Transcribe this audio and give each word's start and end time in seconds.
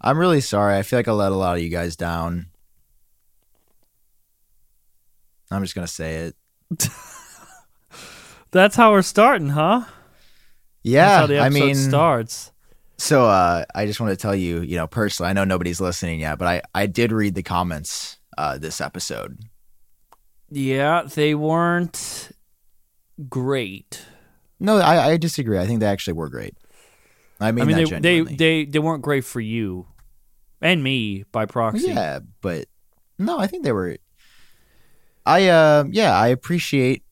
I'm 0.00 0.18
really 0.18 0.40
sorry. 0.40 0.76
I 0.76 0.82
feel 0.82 0.98
like 0.98 1.08
I 1.08 1.12
let 1.12 1.32
a 1.32 1.36
lot 1.36 1.56
of 1.56 1.62
you 1.62 1.68
guys 1.68 1.96
down. 1.96 2.46
I'm 5.50 5.62
just 5.62 5.74
gonna 5.74 5.86
say 5.86 6.30
it. 6.30 6.36
That's 8.50 8.76
how 8.76 8.92
we're 8.92 9.02
starting, 9.02 9.48
huh? 9.50 9.84
Yeah, 10.82 11.06
That's 11.06 11.20
how 11.20 11.26
the 11.26 11.40
I 11.40 11.48
mean, 11.48 11.74
starts. 11.74 12.52
so 12.98 13.26
uh, 13.26 13.64
I 13.74 13.86
just 13.86 14.00
want 14.00 14.10
to 14.12 14.16
tell 14.16 14.34
you, 14.34 14.60
you 14.62 14.76
know, 14.76 14.86
personally, 14.86 15.30
I 15.30 15.32
know 15.32 15.44
nobody's 15.44 15.80
listening 15.80 16.20
yet, 16.20 16.38
but 16.38 16.48
I 16.48 16.62
I 16.74 16.86
did 16.86 17.12
read 17.12 17.34
the 17.34 17.42
comments 17.42 18.18
uh, 18.36 18.58
this 18.58 18.80
episode. 18.80 19.38
Yeah, 20.50 21.02
they 21.02 21.34
weren't 21.34 22.30
great. 23.28 24.02
No, 24.60 24.78
I, 24.78 25.10
I 25.10 25.16
disagree. 25.18 25.58
I 25.58 25.66
think 25.66 25.80
they 25.80 25.86
actually 25.86 26.14
were 26.14 26.28
great. 26.28 26.56
I 27.40 27.52
mean, 27.52 27.62
I 27.62 27.66
mean, 27.66 28.02
they, 28.02 28.20
they 28.20 28.34
they 28.36 28.64
they 28.64 28.78
weren't 28.78 29.02
great 29.02 29.24
for 29.24 29.40
you 29.40 29.86
and 30.60 30.82
me 30.82 31.24
by 31.30 31.46
proxy. 31.46 31.88
Yeah, 31.88 32.20
but 32.40 32.66
no, 33.18 33.38
I 33.38 33.46
think 33.46 33.64
they 33.64 33.72
were. 33.72 33.96
I 35.24 35.48
uh 35.48 35.84
yeah, 35.90 36.16
I 36.18 36.28
appreciate. 36.28 37.04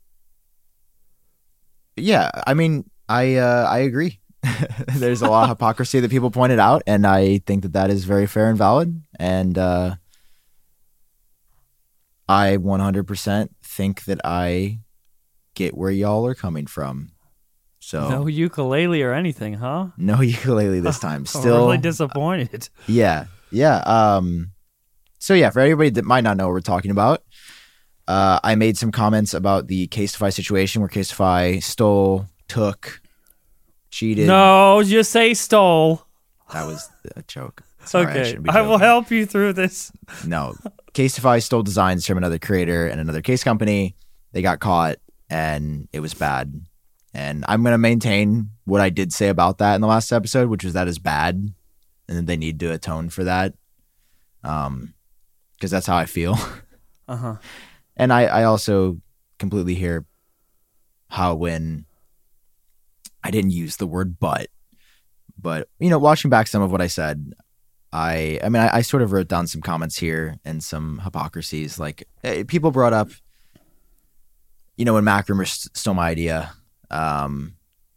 Yeah, 1.96 2.30
I 2.46 2.54
mean, 2.54 2.90
I 3.08 3.36
uh 3.36 3.66
I 3.68 3.78
agree. 3.78 4.20
There's 4.96 5.22
a 5.22 5.28
lot 5.28 5.44
of 5.44 5.48
hypocrisy 5.56 6.00
that 6.00 6.10
people 6.10 6.30
pointed 6.30 6.58
out, 6.58 6.82
and 6.86 7.06
I 7.06 7.38
think 7.38 7.62
that 7.62 7.72
that 7.74 7.90
is 7.90 8.04
very 8.04 8.26
fair 8.26 8.48
and 8.48 8.58
valid. 8.58 9.02
And 9.18 9.56
uh 9.56 9.96
I 12.28 12.56
100% 12.56 13.48
think 13.62 14.04
that 14.06 14.20
I 14.24 14.80
get 15.54 15.76
where 15.76 15.92
y'all 15.92 16.26
are 16.26 16.34
coming 16.34 16.66
from. 16.66 17.10
So 17.86 18.08
No 18.08 18.26
ukulele 18.26 19.00
or 19.04 19.12
anything, 19.12 19.54
huh? 19.54 19.90
no 19.96 20.20
ukulele 20.20 20.80
this 20.80 20.98
time. 20.98 21.24
Still 21.26 21.66
really 21.66 21.78
disappointed. 21.78 22.68
Yeah, 22.88 23.26
yeah. 23.52 23.76
Um, 23.76 24.50
so 25.20 25.34
yeah, 25.34 25.50
for 25.50 25.60
everybody 25.60 25.90
that 25.90 26.04
might 26.04 26.24
not 26.24 26.36
know 26.36 26.46
what 26.46 26.54
we're 26.54 26.60
talking 26.62 26.90
about, 26.90 27.22
uh, 28.08 28.40
I 28.42 28.56
made 28.56 28.76
some 28.76 28.90
comments 28.90 29.34
about 29.34 29.68
the 29.68 29.86
Casetify 29.86 30.32
situation 30.32 30.82
where 30.82 30.88
Casetify 30.88 31.62
stole, 31.62 32.26
took, 32.48 33.00
cheated. 33.92 34.26
No, 34.26 34.82
just 34.82 35.12
say 35.12 35.32
stole. 35.32 36.04
that 36.52 36.66
was 36.66 36.88
a 37.14 37.22
joke. 37.22 37.62
Sorry, 37.84 38.06
I 38.06 38.10
okay, 38.10 38.36
be 38.38 38.50
I 38.50 38.62
will 38.62 38.78
help 38.78 39.12
you 39.12 39.26
through 39.26 39.52
this. 39.52 39.92
No, 40.26 40.56
Casetify 40.92 41.40
stole 41.40 41.62
designs 41.62 42.04
from 42.04 42.18
another 42.18 42.40
creator 42.40 42.88
and 42.88 43.00
another 43.00 43.22
case 43.22 43.44
company. 43.44 43.94
They 44.32 44.42
got 44.42 44.58
caught, 44.58 44.96
and 45.30 45.88
it 45.92 46.00
was 46.00 46.14
bad. 46.14 46.52
And 47.16 47.46
I'm 47.48 47.64
gonna 47.64 47.78
maintain 47.78 48.50
what 48.66 48.82
I 48.82 48.90
did 48.90 49.10
say 49.10 49.28
about 49.28 49.56
that 49.56 49.74
in 49.74 49.80
the 49.80 49.86
last 49.86 50.12
episode, 50.12 50.50
which 50.50 50.64
was 50.64 50.74
that 50.74 50.86
is 50.86 50.98
bad, 50.98 51.50
and 52.06 52.18
that 52.18 52.26
they 52.26 52.36
need 52.36 52.60
to 52.60 52.70
atone 52.72 53.08
for 53.08 53.24
that. 53.24 53.54
Um, 54.44 54.92
because 55.54 55.70
that's 55.70 55.86
how 55.86 55.96
I 55.96 56.04
feel. 56.06 56.38
Uh 57.08 57.16
huh. 57.16 57.36
and 57.96 58.12
I, 58.12 58.24
I 58.24 58.42
also 58.42 59.00
completely 59.38 59.76
hear 59.76 60.06
how 61.08 61.36
when 61.36 61.84
I 63.22 63.30
didn't 63.30 63.52
use 63.52 63.76
the 63.76 63.86
word 63.86 64.18
but, 64.18 64.48
but 65.40 65.68
you 65.78 65.88
know, 65.88 65.98
watching 66.00 66.28
back 66.28 66.48
some 66.48 66.62
of 66.62 66.72
what 66.72 66.80
I 66.80 66.88
said, 66.88 67.32
I 67.92 68.40
I 68.42 68.48
mean 68.48 68.60
I, 68.60 68.78
I 68.78 68.80
sort 68.82 69.04
of 69.04 69.12
wrote 69.12 69.28
down 69.28 69.46
some 69.46 69.62
comments 69.62 69.98
here 69.98 70.40
and 70.44 70.64
some 70.64 71.00
hypocrisies. 71.04 71.78
Like 71.78 72.08
eh, 72.24 72.42
people 72.42 72.72
brought 72.72 72.92
up, 72.92 73.10
you 74.76 74.84
know, 74.84 74.94
when 74.94 75.04
Mac 75.04 75.28
Rumor 75.28 75.44
st- 75.44 75.76
stole 75.76 75.94
my 75.94 76.08
idea, 76.08 76.54
um, 76.90 77.56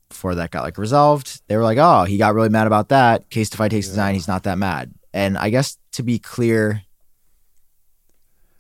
before 0.10 0.36
that 0.36 0.52
got 0.52 0.64
like 0.64 0.78
resolved, 0.78 1.42
they 1.48 1.56
were 1.56 1.64
like, 1.64 1.78
oh, 1.78 2.04
he 2.04 2.18
got 2.18 2.34
really 2.34 2.50
mad 2.50 2.68
about 2.68 2.90
that. 2.90 3.30
Casetify 3.30 3.70
takes 3.70 3.88
design, 3.88 4.14
he's 4.14 4.28
not 4.28 4.44
that 4.44 4.58
mad. 4.58 4.94
And 5.14 5.38
I 5.38 5.50
guess 5.50 5.78
to 5.94 6.04
be 6.04 6.20
clear, 6.20 6.84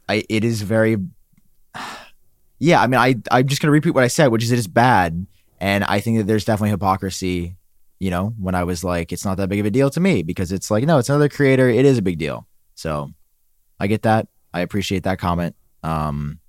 I 0.07 0.23
it 0.29 0.44
is 0.44 0.62
very 0.62 0.97
yeah, 2.59 2.81
I 2.81 2.88
mean, 2.88 3.00
I 3.00 3.16
I'm 3.31 3.47
just 3.47 3.62
gonna 3.62 3.72
repeat 3.72 3.91
what 3.91 4.03
I 4.03 4.07
said, 4.07 4.28
which 4.28 4.44
is 4.44 4.51
it 4.51 4.59
is 4.59 4.67
bad, 4.67 5.25
and 5.59 5.84
I 5.84 6.00
think 6.00 6.17
that 6.17 6.28
there's 6.28 6.46
definitely 6.46 6.72
hypocrisy. 6.72 7.56
You 8.00 8.11
know, 8.11 8.34
when 8.40 8.56
I 8.56 8.63
was 8.63 8.81
like, 8.81 9.11
it's 9.11 9.25
not 9.25 9.35
that 9.38 9.50
big 9.50 9.59
of 9.59 9.66
a 9.66 9.72
deal 9.72 9.90
to 9.90 10.00
me 10.00 10.23
because 10.23 10.53
it's 10.53 10.72
like, 10.72 10.85
no, 10.85 11.00
it's 11.00 11.09
another 11.09 11.28
creator. 11.28 11.67
It 11.67 11.84
is 11.84 11.97
a 11.97 12.01
big 12.01 12.17
deal. 12.17 12.47
So, 12.73 13.11
I 13.78 13.88
get 13.88 14.03
that. 14.03 14.29
I 14.53 14.61
appreciate 14.61 15.03
that 15.03 15.19
comment. 15.19 15.53
Um, 15.84 16.40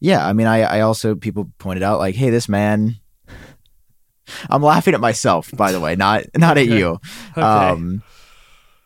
yeah, 0.00 0.26
I 0.26 0.32
mean, 0.32 0.46
I 0.46 0.62
I 0.62 0.80
also 0.80 1.14
people 1.14 1.50
pointed 1.58 1.82
out 1.82 1.98
like, 1.98 2.14
hey, 2.14 2.30
this 2.30 2.48
man. 2.48 2.96
I'm 4.50 4.62
laughing 4.62 4.92
at 4.92 5.00
myself, 5.00 5.50
by 5.56 5.72
the 5.72 5.80
way, 5.80 5.96
not 5.96 6.24
not 6.36 6.58
at 6.58 6.66
you. 6.66 7.00
Okay. 7.32 7.40
Um, 7.40 8.02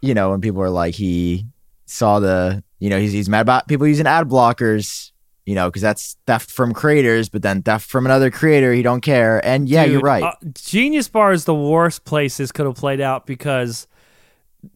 you 0.01 0.15
know, 0.15 0.31
when 0.31 0.41
people 0.41 0.63
are 0.63 0.71
like, 0.71 0.95
he 0.95 1.47
saw 1.87 2.21
the, 2.21 2.63
you 2.79 2.91
know, 2.91 2.99
he's 2.99 3.13
he's 3.13 3.29
mad 3.29 3.41
about 3.41 3.67
people 3.67 3.87
using 3.87 4.07
ad 4.07 4.29
blockers, 4.29 5.11
you 5.47 5.55
know, 5.55 5.69
because 5.69 5.83
that's 5.83 6.17
theft 6.27 6.51
from 6.51 6.73
creators, 6.73 7.29
but 7.29 7.43
then 7.43 7.63
theft 7.63 7.89
from 7.89 8.05
another 8.07 8.31
creator, 8.31 8.73
he 8.73 8.83
don't 8.83 9.01
care. 9.01 9.45
And 9.45 9.69
yeah, 9.69 9.85
you're 9.85 10.01
right. 10.01 10.23
uh, 10.23 10.33
Genius 10.55 11.09
Bar 11.09 11.33
is 11.33 11.45
the 11.45 11.55
worst 11.55 12.05
place 12.05 12.37
this 12.37 12.53
could 12.53 12.67
have 12.67 12.77
played 12.77 13.01
out 13.01 13.27
because 13.27 13.87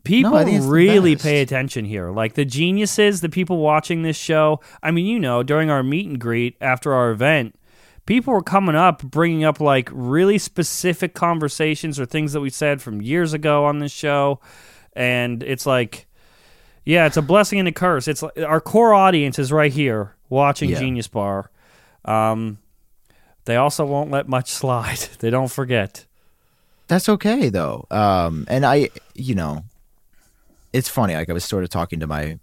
people 0.05 0.35
I 0.35 0.45
think 0.45 0.57
it's 0.57 0.67
the 0.67 0.71
really 0.73 1.17
pay 1.17 1.41
attention 1.43 1.85
here. 1.85 2.11
Like 2.11 2.35
the 2.35 2.45
geniuses, 2.45 3.21
the 3.21 3.29
people 3.29 3.59
watching 3.59 4.03
this 4.03 4.17
show. 4.17 4.61
I 4.83 4.91
mean, 4.91 5.07
you 5.07 5.19
know, 5.19 5.43
during 5.43 5.71
our 5.71 5.83
meet 5.83 6.07
and 6.07 6.19
greet 6.19 6.57
after 6.61 6.93
our 6.93 7.11
event, 7.11 7.59
people 8.07 8.33
were 8.33 8.43
coming 8.43 8.75
up, 8.77 9.03
bringing 9.03 9.45
up 9.45 9.61
like 9.61 9.89
really 9.93 10.39
specific 10.39 11.15
conversations 11.15 12.01
or 12.01 12.07
things 12.07 12.33
that 12.33 12.41
we 12.41 12.51
said 12.51 12.83
from 12.83 13.03
years 13.03 13.33
ago 13.33 13.65
on 13.65 13.79
this 13.79 13.93
show. 13.93 14.41
And 14.95 15.43
it's 15.43 15.67
like, 15.67 16.07
yeah, 16.85 17.07
it's 17.07 17.17
a 17.17 17.23
blessing 17.23 17.59
and 17.59 17.69
a 17.69 17.73
curse. 17.73 18.09
It's 18.09 18.23
like, 18.23 18.39
our 18.39 18.61
core 18.61 18.95
audience 18.95 19.39
is 19.39 19.53
right 19.53 19.73
here 19.73 20.15
watching 20.29 20.71
Yeah. 20.71 20.79
Genius 20.79 21.09
Bar. 21.09 21.51
Um, 22.05 22.59
they 23.45 23.57
also 23.57 23.85
won't 23.85 24.11
let 24.11 24.29
much 24.29 24.51
slide. 24.51 24.99
They 25.19 25.31
don't 25.31 25.51
forget. 25.51 26.05
That's 26.89 27.09
okay 27.09 27.49
though. 27.49 27.87
Um, 27.91 28.47
and 28.49 28.65
I, 28.65 28.91
you 29.15 29.35
know, 29.35 29.65
it's 30.73 30.89
funny. 30.89 31.15
Like 31.15 31.31
I 31.31 31.33
was 31.33 31.45
sort 31.45 31.65
of 31.65 31.71
talking 31.71 32.01
to 32.01 32.07
my 32.07 32.39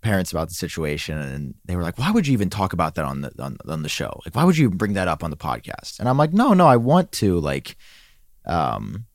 parents 0.00 0.32
about 0.32 0.48
the 0.48 0.54
situation, 0.54 1.16
and 1.18 1.54
they 1.64 1.76
were 1.76 1.82
like, 1.82 1.98
"Why 1.98 2.10
would 2.10 2.26
you 2.26 2.32
even 2.32 2.50
talk 2.50 2.72
about 2.72 2.94
that 2.96 3.04
on 3.04 3.20
the 3.22 3.32
on, 3.42 3.56
on 3.68 3.82
the 3.82 3.88
show? 3.88 4.20
Like, 4.24 4.34
why 4.34 4.44
would 4.44 4.58
you 4.58 4.70
bring 4.70 4.94
that 4.94 5.08
up 5.08 5.22
on 5.22 5.30
the 5.30 5.36
podcast?" 5.36 5.98
And 6.00 6.08
I'm 6.08 6.18
like, 6.18 6.32
"No, 6.32 6.54
no, 6.54 6.66
I 6.66 6.76
want 6.76 7.12
to 7.12 7.38
like, 7.40 7.76
um, 8.46 9.06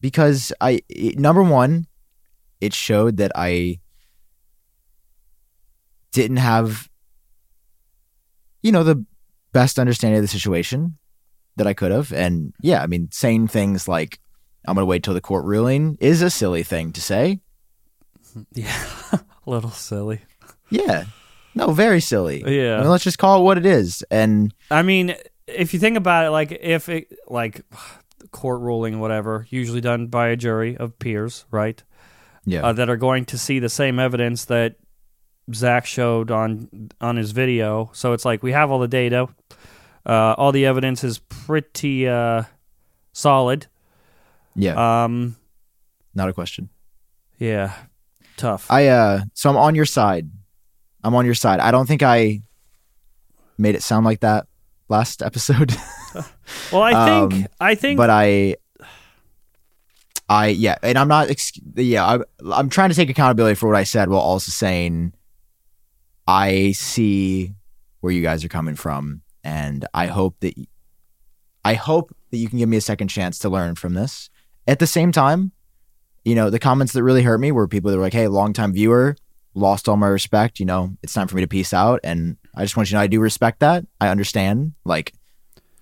because 0.00 0.52
I 0.60 0.80
it- 0.88 1.18
number 1.18 1.42
one, 1.42 1.86
it 2.60 2.74
showed 2.74 3.16
that 3.18 3.32
I 3.34 3.80
didn't 6.12 6.38
have, 6.38 6.88
you 8.62 8.72
know, 8.72 8.82
the 8.82 9.04
best 9.52 9.78
understanding 9.78 10.18
of 10.18 10.22
the 10.22 10.28
situation 10.28 10.98
that 11.56 11.66
I 11.66 11.74
could 11.74 11.90
have. 11.90 12.12
And 12.12 12.54
yeah, 12.62 12.82
I 12.82 12.86
mean, 12.86 13.08
saying 13.12 13.48
things 13.48 13.88
like, 13.88 14.18
I'm 14.66 14.74
going 14.74 14.82
to 14.82 14.86
wait 14.86 15.02
till 15.02 15.14
the 15.14 15.20
court 15.20 15.44
ruling 15.44 15.96
is 16.00 16.22
a 16.22 16.30
silly 16.30 16.62
thing 16.62 16.92
to 16.92 17.00
say. 17.00 17.40
Yeah, 18.52 18.84
a 19.12 19.20
little 19.46 19.70
silly. 19.70 20.20
Yeah. 20.70 21.04
No, 21.54 21.72
very 21.72 22.00
silly. 22.00 22.42
Yeah. 22.46 22.76
I 22.76 22.80
mean, 22.82 22.90
let's 22.90 23.02
just 23.02 23.18
call 23.18 23.40
it 23.40 23.44
what 23.44 23.58
it 23.58 23.66
is. 23.66 24.04
And 24.10 24.54
I 24.70 24.82
mean, 24.82 25.16
if 25.46 25.72
you 25.72 25.80
think 25.80 25.96
about 25.96 26.26
it, 26.26 26.30
like 26.30 26.52
if 26.60 26.88
it 26.88 27.12
like 27.26 27.62
court 28.30 28.60
ruling, 28.60 29.00
whatever, 29.00 29.46
usually 29.48 29.80
done 29.80 30.06
by 30.08 30.28
a 30.28 30.36
jury 30.36 30.76
of 30.76 30.98
peers, 30.98 31.46
right? 31.50 31.82
yeah. 32.44 32.64
Uh, 32.64 32.72
that 32.72 32.88
are 32.88 32.96
going 32.96 33.24
to 33.26 33.38
see 33.38 33.58
the 33.58 33.68
same 33.68 33.98
evidence 33.98 34.44
that 34.46 34.76
Zach 35.52 35.86
showed 35.86 36.30
on 36.30 36.90
on 37.00 37.16
his 37.16 37.32
video. 37.32 37.90
So 37.92 38.12
it's 38.12 38.24
like 38.24 38.42
we 38.42 38.52
have 38.52 38.70
all 38.70 38.78
the 38.78 38.88
data, 38.88 39.28
uh, 40.06 40.34
all 40.38 40.52
the 40.52 40.66
evidence 40.66 41.02
is 41.04 41.18
pretty 41.18 42.06
uh, 42.08 42.44
solid. 43.12 43.66
Yeah. 44.58 45.04
Um, 45.04 45.36
not 46.14 46.28
a 46.28 46.32
question. 46.32 46.68
yeah, 47.38 47.74
tough. 48.36 48.70
I, 48.70 48.88
uh, 48.88 49.20
so 49.34 49.50
I'm 49.50 49.56
on 49.56 49.74
your 49.74 49.86
side. 49.86 50.28
I'm 51.04 51.14
on 51.14 51.24
your 51.24 51.34
side. 51.34 51.60
I 51.60 51.70
don't 51.70 51.86
think 51.86 52.02
I 52.02 52.42
made 53.56 53.74
it 53.74 53.82
sound 53.82 54.04
like 54.04 54.20
that 54.20 54.46
last 54.88 55.22
episode, 55.28 55.76
well, 56.72 56.82
I 56.82 57.06
think 57.06 57.34
um, 57.34 57.46
I 57.60 57.74
think 57.74 57.96
but 57.96 58.10
I, 58.10 58.56
I, 60.28 60.48
yeah. 60.48 60.76
And 60.82 60.98
I'm 60.98 61.08
not, 61.08 61.30
yeah, 61.74 62.06
I'm. 62.06 62.24
I'm 62.52 62.68
trying 62.68 62.90
to 62.90 62.94
take 62.96 63.10
accountability 63.10 63.54
for 63.54 63.68
what 63.68 63.76
I 63.76 63.84
said 63.84 64.08
while 64.08 64.20
also 64.20 64.50
saying 64.50 65.12
I 66.26 66.72
see 66.72 67.54
where 68.00 68.12
you 68.12 68.22
guys 68.22 68.44
are 68.44 68.48
coming 68.48 68.74
from, 68.74 69.22
and 69.42 69.86
I 69.94 70.06
hope 70.06 70.36
that 70.40 70.54
I 71.64 71.74
hope 71.74 72.14
that 72.30 72.36
you 72.36 72.48
can 72.48 72.58
give 72.58 72.68
me 72.68 72.76
a 72.76 72.82
second 72.82 73.08
chance 73.08 73.38
to 73.40 73.48
learn 73.48 73.74
from 73.74 73.94
this. 73.94 74.30
At 74.68 74.78
the 74.78 74.86
same 74.86 75.10
time, 75.12 75.52
you 76.24 76.34
know, 76.34 76.50
the 76.50 76.58
comments 76.58 76.92
that 76.92 77.02
really 77.02 77.22
hurt 77.22 77.38
me 77.38 77.50
were 77.50 77.66
people 77.66 77.90
that 77.90 77.96
were 77.96 78.02
like, 78.02 78.12
"Hey, 78.12 78.28
longtime 78.28 78.74
viewer, 78.74 79.16
lost 79.54 79.88
all 79.88 79.96
my 79.96 80.08
respect. 80.08 80.60
You 80.60 80.66
know, 80.66 80.94
it's 81.02 81.14
time 81.14 81.26
for 81.26 81.36
me 81.36 81.42
to 81.42 81.48
peace 81.48 81.72
out." 81.72 82.00
And 82.04 82.36
I 82.54 82.62
just 82.62 82.76
want 82.76 82.88
you 82.88 82.90
to 82.90 82.96
know 82.96 83.02
I 83.02 83.06
do 83.06 83.18
respect 83.18 83.60
that. 83.60 83.86
I 83.98 84.08
understand. 84.08 84.74
Like, 84.84 85.14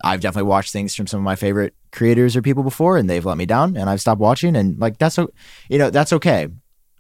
I've 0.05 0.21
definitely 0.21 0.49
watched 0.49 0.73
things 0.73 0.95
from 0.95 1.09
some 1.09 1.19
of 1.19 1.25
my 1.25 1.35
favorite 1.35 1.75
creators 1.91 2.37
or 2.37 2.43
people 2.43 2.63
before, 2.63 2.97
and 2.97 3.11
they've 3.11 3.27
let 3.27 3.37
me 3.37 3.45
down, 3.45 3.77
and 3.77 3.91
I've 3.91 4.01
stopped 4.01 4.21
watching, 4.21 4.55
and 4.55 4.79
like 4.79 4.99
that's 4.99 5.19
o- 5.19 5.33
you 5.69 5.79
know 5.79 5.91
that's 5.91 6.13
okay. 6.13 6.47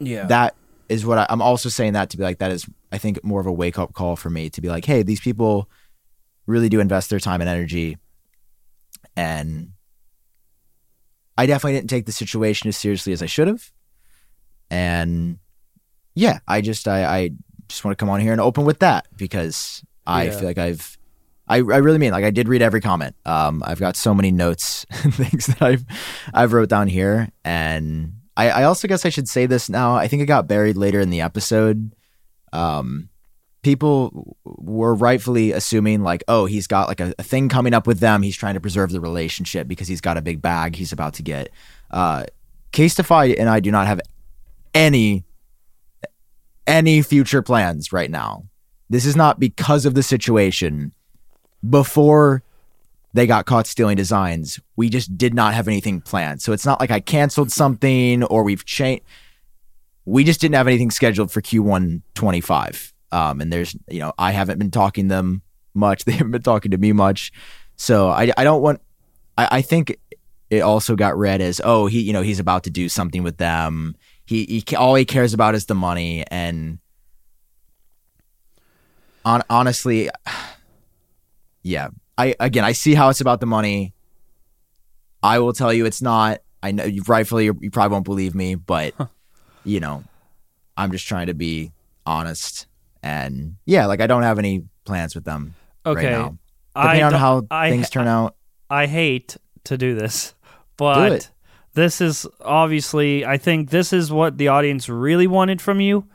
Yeah. 0.00 0.26
That 0.26 0.56
is 0.88 1.06
what 1.06 1.18
I, 1.18 1.26
I'm 1.30 1.42
also 1.42 1.68
saying 1.68 1.92
that 1.92 2.10
to 2.10 2.16
be 2.16 2.24
like 2.24 2.38
that 2.38 2.50
is 2.50 2.66
I 2.90 2.98
think 2.98 3.22
more 3.22 3.40
of 3.40 3.46
a 3.46 3.52
wake 3.52 3.78
up 3.78 3.92
call 3.92 4.16
for 4.16 4.30
me 4.30 4.50
to 4.50 4.60
be 4.60 4.68
like, 4.68 4.84
hey, 4.84 5.04
these 5.04 5.20
people 5.20 5.70
really 6.46 6.68
do 6.68 6.80
invest 6.80 7.10
their 7.10 7.20
time 7.20 7.40
and 7.40 7.48
energy, 7.48 7.96
and 9.16 9.72
I 11.38 11.46
definitely 11.46 11.78
didn't 11.78 11.90
take 11.90 12.06
the 12.06 12.12
situation 12.12 12.68
as 12.68 12.76
seriously 12.76 13.12
as 13.12 13.22
I 13.22 13.26
should 13.26 13.48
have, 13.48 13.70
and 14.70 15.38
yeah, 16.14 16.38
I 16.48 16.60
just 16.60 16.88
I, 16.88 17.04
I 17.04 17.30
just 17.68 17.84
want 17.84 17.96
to 17.96 18.02
come 18.02 18.08
on 18.10 18.20
here 18.20 18.32
and 18.32 18.40
open 18.40 18.64
with 18.64 18.78
that 18.80 19.06
because 19.16 19.82
I 20.06 20.24
Yeah. 20.24 20.30
feel 20.30 20.48
like 20.48 20.58
I've 20.58 20.96
I, 21.48 21.56
I 21.56 21.58
really 21.58 21.98
mean 21.98 22.10
like 22.12 22.24
I 22.24 22.30
did 22.30 22.48
read 22.48 22.62
every 22.62 22.80
comment. 22.80 23.14
Um, 23.24 23.62
I've 23.64 23.78
got 23.80 23.96
so 23.96 24.12
many 24.14 24.30
notes 24.32 24.84
and 25.04 25.14
things 25.14 25.46
that 25.46 25.62
I've 25.62 25.84
I've 26.34 26.52
wrote 26.52 26.68
down 26.68 26.88
here, 26.88 27.28
and 27.44 28.14
I, 28.36 28.50
I 28.50 28.62
also 28.64 28.88
guess 28.88 29.04
I 29.06 29.10
should 29.10 29.28
say 29.28 29.46
this 29.46 29.68
now. 29.68 29.94
I 29.94 30.08
think 30.08 30.22
it 30.22 30.26
got 30.26 30.48
buried 30.48 30.76
later 30.76 31.00
in 31.00 31.10
the 31.10 31.20
episode. 31.20 31.94
Um, 32.52 33.08
people 33.66 34.36
were 34.44 34.94
rightfully 34.94 35.50
assuming 35.50 36.04
like, 36.04 36.22
oh, 36.28 36.46
he's 36.46 36.68
got 36.68 36.86
like 36.86 37.00
a, 37.00 37.12
a 37.18 37.24
thing 37.24 37.48
coming 37.48 37.74
up 37.74 37.84
with 37.84 37.98
them. 37.98 38.22
He's 38.22 38.36
trying 38.36 38.54
to 38.54 38.60
preserve 38.60 38.92
the 38.92 39.00
relationship 39.00 39.66
because 39.66 39.88
he's 39.88 40.00
got 40.00 40.16
a 40.16 40.22
big 40.22 40.40
bag 40.40 40.76
he's 40.76 40.92
about 40.92 41.14
to 41.14 41.24
get. 41.24 41.50
Uh, 41.90 42.26
Casetify 42.72 43.34
and 43.36 43.48
I 43.48 43.58
do 43.58 43.72
not 43.72 43.88
have 43.88 44.00
any 44.72 45.24
any 46.64 47.02
future 47.02 47.42
plans 47.42 47.92
right 47.92 48.08
now. 48.08 48.44
This 48.88 49.04
is 49.04 49.16
not 49.16 49.40
because 49.40 49.84
of 49.84 49.94
the 49.94 50.02
situation. 50.04 50.92
Before 51.68 52.44
they 53.14 53.26
got 53.26 53.46
caught 53.46 53.66
stealing 53.66 53.96
designs, 53.96 54.60
we 54.76 54.88
just 54.88 55.18
did 55.18 55.34
not 55.34 55.54
have 55.54 55.66
anything 55.66 56.00
planned. 56.00 56.40
So 56.40 56.52
it's 56.52 56.66
not 56.66 56.78
like 56.78 56.92
I 56.92 57.00
canceled 57.00 57.50
something 57.50 58.22
or 58.22 58.44
we've 58.44 58.64
changed. 58.64 59.02
We 60.04 60.22
just 60.22 60.40
didn't 60.40 60.54
have 60.54 60.68
anything 60.68 60.92
scheduled 60.92 61.32
for 61.32 61.40
Q1 61.40 62.02
25. 62.14 62.92
Um, 63.12 63.40
and 63.40 63.52
there's, 63.52 63.76
you 63.88 64.00
know, 64.00 64.12
I 64.18 64.32
haven't 64.32 64.58
been 64.58 64.70
talking 64.70 65.08
them 65.08 65.42
much. 65.74 66.04
They 66.06 66.12
haven't 66.12 66.32
been 66.32 66.42
talking 66.42 66.70
to 66.70 66.78
me 66.78 66.92
much. 66.92 67.32
So 67.76 68.08
I, 68.08 68.32
I 68.36 68.44
don't 68.44 68.62
want, 68.62 68.80
I, 69.36 69.48
I 69.58 69.62
think 69.62 69.98
it 70.50 70.60
also 70.60 70.96
got 70.96 71.16
read 71.16 71.40
as, 71.40 71.60
oh, 71.64 71.86
he, 71.86 72.00
you 72.00 72.12
know, 72.12 72.22
he's 72.22 72.40
about 72.40 72.64
to 72.64 72.70
do 72.70 72.88
something 72.88 73.22
with 73.22 73.36
them. 73.36 73.96
He, 74.24 74.44
he 74.44 74.76
all 74.76 74.94
he 74.94 75.04
cares 75.04 75.34
about 75.34 75.54
is 75.54 75.66
the 75.66 75.74
money. 75.74 76.24
And 76.30 76.78
on, 79.24 79.42
honestly, 79.50 80.10
yeah, 81.62 81.88
I 82.18 82.34
again, 82.40 82.64
I 82.64 82.72
see 82.72 82.94
how 82.94 83.08
it's 83.08 83.20
about 83.20 83.40
the 83.40 83.46
money. 83.46 83.92
I 85.22 85.38
will 85.40 85.52
tell 85.52 85.72
you, 85.72 85.86
it's 85.86 86.00
not. 86.00 86.40
I 86.62 86.72
know 86.72 86.84
you 86.84 87.02
rightfully 87.06 87.44
you 87.44 87.70
probably 87.70 87.92
won't 87.92 88.04
believe 88.04 88.34
me, 88.34 88.54
but 88.54 88.94
you 89.64 89.80
know, 89.80 90.04
I'm 90.76 90.92
just 90.92 91.06
trying 91.06 91.26
to 91.26 91.34
be 91.34 91.72
honest. 92.06 92.66
And 93.02 93.56
yeah, 93.64 93.86
like 93.86 94.00
I 94.00 94.06
don't 94.06 94.22
have 94.22 94.38
any 94.38 94.64
plans 94.84 95.14
with 95.14 95.24
them 95.24 95.54
okay. 95.84 96.06
right 96.06 96.10
now. 96.12 96.38
Depending 96.74 97.04
on 97.04 97.12
how 97.14 97.46
I- 97.50 97.70
things 97.70 97.90
turn 97.90 98.06
out. 98.08 98.36
I 98.68 98.86
hate 98.86 99.36
to 99.64 99.78
do 99.78 99.94
this, 99.94 100.34
but 100.76 101.12
it. 101.12 101.30
this 101.74 102.00
is 102.00 102.26
obviously 102.40 103.24
I 103.24 103.36
think 103.38 103.70
this 103.70 103.92
is 103.92 104.10
what 104.10 104.38
the 104.38 104.48
audience 104.48 104.88
really 104.88 105.26
wanted 105.26 105.60
from 105.60 105.80
you. 105.80 106.06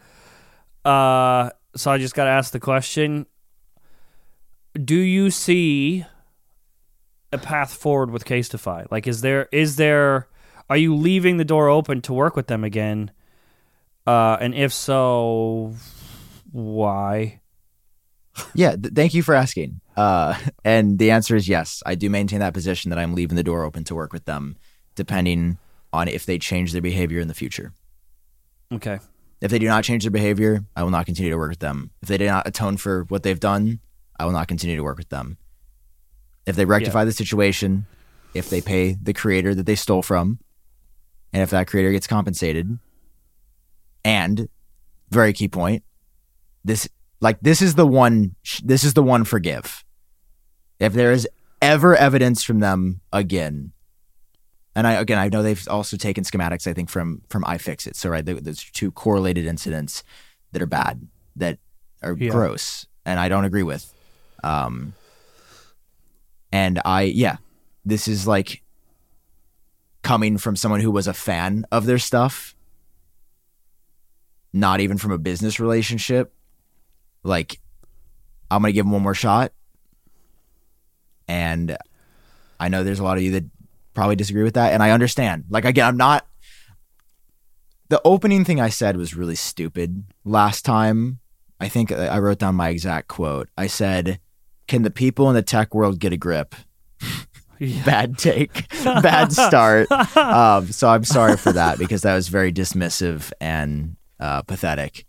Uh 0.84 1.52
so 1.76 1.90
I 1.90 1.98
just 1.98 2.14
got 2.14 2.26
to 2.26 2.30
ask 2.30 2.52
the 2.52 2.60
question, 2.60 3.26
do 4.74 4.96
you 4.96 5.32
see 5.32 6.06
a 7.32 7.38
path 7.38 7.74
forward 7.74 8.12
with 8.12 8.26
Casetify? 8.26 8.88
Like 8.92 9.08
is 9.08 9.22
there 9.22 9.48
is 9.54 9.78
there 9.78 10.28
are 10.70 10.78
you 10.78 10.94
leaving 10.96 11.38
the 11.38 11.46
door 11.46 11.70
open 11.70 12.02
to 12.02 12.14
work 12.14 12.36
with 12.36 12.48
them 12.48 12.66
again? 12.66 13.12
Uh 14.06 14.38
and 14.42 14.54
if 14.54 14.74
so, 14.74 15.74
why? 16.52 17.42
Yeah, 18.54 18.76
th- 18.76 18.94
thank 18.94 19.14
you 19.14 19.24
for 19.24 19.36
asking. 19.36 19.82
Uh, 19.98 20.38
and 20.64 21.00
the 21.00 21.12
answer 21.12 21.36
is 21.36 21.50
yes. 21.50 21.84
I 21.86 21.96
do 21.96 22.10
maintain 22.10 22.40
that 22.40 22.54
position 22.54 22.90
that 22.90 23.00
I'm 23.00 23.14
leaving 23.14 23.36
the 23.36 23.44
door 23.44 23.64
open 23.64 23.84
to 23.86 23.96
work 23.96 24.14
with 24.14 24.26
them, 24.26 24.58
depending 24.96 25.58
on 25.94 26.08
if 26.08 26.26
they 26.26 26.38
change 26.38 26.72
their 26.72 26.82
behavior 26.82 27.20
in 27.20 27.28
the 27.28 27.34
future. 27.34 27.74
Okay. 28.72 29.00
If 29.42 29.52
they 29.52 29.60
do 29.60 29.68
not 29.68 29.84
change 29.84 30.04
their 30.04 30.12
behavior, 30.12 30.64
I 30.76 30.84
will 30.84 30.92
not 30.92 31.06
continue 31.06 31.32
to 31.32 31.38
work 31.38 31.50
with 31.50 31.60
them. 31.60 31.92
If 32.02 32.08
they 32.08 32.18
do 32.18 32.28
not 32.28 32.48
atone 32.48 32.78
for 32.78 33.04
what 33.10 33.24
they've 33.24 33.40
done, 33.40 33.80
I 34.20 34.26
will 34.26 34.32
not 34.32 34.48
continue 34.48 34.76
to 34.76 34.84
work 34.84 34.98
with 34.98 35.10
them. 35.10 35.38
If 36.46 36.56
they 36.56 36.66
rectify 36.66 37.06
the 37.06 37.12
situation, 37.12 37.86
if 38.34 38.50
they 38.50 38.62
pay 38.62 38.98
the 39.02 39.14
creator 39.14 39.54
that 39.56 39.66
they 39.66 39.76
stole 39.76 40.02
from, 40.02 40.40
and 41.34 41.42
if 41.44 41.50
that 41.50 41.68
creator 41.68 41.92
gets 41.92 42.08
compensated, 42.08 42.78
and 44.06 44.48
very 45.10 45.34
key 45.34 45.48
point, 45.48 45.84
this 46.64 46.88
like 47.20 47.40
this 47.42 47.62
is 47.62 47.76
the 47.76 47.88
one 47.88 48.36
this 48.64 48.84
is 48.84 48.94
the 48.94 49.04
one 49.04 49.24
forgive. 49.24 49.84
If 50.80 50.94
there 50.94 51.12
is 51.12 51.28
ever 51.62 51.96
evidence 51.96 52.44
from 52.44 52.60
them 52.60 53.02
again, 53.14 53.72
and 54.76 54.88
I 54.88 54.94
again 54.94 55.18
I 55.20 55.30
know 55.30 55.44
they've 55.44 55.68
also 55.70 55.98
taken 55.98 56.24
schematics 56.24 56.68
I 56.68 56.74
think 56.74 56.90
from 56.90 57.22
from 57.30 57.44
iFixit. 57.44 57.96
So 57.96 58.10
right, 58.10 58.26
there's 58.26 58.64
two 58.72 58.92
correlated 58.92 59.46
incidents 59.46 60.04
that 60.52 60.62
are 60.62 60.68
bad 60.68 61.08
that 61.36 61.60
are 62.02 62.14
Yeah. 62.18 62.32
gross, 62.32 62.86
and 63.06 63.20
I 63.20 63.30
don't 63.30 63.46
agree 63.46 63.64
with. 63.64 63.94
Um, 64.44 64.94
and 66.52 66.82
I 66.84 67.04
yeah, 67.04 67.38
this 67.86 68.08
is 68.08 68.26
like 68.28 68.64
coming 70.04 70.38
from 70.40 70.56
someone 70.56 70.82
who 70.82 70.90
was 70.92 71.08
a 71.08 71.14
fan 71.14 71.64
of 71.72 71.86
their 71.86 72.00
stuff, 72.00 72.56
not 74.52 74.80
even 74.80 74.98
from 74.98 75.12
a 75.12 75.18
business 75.20 75.60
relationship. 75.60 76.34
Like, 77.24 77.60
I'm 78.50 78.62
gonna 78.62 78.72
give 78.72 78.86
them 78.86 78.92
one 78.92 79.04
more 79.04 79.14
shot, 79.14 79.52
and 81.28 81.78
I 82.60 82.68
know 82.70 82.84
there's 82.84 83.00
a 83.00 83.04
lot 83.04 83.18
of 83.18 83.24
you 83.24 83.32
that 83.32 83.46
probably 83.94 84.16
disagree 84.16 84.44
with 84.44 84.56
that, 84.56 84.74
and 84.74 84.84
I 84.84 84.92
understand. 84.92 85.46
Like 85.50 85.66
again, 85.66 85.88
I'm 85.88 85.98
not. 85.98 86.28
The 87.90 88.02
opening 88.06 88.46
thing 88.46 88.62
I 88.62 88.70
said 88.70 88.96
was 88.96 89.16
really 89.16 89.36
stupid 89.36 90.06
last 90.24 90.64
time. 90.64 91.20
I 91.60 91.68
think 91.68 91.92
I 91.92 92.18
wrote 92.20 92.40
down 92.40 92.56
my 92.56 92.70
exact 92.70 93.08
quote. 93.08 93.50
I 93.58 93.68
said, 93.68 94.20
"Can 94.68 94.84
the 94.84 94.92
people 94.92 95.30
in 95.30 95.36
the 95.36 95.42
tech 95.42 95.76
world 95.76 96.00
get 96.00 96.14
a 96.14 96.18
grip?" 96.18 96.56
Yeah. 97.62 97.86
Bad 97.86 98.18
take, 98.18 98.68
bad 98.84 99.32
start. 99.32 99.92
um, 100.18 100.72
so 100.72 100.90
I'm 100.90 101.04
sorry 101.04 101.38
for 101.38 101.52
that 101.52 101.78
because 101.78 102.02
that 102.02 102.16
was 102.16 102.28
very 102.28 102.52
dismissive 102.52 103.32
and 103.40 103.98
uh, 104.20 104.42
pathetic. 104.42 105.06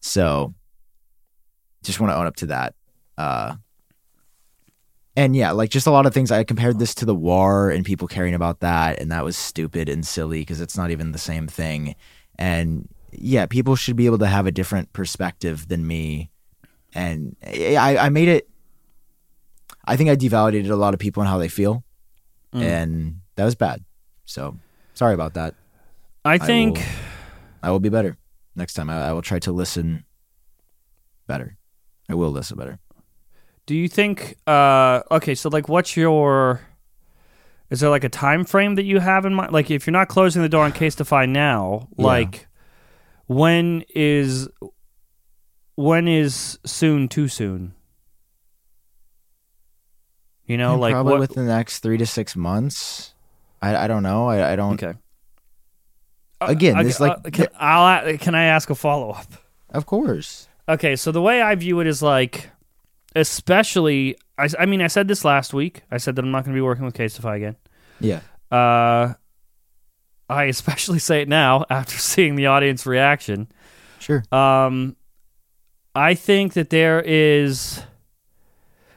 So 0.00 0.52
just 1.86 2.00
want 2.00 2.12
to 2.12 2.16
own 2.16 2.26
up 2.26 2.36
to 2.36 2.46
that. 2.46 2.74
Uh, 3.16 3.56
and 5.16 5.34
yeah, 5.34 5.52
like 5.52 5.70
just 5.70 5.86
a 5.86 5.90
lot 5.90 6.04
of 6.06 6.12
things. 6.12 6.30
I 6.30 6.44
compared 6.44 6.78
this 6.78 6.94
to 6.96 7.04
the 7.06 7.14
war 7.14 7.70
and 7.70 7.84
people 7.84 8.06
caring 8.06 8.34
about 8.34 8.60
that, 8.60 9.00
and 9.00 9.10
that 9.12 9.24
was 9.24 9.36
stupid 9.36 9.88
and 9.88 10.06
silly 10.06 10.40
because 10.40 10.60
it's 10.60 10.76
not 10.76 10.90
even 10.90 11.12
the 11.12 11.18
same 11.18 11.46
thing. 11.46 11.94
And 12.38 12.88
yeah, 13.12 13.46
people 13.46 13.76
should 13.76 13.96
be 13.96 14.04
able 14.06 14.18
to 14.18 14.26
have 14.26 14.46
a 14.46 14.52
different 14.52 14.92
perspective 14.92 15.68
than 15.68 15.86
me. 15.86 16.30
And 16.94 17.36
I, 17.42 17.96
I 17.96 18.08
made 18.10 18.28
it. 18.28 18.48
I 19.86 19.96
think 19.96 20.10
I 20.10 20.16
devalidated 20.16 20.70
a 20.70 20.76
lot 20.76 20.92
of 20.94 21.00
people 21.00 21.22
and 21.22 21.30
how 21.30 21.38
they 21.38 21.48
feel, 21.48 21.82
Mm. 22.54 22.62
and 22.62 23.20
that 23.36 23.44
was 23.44 23.54
bad. 23.54 23.84
So 24.24 24.56
sorry 24.94 25.14
about 25.14 25.34
that. 25.34 25.54
I 26.24 26.38
think 26.38 26.76
will, 26.76 26.84
I 27.62 27.70
will 27.70 27.80
be 27.80 27.88
better 27.88 28.16
next 28.54 28.74
time. 28.74 28.88
I, 28.90 29.08
I 29.08 29.12
will 29.12 29.22
try 29.22 29.38
to 29.40 29.52
listen 29.52 30.04
better. 31.26 31.56
I 32.08 32.14
will 32.14 32.30
listen 32.30 32.56
better. 32.56 32.78
Do 33.66 33.74
you 33.74 33.88
think? 33.88 34.36
Uh, 34.46 35.02
okay, 35.10 35.34
so 35.34 35.48
like, 35.48 35.68
what's 35.68 35.96
your? 35.96 36.60
Is 37.68 37.80
there 37.80 37.90
like 37.90 38.04
a 38.04 38.08
time 38.08 38.44
frame 38.44 38.76
that 38.76 38.84
you 38.84 39.00
have 39.00 39.24
in 39.24 39.34
mind? 39.34 39.52
Like, 39.52 39.70
if 39.72 39.86
you're 39.86 39.92
not 39.92 40.06
closing 40.08 40.40
the 40.42 40.48
door 40.48 40.64
on 40.64 40.72
Casetify 40.72 41.28
now, 41.28 41.88
Yeah. 41.98 42.04
like, 42.06 42.46
when 43.26 43.82
is 43.94 44.48
when 45.74 46.06
is 46.06 46.58
soon 46.64 47.08
too 47.08 47.26
soon? 47.28 47.74
You 50.46 50.56
know, 50.56 50.72
And 50.72 50.80
like 50.80 50.92
probably 50.92 51.12
what? 51.14 51.20
within 51.20 51.46
the 51.46 51.52
next 51.54 51.80
three 51.80 51.98
to 51.98 52.06
six 52.06 52.36
months. 52.36 53.14
I, 53.60 53.74
I 53.76 53.86
don't 53.88 54.02
know. 54.04 54.28
I, 54.28 54.52
I 54.52 54.56
don't. 54.56 54.80
okay. 54.80 54.96
Again, 56.40 56.76
Uh, 56.76 56.82
this, 56.84 57.00
uh, 57.00 57.04
like- 57.24 57.32
can, 57.32 57.48
I'll, 57.58 58.16
can 58.18 58.34
I 58.36 58.44
ask 58.44 58.70
a 58.70 58.74
follow 58.76 59.10
up? 59.10 59.26
Of 59.70 59.86
course. 59.86 60.48
Okay, 60.68 60.96
so 60.96 61.12
the 61.12 61.22
way 61.22 61.40
I 61.42 61.54
view 61.54 61.80
it 61.80 61.86
is 61.86 62.02
like, 62.02 62.50
especially, 63.14 64.16
I, 64.36 64.48
I 64.58 64.66
mean, 64.66 64.82
I 64.82 64.88
said 64.88 65.06
this 65.08 65.24
last 65.24 65.54
week. 65.54 65.82
I 65.90 65.98
said 65.98 66.16
that 66.16 66.24
I'm 66.24 66.30
not 66.32 66.44
going 66.44 66.54
to 66.54 66.58
be 66.58 66.62
working 66.62 66.84
with 66.84 66.94
Casetify 66.94 67.36
again. 67.36 67.56
Yeah. 68.00 68.20
Uh, 68.50 69.14
I 70.28 70.44
especially 70.44 70.98
say 70.98 71.22
it 71.22 71.28
now 71.28 71.64
after 71.70 71.96
seeing 71.98 72.34
the 72.34 72.46
audience 72.46 72.84
reaction. 72.84 73.48
Sure. 74.00 74.24
Um, 74.32 74.96
I 75.94 76.14
think 76.14 76.54
that 76.54 76.70
there 76.70 77.00
is, 77.00 77.82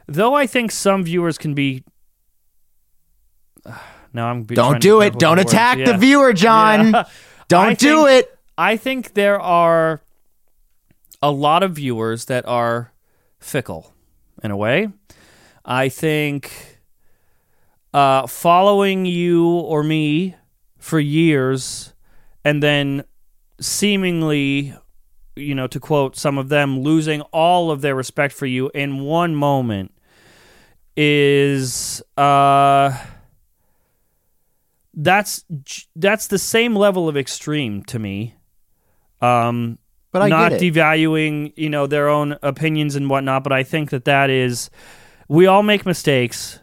though 0.08 0.34
I 0.34 0.48
think 0.48 0.72
some 0.72 1.04
viewers 1.04 1.38
can 1.38 1.54
be 1.54 1.84
now 4.14 4.28
I'm 4.28 4.44
Don't 4.44 4.82
do 4.82 5.02
it. 5.02 5.18
Don't 5.20 5.40
attack 5.40 5.78
the 5.78 5.98
viewer, 5.98 6.34
Jon. 6.34 6.92
Yeah. 6.92 7.04
Don't 7.48 7.68
I 7.68 7.74
do 7.76 8.06
think- 8.06 8.26
it. 8.26 8.36
I 8.58 8.76
think 8.76 9.14
there 9.14 9.40
are 9.40 10.02
a 11.22 11.32
lot 11.32 11.64
of 11.64 11.74
viewers 11.74 12.26
that 12.26 12.46
are 12.48 12.94
fickle 13.40 13.94
in 14.44 14.52
a 14.52 14.58
way. 14.58 14.90
I 15.66 15.90
think 15.90 16.80
uh, 17.94 18.28
following 18.28 19.06
you 19.06 19.48
or 19.48 19.84
me 19.84 20.36
for 20.78 21.00
years 21.00 21.94
and 22.46 22.64
then 22.64 23.04
seemingly, 23.60 24.74
you 25.36 25.56
know, 25.56 25.68
to 25.68 25.80
quote 25.80 26.16
some 26.16 26.38
of 26.38 26.50
them, 26.50 26.80
losing 26.80 27.22
all 27.34 27.72
of 27.72 27.82
their 27.82 27.96
respect 27.96 28.34
for 28.34 28.46
you 28.46 28.72
in 28.74 29.02
one 29.02 29.36
moment 29.36 29.94
is. 30.96 32.02
Uh, 32.18 32.98
that's 34.94 35.46
that's 35.96 36.28
the 36.28 36.38
same 36.38 36.76
level 36.76 37.08
of 37.08 37.16
extreme 37.16 37.84
to 37.86 38.00
me. 38.00 38.36
Um, 39.22 39.78
But 40.12 40.24
I 40.24 40.30
not 40.30 40.54
devaluing, 40.54 41.54
you 41.56 41.70
know, 41.70 41.86
their 41.86 42.10
own 42.10 42.38
opinions 42.42 42.96
and 42.96 43.10
whatnot. 43.10 43.44
But 43.44 43.54
I 43.54 43.64
think 43.64 43.92
that 43.92 44.06
that 44.06 44.30
is, 44.30 44.70
we 45.28 45.46
all 45.46 45.62
make 45.62 45.86
mistakes, 45.86 46.60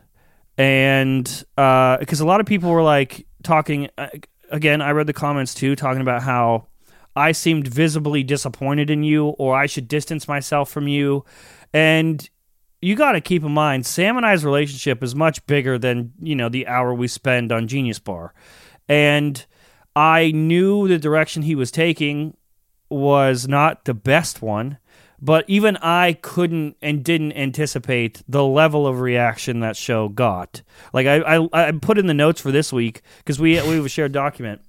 and 0.58 1.24
because 1.54 2.20
a 2.20 2.26
lot 2.26 2.40
of 2.40 2.46
people 2.46 2.70
were 2.70 2.82
like 2.82 3.26
talking 3.42 3.88
uh, 3.96 4.08
again. 4.50 4.82
I 4.82 4.90
read 4.90 5.06
the 5.06 5.12
comments 5.12 5.54
too, 5.54 5.76
talking 5.76 6.00
about 6.00 6.22
how 6.22 6.66
I 7.14 7.32
seemed 7.32 7.68
visibly 7.68 8.22
disappointed 8.22 8.90
in 8.90 9.04
you, 9.04 9.28
or 9.28 9.56
I 9.56 9.66
should 9.66 9.86
distance 9.86 10.26
myself 10.26 10.68
from 10.68 10.88
you, 10.88 11.24
and 11.72 12.28
you 12.82 12.94
got 12.94 13.12
to 13.12 13.20
keep 13.20 13.42
in 13.42 13.52
mind 13.52 13.86
Sam 13.86 14.16
and 14.16 14.26
I's 14.26 14.44
relationship 14.44 15.02
is 15.02 15.14
much 15.14 15.44
bigger 15.46 15.78
than 15.78 16.12
you 16.20 16.34
know 16.34 16.48
the 16.48 16.66
hour 16.66 16.92
we 16.92 17.06
spend 17.06 17.52
on 17.52 17.68
Genius 17.68 18.00
Bar, 18.00 18.34
and 18.88 19.46
I 19.94 20.32
knew 20.32 20.88
the 20.88 20.98
direction 20.98 21.42
he 21.42 21.54
was 21.54 21.70
taking 21.70 22.36
was 22.88 23.48
not 23.48 23.84
the 23.84 23.94
best 23.94 24.42
one, 24.42 24.78
but 25.20 25.44
even 25.48 25.76
I 25.78 26.14
couldn't 26.14 26.76
and 26.82 27.04
didn't 27.04 27.32
anticipate 27.32 28.22
the 28.28 28.44
level 28.44 28.86
of 28.86 29.00
reaction 29.00 29.60
that 29.60 29.76
show 29.76 30.08
got. 30.08 30.62
Like 30.92 31.06
I, 31.06 31.16
I, 31.16 31.68
I 31.68 31.72
put 31.72 31.98
in 31.98 32.06
the 32.06 32.14
notes 32.14 32.40
for 32.40 32.52
this 32.52 32.72
week 32.72 33.02
because 33.18 33.38
we 33.38 33.60
we 33.62 33.76
have 33.76 33.86
a 33.86 33.88
shared 33.88 34.12
document. 34.12 34.60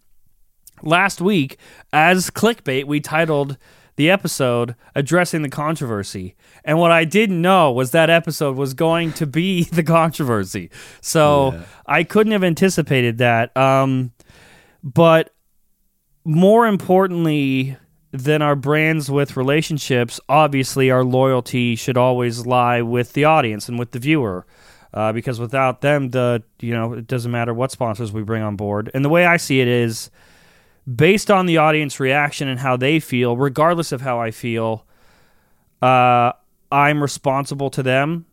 Last 0.83 1.21
week, 1.21 1.57
as 1.91 2.29
clickbait, 2.29 2.85
we 2.85 2.99
titled 2.99 3.57
the 3.97 4.11
episode 4.11 4.75
addressing 4.93 5.41
the 5.41 5.49
controversy. 5.49 6.35
And 6.63 6.77
what 6.77 6.91
I 6.91 7.03
didn't 7.03 7.41
know 7.41 7.71
was 7.71 7.91
that 7.91 8.11
episode 8.11 8.55
was 8.55 8.75
going 8.75 9.11
to 9.13 9.25
be 9.25 9.63
the 9.71 9.83
controversy. 9.83 10.69
So 11.01 11.53
Yeah. 11.53 11.63
I 11.85 12.03
couldn't 12.03 12.31
have 12.31 12.43
anticipated 12.43 13.17
that. 13.17 13.55
Um, 13.57 14.11
but 14.83 15.33
more 16.23 16.67
importantly 16.67 17.77
than 18.11 18.41
our 18.41 18.55
brands 18.55 19.11
with 19.11 19.35
relationships, 19.35 20.19
obviously 20.29 20.89
our 20.89 21.03
loyalty 21.03 21.75
should 21.75 21.97
always 21.97 22.45
lie 22.45 22.81
with 22.81 23.13
the 23.13 23.25
audience 23.25 23.67
and 23.67 23.77
with 23.77 23.91
the 23.91 23.99
viewer. 23.99 24.45
Uh, 24.93 25.11
because 25.11 25.39
without 25.39 25.81
them, 25.81 26.09
the 26.11 26.41
you 26.59 26.73
know 26.73 26.93
it 26.93 27.07
doesn't 27.07 27.31
matter 27.31 27.53
what 27.53 27.71
sponsors 27.71 28.11
we 28.11 28.23
bring 28.23 28.41
on 28.41 28.55
board. 28.55 28.89
And 28.93 29.03
the 29.03 29.09
way 29.09 29.25
I 29.25 29.37
see 29.37 29.59
it 29.59 29.67
is, 29.67 30.09
based 30.95 31.29
on 31.29 31.45
the 31.45 31.57
audience 31.57 31.99
reaction 31.99 32.47
and 32.47 32.61
how 32.61 32.77
they 32.77 32.99
feel, 32.99 33.35
regardless 33.35 33.91
of 33.91 34.01
how 34.01 34.19
I 34.19 34.31
feel, 34.31 34.85
uh, 35.81 36.31
I'm 36.71 37.01
responsible 37.01 37.69
to 37.71 37.83
them, 37.83 38.25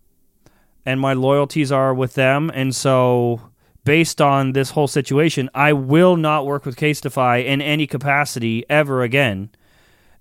and 0.87 1.01
my 1.01 1.13
loyalties 1.13 1.73
are 1.73 1.93
with 1.93 2.15
them. 2.15 2.51
And 2.55 2.75
so, 2.75 3.41
based 3.85 4.21
on 4.21 4.53
this 4.53 4.71
whole 4.71 4.89
situation, 4.89 5.51
I 5.55 5.73
will 5.73 6.17
not 6.17 6.47
work 6.47 6.65
with 6.65 6.77
Casetify 6.77 7.45
in 7.45 7.61
any 7.61 7.87
capacity 7.89 8.65
ever 8.71 9.03
again. 9.03 9.51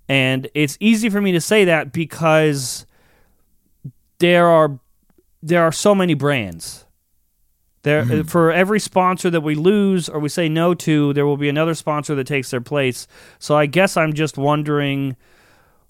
And 0.10 0.50
it's 0.54 0.78
easy 0.80 1.10
for 1.10 1.22
me 1.22 1.32
to 1.32 1.42
say 1.42 1.66
that 1.66 1.92
because 1.94 2.86
there 4.20 4.48
are 4.48 4.80
there 5.42 5.64
are 5.64 5.72
so 5.72 5.94
many 5.94 6.14
brands. 6.14 6.86
There 7.84 8.06
mm-hmm. 8.06 8.28
for 8.28 8.52
every 8.52 8.80
sponsor 8.80 9.30
that 9.30 9.42
we 9.42 9.56
lose 9.56 10.08
or 10.08 10.20
we 10.20 10.30
say 10.30 10.48
no 10.48 10.74
to, 10.74 11.12
there 11.14 11.26
will 11.26 11.38
be 11.38 11.50
another 11.50 11.74
sponsor 11.74 12.16
that 12.16 12.28
takes 12.28 12.50
their 12.52 12.62
place. 12.62 13.08
So 13.40 13.58
I 13.58 13.66
guess 13.66 13.98
I'm 13.98 14.14
just 14.14 14.38
wondering 14.38 15.18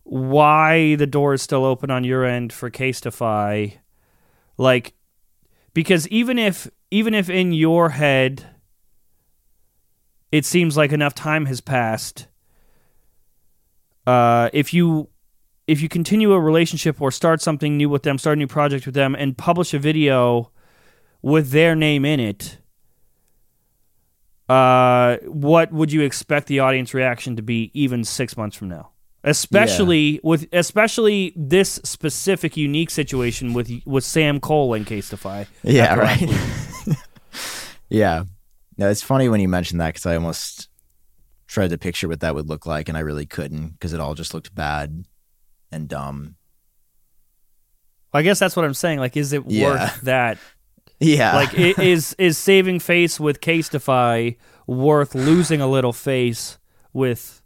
why 0.03 0.95
the 0.95 1.05
door 1.05 1.35
is 1.35 1.43
still 1.43 1.63
open 1.63 1.91
on 1.91 2.03
your 2.03 2.25
end 2.25 2.51
for 2.51 2.71
Casetify. 2.71 3.77
Like 4.57 4.93
because 5.73 6.07
even 6.09 6.37
if 6.37 6.69
even 6.91 7.13
if 7.13 7.29
in 7.29 7.53
your 7.53 7.89
head 7.89 8.45
it 10.31 10.45
seems 10.45 10.75
like 10.75 10.91
enough 10.91 11.13
time 11.13 11.45
has 11.45 11.61
passed 11.61 12.27
uh, 14.05 14.49
if 14.53 14.73
you 14.73 15.09
if 15.67 15.81
you 15.81 15.89
continue 15.89 16.33
a 16.33 16.39
relationship 16.39 17.01
or 17.01 17.11
start 17.11 17.41
something 17.41 17.77
new 17.77 17.89
with 17.89 18.03
them, 18.03 18.17
start 18.17 18.37
a 18.37 18.39
new 18.39 18.47
project 18.47 18.85
with 18.85 18.95
them, 18.95 19.15
and 19.15 19.37
publish 19.37 19.73
a 19.73 19.79
video 19.79 20.51
with 21.21 21.51
their 21.51 21.73
name 21.75 22.03
in 22.03 22.19
it, 22.19 22.57
uh, 24.49 25.17
what 25.25 25.71
would 25.71 25.91
you 25.91 26.01
expect 26.01 26.47
the 26.47 26.59
audience 26.59 26.93
reaction 26.93 27.35
to 27.35 27.41
be 27.41 27.71
even 27.73 28.03
six 28.03 28.35
months 28.35 28.57
from 28.57 28.69
now? 28.69 28.89
Especially 29.23 30.19
with 30.21 30.47
especially 30.51 31.31
this 31.37 31.79
specific 31.85 32.57
unique 32.57 32.89
situation 32.89 33.53
with 33.53 33.71
with 33.85 34.03
Sam 34.03 34.41
Kohl 34.41 34.73
and 34.73 34.85
Casetify. 34.85 35.47
Yeah, 35.63 35.95
right. 35.95 36.97
yeah. 37.89 38.25
No, 38.77 38.89
it's 38.89 39.01
funny 39.01 39.29
when 39.29 39.39
you 39.39 39.47
mention 39.47 39.77
that 39.77 39.93
because 39.93 40.05
I 40.05 40.15
almost 40.15 40.67
tried 41.53 41.69
to 41.69 41.77
picture 41.77 42.07
what 42.07 42.19
that 42.21 42.33
would 42.35 42.49
look 42.49 42.65
like, 42.65 42.89
and 42.89 42.97
I 42.97 43.01
really 43.01 43.25
couldn't 43.25 43.69
because 43.73 43.93
it 43.93 43.99
all 43.99 44.15
just 44.15 44.33
looked 44.33 44.53
bad 44.55 45.05
and 45.71 45.87
dumb. 45.87 46.35
I 48.13 48.21
guess 48.23 48.39
that's 48.39 48.55
what 48.55 48.65
I'm 48.65 48.73
saying. 48.73 48.99
Like, 48.99 49.15
is 49.15 49.33
it 49.33 49.43
Yeah. 49.47 49.65
worth 49.69 50.01
that 50.01 50.37
Yeah. 50.99 51.35
like 51.35 51.53
is 51.53 52.15
is 52.17 52.37
saving 52.37 52.79
face 52.79 53.19
with 53.19 53.39
Casetify 53.41 54.35
worth 54.67 55.13
losing 55.15 55.59
a 55.61 55.67
little 55.67 55.91
face 55.93 56.57
with 56.93 57.41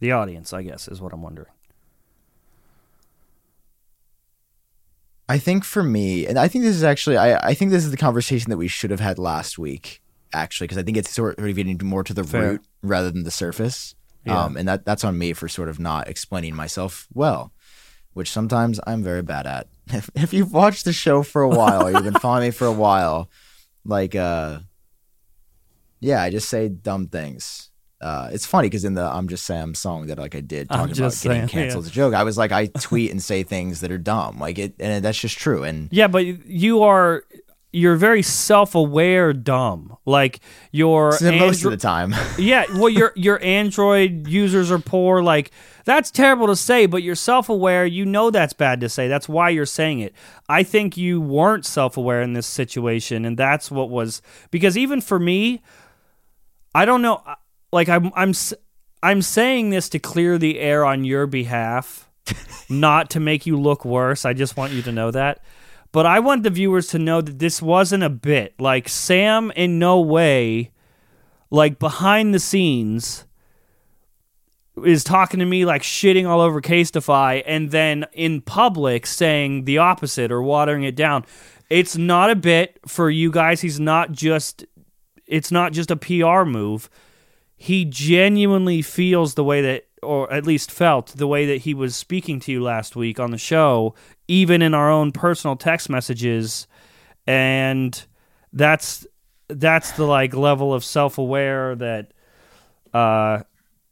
the 0.00 0.10
audience 0.12 0.52
i 0.54 0.62
guess 0.62 0.88
is 0.88 1.00
what 1.00 1.12
i'm 1.12 1.20
wondering 1.22 1.50
I 5.28 5.38
think 5.38 5.64
for 5.64 5.82
me, 5.82 6.26
and 6.26 6.38
I 6.38 6.48
think 6.48 6.64
this 6.64 6.76
is 6.76 6.84
actually, 6.84 7.16
I, 7.16 7.38
I 7.48 7.54
think 7.54 7.70
this 7.70 7.84
is 7.84 7.90
the 7.90 7.96
conversation 7.96 8.50
that 8.50 8.58
we 8.58 8.68
should 8.68 8.90
have 8.90 9.00
had 9.00 9.18
last 9.18 9.58
week, 9.58 10.02
actually, 10.34 10.66
because 10.66 10.76
I 10.78 10.82
think 10.82 10.98
it's 10.98 11.10
sort 11.10 11.38
of 11.38 11.54
getting 11.56 11.78
more 11.82 12.04
to 12.04 12.12
the 12.12 12.24
Fair. 12.24 12.42
root 12.52 12.62
rather 12.84 13.10
than 13.10 13.24
the 13.24 13.30
surface. 13.30 13.94
Yeah. 14.24 14.44
Um, 14.44 14.56
and 14.56 14.66
that 14.68 14.84
that's 14.84 15.04
on 15.04 15.18
me 15.18 15.32
for 15.32 15.48
sort 15.48 15.68
of 15.68 15.78
not 15.78 16.08
explaining 16.08 16.54
myself 16.54 17.06
well, 17.12 17.52
which 18.14 18.30
sometimes 18.30 18.80
I'm 18.86 19.02
very 19.02 19.22
bad 19.22 19.46
at. 19.46 19.68
If, 19.92 20.08
if 20.14 20.32
you've 20.32 20.52
watched 20.52 20.86
the 20.86 20.94
show 20.94 21.22
for 21.22 21.42
a 21.42 21.48
while, 21.48 21.90
you've 21.90 22.04
been 22.04 22.14
following 22.14 22.44
me 22.44 22.50
for 22.52 22.66
a 22.66 22.72
while, 22.72 23.28
like, 23.84 24.14
uh, 24.14 24.60
yeah, 26.00 26.22
I 26.22 26.30
just 26.30 26.48
say 26.48 26.70
dumb 26.70 27.08
things. 27.08 27.68
Uh, 28.00 28.28
it's 28.32 28.46
funny 28.46 28.68
because 28.68 28.84
in 28.84 28.94
the 28.94 29.02
"I'm 29.02 29.28
Just 29.28 29.46
Sam" 29.46 29.74
song 29.74 30.06
that 30.06 30.18
like 30.18 30.34
I 30.34 30.40
did 30.40 30.68
talking 30.68 30.84
about 30.84 30.94
just 30.94 31.22
getting 31.22 31.38
saying, 31.38 31.48
canceled 31.48 31.84
as 31.84 31.90
a 31.90 31.92
joke, 31.92 32.12
I 32.14 32.22
was 32.22 32.36
like, 32.36 32.52
I 32.52 32.66
tweet 32.66 33.10
and 33.10 33.22
say 33.22 33.42
things 33.42 33.80
that 33.80 33.90
are 33.90 33.98
dumb, 33.98 34.38
like 34.38 34.58
it, 34.58 34.74
and 34.78 35.04
that's 35.04 35.18
just 35.18 35.38
true. 35.38 35.62
And 35.64 35.88
yeah 35.90 36.06
but 36.08 36.24
you 36.26 36.82
are 36.82 37.24
you're 37.74 37.96
very 37.96 38.22
self-aware 38.22 39.32
dumb. 39.32 39.96
Like 40.06 40.40
your 40.72 41.10
most 41.22 41.64
of 41.64 41.70
the 41.70 41.76
time, 41.76 42.14
yeah 42.38 42.64
well 42.72 42.88
your 42.88 43.12
your 43.16 43.42
android 43.42 44.26
users 44.28 44.70
are 44.70 44.78
poor. 44.78 45.22
Like 45.22 45.50
that's 45.84 46.10
terrible 46.10 46.46
to 46.46 46.56
say 46.56 46.86
but 46.86 47.02
you're 47.02 47.14
self-aware. 47.14 47.86
You 47.86 48.04
know 48.04 48.30
that's 48.30 48.52
bad 48.52 48.80
to 48.80 48.88
say. 48.88 49.08
That's 49.08 49.28
why 49.28 49.50
you're 49.50 49.66
saying 49.66 50.00
it. 50.00 50.14
I 50.48 50.62
think 50.62 50.96
you 50.96 51.20
weren't 51.20 51.66
self-aware 51.66 52.22
in 52.22 52.32
this 52.32 52.46
situation 52.46 53.24
and 53.24 53.36
that's 53.36 53.70
what 53.70 53.90
was 53.90 54.22
because 54.50 54.76
even 54.76 55.00
for 55.00 55.18
me 55.18 55.62
i 56.74 56.84
don't 56.84 57.02
know 57.02 57.22
like 57.72 57.88
i'm 57.88 58.10
i'm 58.14 58.32
i'm 59.02 59.22
saying 59.22 59.70
this 59.70 59.88
to 59.88 59.98
clear 59.98 60.38
the 60.38 60.58
air 60.58 60.84
on 60.84 61.04
your 61.04 61.26
behalf 61.26 62.04
not 62.68 63.10
to 63.10 63.20
make 63.20 63.46
you 63.46 63.58
look 63.58 63.84
worse. 63.84 64.24
I 64.24 64.32
just 64.32 64.56
want 64.56 64.72
you 64.72 64.82
to 64.82 64.92
know 64.92 65.10
that 65.10 65.40
but 65.94 66.04
i 66.04 66.18
want 66.18 66.42
the 66.42 66.50
viewers 66.50 66.88
to 66.88 66.98
know 66.98 67.20
that 67.22 67.38
this 67.38 67.62
wasn't 67.62 68.02
a 68.02 68.10
bit 68.10 68.52
like 68.58 68.88
sam 68.88 69.50
in 69.52 69.78
no 69.78 70.00
way 70.00 70.70
like 71.50 71.78
behind 71.78 72.34
the 72.34 72.40
scenes 72.40 73.24
is 74.82 75.04
talking 75.04 75.40
to 75.40 75.46
me 75.46 75.64
like 75.64 75.82
shitting 75.82 76.26
all 76.26 76.40
over 76.40 76.60
Casetify 76.60 77.42
and 77.46 77.70
then 77.70 78.06
in 78.12 78.40
public 78.40 79.06
saying 79.06 79.64
the 79.64 79.78
opposite 79.78 80.32
or 80.32 80.42
watering 80.42 80.82
it 80.82 80.96
down. 80.96 81.24
It's 81.70 81.96
not 81.96 82.30
a 82.30 82.36
bit 82.36 82.80
for 82.86 83.08
you 83.08 83.30
guys. 83.30 83.60
He's 83.60 83.78
not 83.78 84.12
just 84.12 84.64
it's 85.26 85.50
not 85.50 85.72
just 85.72 85.90
a 85.90 85.96
PR 85.96 86.44
move. 86.44 86.90
He 87.56 87.84
genuinely 87.84 88.82
feels 88.82 89.34
the 89.34 89.44
way 89.44 89.62
that 89.62 89.86
or 90.04 90.32
at 90.32 90.46
least 90.46 90.70
felt 90.70 91.08
the 91.16 91.26
way 91.26 91.46
that 91.46 91.62
he 91.62 91.74
was 91.74 91.96
speaking 91.96 92.38
to 92.40 92.52
you 92.52 92.62
last 92.62 92.94
week 92.94 93.18
on 93.18 93.30
the 93.30 93.38
show, 93.38 93.94
even 94.28 94.62
in 94.62 94.74
our 94.74 94.90
own 94.90 95.12
personal 95.12 95.56
text 95.56 95.88
messages. 95.88 96.66
And 97.26 98.04
that's 98.52 99.06
that's 99.48 99.92
the 99.92 100.04
like 100.04 100.34
level 100.34 100.72
of 100.72 100.84
self-aware 100.84 101.74
that 101.76 102.12
uh 102.92 103.42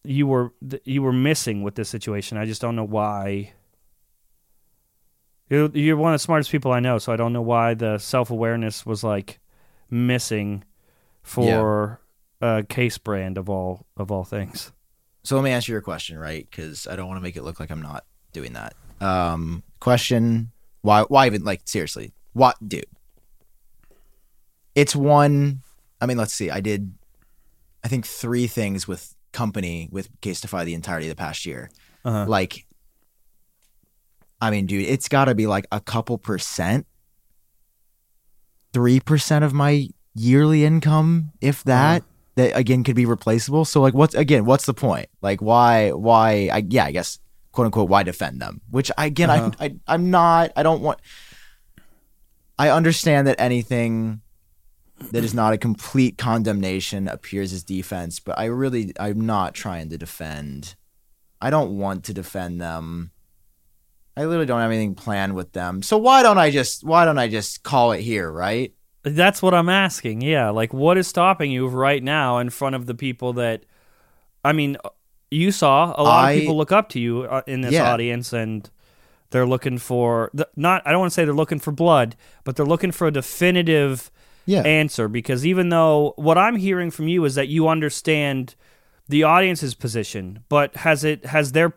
you 0.04 0.26
were 0.26 0.52
you 0.84 1.02
were 1.02 1.12
missing 1.12 1.62
with 1.62 1.74
this 1.74 1.88
situation. 1.88 2.38
I 2.38 2.46
just 2.46 2.60
don't 2.60 2.76
know 2.76 2.84
why. 2.84 3.52
You're, 5.48 5.70
you're 5.74 5.96
one 5.96 6.14
of 6.14 6.20
the 6.20 6.24
smartest 6.24 6.50
people 6.50 6.72
I 6.72 6.80
know, 6.80 6.98
so 6.98 7.12
I 7.12 7.16
don't 7.16 7.32
know 7.32 7.42
why 7.42 7.74
the 7.74 7.98
self-awareness 7.98 8.86
was 8.86 9.04
like 9.04 9.38
missing 9.90 10.64
for 11.22 12.00
a 12.40 12.64
case 12.68 12.98
brand 12.98 13.38
of 13.38 13.48
all 13.50 13.86
of 13.96 14.10
all 14.10 14.24
things. 14.24 14.72
So 15.24 15.36
let 15.36 15.44
me 15.44 15.50
answer 15.50 15.72
your 15.72 15.80
question, 15.80 16.18
right? 16.18 16.46
Because 16.50 16.86
I 16.86 16.96
don't 16.96 17.06
want 17.06 17.18
to 17.18 17.22
make 17.22 17.36
it 17.36 17.42
look 17.42 17.60
like 17.60 17.70
I'm 17.70 17.82
not 17.82 18.04
doing 18.32 18.54
that. 18.54 18.74
Um, 19.00 19.62
question: 19.80 20.50
Why? 20.82 21.02
Why 21.02 21.26
even 21.26 21.44
like 21.44 21.62
seriously? 21.64 22.12
What, 22.32 22.56
dude? 22.66 22.86
It's 24.74 24.96
one. 24.96 25.62
I 26.00 26.06
mean, 26.06 26.16
let's 26.16 26.34
see. 26.34 26.50
I 26.50 26.60
did, 26.60 26.94
I 27.84 27.88
think 27.88 28.06
three 28.06 28.46
things 28.46 28.88
with 28.88 29.14
company 29.32 29.88
with 29.92 30.08
Casetify 30.20 30.64
the 30.64 30.74
entirety 30.74 31.06
of 31.06 31.10
the 31.10 31.20
past 31.20 31.46
year. 31.46 31.70
Uh-huh. 32.04 32.24
Like, 32.26 32.66
I 34.40 34.50
mean, 34.50 34.66
dude, 34.66 34.86
it's 34.86 35.08
got 35.08 35.26
to 35.26 35.34
be 35.34 35.46
like 35.46 35.66
a 35.70 35.80
couple 35.80 36.18
percent, 36.18 36.86
three 38.72 38.98
percent 38.98 39.44
of 39.44 39.52
my 39.52 39.88
yearly 40.14 40.64
income, 40.64 41.32
if 41.40 41.62
that. 41.64 42.02
That 42.36 42.56
again 42.56 42.82
could 42.82 42.96
be 42.96 43.04
replaceable. 43.04 43.64
So 43.64 43.80
like, 43.82 43.94
what's 43.94 44.14
again? 44.14 44.46
What's 44.46 44.64
the 44.66 44.74
point? 44.74 45.08
Like, 45.20 45.42
why? 45.42 45.90
Why? 45.90 46.48
I 46.52 46.64
yeah, 46.68 46.86
I 46.86 46.92
guess 46.92 47.18
quote 47.52 47.66
unquote. 47.66 47.90
Why 47.90 48.02
defend 48.02 48.40
them? 48.40 48.62
Which 48.70 48.90
again, 48.96 49.28
Uh-huh. 49.28 49.50
I, 49.60 49.64
I 49.66 49.74
I'm 49.86 50.10
not. 50.10 50.50
I 50.56 50.62
don't 50.62 50.80
want. 50.80 51.00
I 52.58 52.70
understand 52.70 53.26
that 53.26 53.40
anything 53.40 54.22
that 55.10 55.24
is 55.24 55.34
not 55.34 55.52
a 55.52 55.58
complete 55.58 56.16
condemnation 56.16 57.08
appears 57.08 57.52
as 57.52 57.64
defense, 57.64 58.20
but 58.20 58.38
I 58.38 58.46
really 58.46 58.92
I'm 58.98 59.20
not 59.26 59.54
trying 59.54 59.90
to 59.90 59.98
defend. 59.98 60.74
I 61.40 61.50
don't 61.50 61.76
want 61.76 62.04
to 62.04 62.14
defend 62.14 62.60
them. 62.60 63.10
I 64.16 64.24
literally 64.24 64.46
don't 64.46 64.60
have 64.60 64.70
anything 64.70 64.94
planned 64.94 65.34
with 65.34 65.52
them. 65.52 65.82
So 65.82 65.98
why 65.98 66.22
don't 66.22 66.38
I 66.38 66.50
just 66.50 66.84
why 66.84 67.04
don't 67.04 67.18
I 67.18 67.28
just 67.28 67.62
call 67.62 67.92
it 67.92 68.00
here, 68.00 68.30
right? 68.30 68.72
That's 69.02 69.42
what 69.42 69.52
I'm 69.54 69.68
asking. 69.68 70.20
Yeah, 70.20 70.50
like 70.50 70.72
what 70.72 70.96
is 70.98 71.08
stopping 71.08 71.50
you 71.50 71.66
right 71.66 72.02
now 72.02 72.38
in 72.38 72.50
front 72.50 72.76
of 72.76 72.86
the 72.86 72.94
people 72.94 73.32
that 73.34 73.64
I 74.44 74.52
mean, 74.52 74.76
you 75.30 75.50
saw 75.52 75.94
a 75.96 76.02
lot 76.02 76.24
I- 76.26 76.32
of 76.32 76.40
people 76.40 76.56
look 76.56 76.72
up 76.72 76.88
to 76.90 77.00
you 77.00 77.22
uh, 77.22 77.42
in 77.46 77.60
this 77.62 77.72
Yeah. 77.72 77.92
audience 77.92 78.32
and 78.32 78.68
they're 79.30 79.46
looking 79.46 79.78
for 79.78 80.30
not 80.56 80.82
I 80.86 80.90
don't 80.90 81.00
want 81.00 81.10
to 81.10 81.14
say 81.14 81.24
they're 81.24 81.34
looking 81.34 81.58
for 81.58 81.72
blood, 81.72 82.16
but 82.44 82.56
they're 82.56 82.66
looking 82.66 82.92
for 82.92 83.06
a 83.06 83.10
definitive 83.10 84.10
Yeah. 84.46 84.62
answer 84.62 85.08
because 85.08 85.46
even 85.46 85.68
though 85.70 86.12
what 86.16 86.36
I'm 86.38 86.56
hearing 86.56 86.90
from 86.90 87.08
you 87.08 87.24
is 87.24 87.34
that 87.34 87.48
you 87.48 87.68
understand 87.68 88.54
the 89.08 89.24
audience's 89.24 89.74
position, 89.74 90.40
but 90.48 90.76
has 90.76 91.02
it 91.02 91.26
has 91.26 91.52
their 91.52 91.72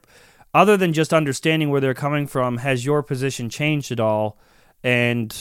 other 0.54 0.78
than 0.78 0.94
just 0.94 1.14
understanding 1.14 1.70
where 1.70 1.82
they're 1.82 1.94
coming 1.94 2.28
from, 2.28 2.58
has 2.58 2.86
your 2.86 3.02
position 3.04 3.50
changed 3.50 3.92
at 3.92 4.00
all? 4.00 4.38
And 4.84 5.36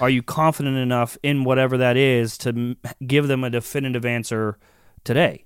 are 0.00 0.10
you 0.10 0.22
confident 0.22 0.76
enough 0.76 1.16
in 1.22 1.44
whatever 1.44 1.76
that 1.78 1.96
is 1.96 2.36
to 2.38 2.48
m- 2.50 2.76
give 3.06 3.28
them 3.28 3.44
a 3.44 3.50
definitive 3.50 4.04
answer 4.04 4.58
today? 5.04 5.44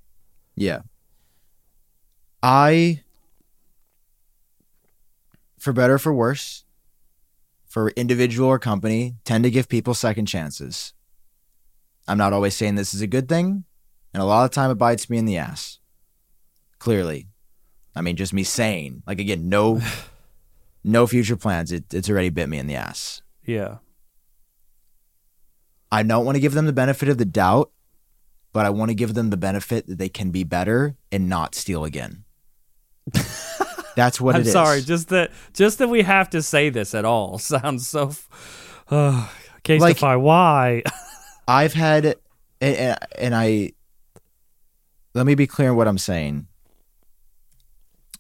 Yeah. 0.56 0.80
I, 2.42 3.02
for 5.58 5.72
better 5.72 5.94
or 5.94 5.98
for 5.98 6.14
worse, 6.14 6.64
for 7.66 7.90
individual 7.90 8.48
or 8.48 8.58
company, 8.58 9.16
tend 9.24 9.44
to 9.44 9.50
give 9.50 9.68
people 9.68 9.94
second 9.94 10.26
chances. 10.26 10.94
I'm 12.08 12.18
not 12.18 12.32
always 12.32 12.56
saying 12.56 12.74
this 12.74 12.94
is 12.94 13.02
a 13.02 13.06
good 13.06 13.28
thing, 13.28 13.64
and 14.12 14.22
a 14.22 14.26
lot 14.26 14.44
of 14.44 14.50
time 14.50 14.70
it 14.70 14.76
bites 14.76 15.08
me 15.08 15.18
in 15.18 15.26
the 15.26 15.36
ass. 15.36 15.78
Clearly. 16.78 17.28
I 17.94 18.00
mean, 18.00 18.16
just 18.16 18.32
me 18.32 18.42
saying, 18.42 19.02
like, 19.06 19.20
again, 19.20 19.48
no. 19.48 19.80
No 20.82 21.06
future 21.06 21.36
plans. 21.36 21.72
It, 21.72 21.92
it's 21.92 22.08
already 22.08 22.30
bit 22.30 22.48
me 22.48 22.56
in 22.56 22.66
the 22.66 22.74
ass. 22.76 23.20
Yeah. 23.44 23.80
I 25.92 26.02
don't 26.02 26.24
want 26.24 26.36
to 26.36 26.40
give 26.40 26.54
them 26.54 26.66
the 26.66 26.72
benefit 26.72 27.08
of 27.08 27.18
the 27.18 27.24
doubt, 27.24 27.70
but 28.52 28.66
I 28.66 28.70
want 28.70 28.90
to 28.90 28.94
give 28.94 29.14
them 29.14 29.30
the 29.30 29.36
benefit 29.36 29.86
that 29.86 29.98
they 29.98 30.08
can 30.08 30.30
be 30.30 30.44
better 30.44 30.96
and 31.10 31.28
not 31.28 31.54
steal 31.54 31.84
again. 31.84 32.24
That's 33.96 34.20
what 34.20 34.34
I'm 34.34 34.42
it 34.42 34.46
is. 34.46 34.52
sorry, 34.52 34.82
just 34.82 35.08
that 35.08 35.30
just 35.52 35.78
that 35.78 35.88
we 35.88 36.02
have 36.02 36.30
to 36.30 36.42
say 36.42 36.70
this 36.70 36.94
at 36.94 37.04
all 37.04 37.38
sounds 37.38 37.88
so. 37.88 38.12
Uh, 38.88 39.28
Casetify, 39.64 40.20
why? 40.20 40.82
I've 41.48 41.74
had, 41.74 42.16
and, 42.60 42.96
and 43.18 43.34
I, 43.34 43.72
let 45.14 45.26
me 45.26 45.34
be 45.34 45.46
clear 45.46 45.70
on 45.70 45.76
what 45.76 45.88
I'm 45.88 45.98
saying. 45.98 46.46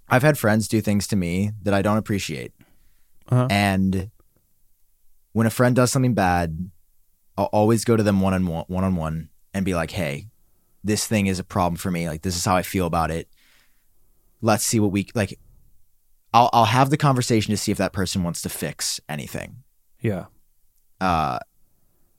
I've 0.08 0.22
had 0.22 0.36
friends 0.36 0.66
do 0.68 0.80
things 0.80 1.06
to 1.08 1.16
me 1.16 1.52
that 1.62 1.72
I 1.72 1.82
don't 1.82 1.96
appreciate. 1.96 2.52
Uh-huh. 3.28 3.46
And 3.48 4.10
when 5.32 5.46
a 5.46 5.50
friend 5.50 5.76
does 5.76 5.92
something 5.92 6.14
bad, 6.14 6.70
I'll 7.40 7.46
always 7.46 7.86
go 7.86 7.96
to 7.96 8.02
them 8.02 8.20
one 8.20 8.34
on 8.34 8.46
one, 8.46 8.66
one 8.68 8.84
on 8.84 8.96
one, 8.96 9.30
and 9.54 9.64
be 9.64 9.74
like, 9.74 9.92
"Hey, 9.92 10.28
this 10.84 11.06
thing 11.06 11.26
is 11.26 11.38
a 11.38 11.44
problem 11.44 11.76
for 11.76 11.90
me. 11.90 12.06
Like, 12.06 12.20
this 12.20 12.36
is 12.36 12.44
how 12.44 12.54
I 12.54 12.60
feel 12.62 12.84
about 12.86 13.10
it. 13.10 13.28
Let's 14.42 14.64
see 14.64 14.78
what 14.78 14.92
we 14.92 15.06
like." 15.14 15.38
I'll 16.34 16.50
I'll 16.52 16.66
have 16.66 16.90
the 16.90 16.98
conversation 16.98 17.50
to 17.50 17.56
see 17.56 17.72
if 17.72 17.78
that 17.78 17.94
person 17.94 18.22
wants 18.22 18.42
to 18.42 18.50
fix 18.50 19.00
anything. 19.08 19.62
yeah. 20.00 20.26
Uh, 21.00 21.38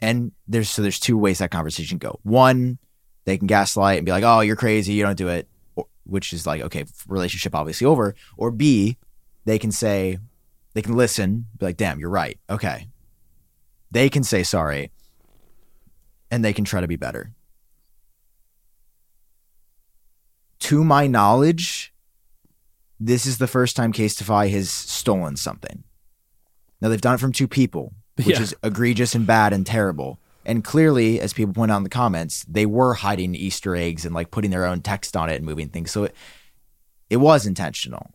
and 0.01 0.31
there's 0.47 0.71
so 0.71 0.81
there's 0.81 0.99
two 0.99 1.19
ways 1.19 1.37
that 1.37 1.51
conversation 1.51 1.99
go. 1.99 2.19
One, 2.23 2.79
they 3.25 3.37
can 3.37 3.45
gaslight 3.45 3.99
and 3.99 4.05
be 4.07 4.11
like, 4.11 4.23
"Oh, 4.23 4.39
you're 4.39 4.55
crazy. 4.55 4.93
You 4.93 5.03
don't 5.03 5.17
do 5.17 5.27
it," 5.27 5.47
or, 5.75 5.85
which 6.03 6.33
is 6.33 6.47
like, 6.47 6.61
okay, 6.61 6.85
relationship 7.07 7.53
obviously 7.53 7.85
over. 7.85 8.15
Or 8.37 8.49
B, 8.49 8.97
they 9.45 9.59
can 9.59 9.71
say, 9.71 10.17
they 10.73 10.81
can 10.81 10.95
listen, 10.97 11.45
be 11.59 11.67
like, 11.67 11.77
"Damn, 11.77 11.99
you're 11.99 12.09
right. 12.09 12.39
Okay." 12.49 12.87
They 13.91 14.09
can 14.09 14.23
say 14.23 14.41
sorry, 14.41 14.89
and 16.31 16.43
they 16.43 16.53
can 16.53 16.65
try 16.65 16.81
to 16.81 16.87
be 16.87 16.95
better. 16.95 17.33
To 20.59 20.83
my 20.83 21.07
knowledge, 21.07 21.93
this 22.99 23.25
is 23.25 23.37
the 23.37 23.47
first 23.47 23.75
time 23.75 23.91
Casetify 23.91 24.49
has 24.51 24.69
stolen 24.69 25.35
something. 25.35 25.83
Now 26.79 26.89
they've 26.89 27.01
done 27.01 27.15
it 27.15 27.19
from 27.19 27.31
two 27.31 27.47
people, 27.47 27.93
which 28.15 28.27
Yeah. 28.37 28.41
is 28.41 28.55
egregious 28.63 29.13
and 29.15 29.27
bad 29.27 29.53
and 29.53 29.65
terrible. 29.65 30.19
And 30.45 30.63
clearly, 30.63 31.19
as 31.19 31.33
people 31.33 31.53
point 31.53 31.71
out 31.71 31.77
in 31.77 31.83
the 31.83 31.89
comments, 31.89 32.43
they 32.47 32.65
were 32.65 32.95
hiding 32.95 33.35
Easter 33.35 33.75
eggs 33.75 34.05
and 34.05 34.15
like 34.15 34.31
putting 34.31 34.49
their 34.49 34.65
own 34.65 34.81
text 34.81 35.15
on 35.17 35.29
it 35.29 35.35
and 35.35 35.45
moving 35.45 35.69
things. 35.69 35.91
So 35.91 36.05
it, 36.05 36.15
it 37.09 37.17
was 37.17 37.45
intentional. 37.45 38.11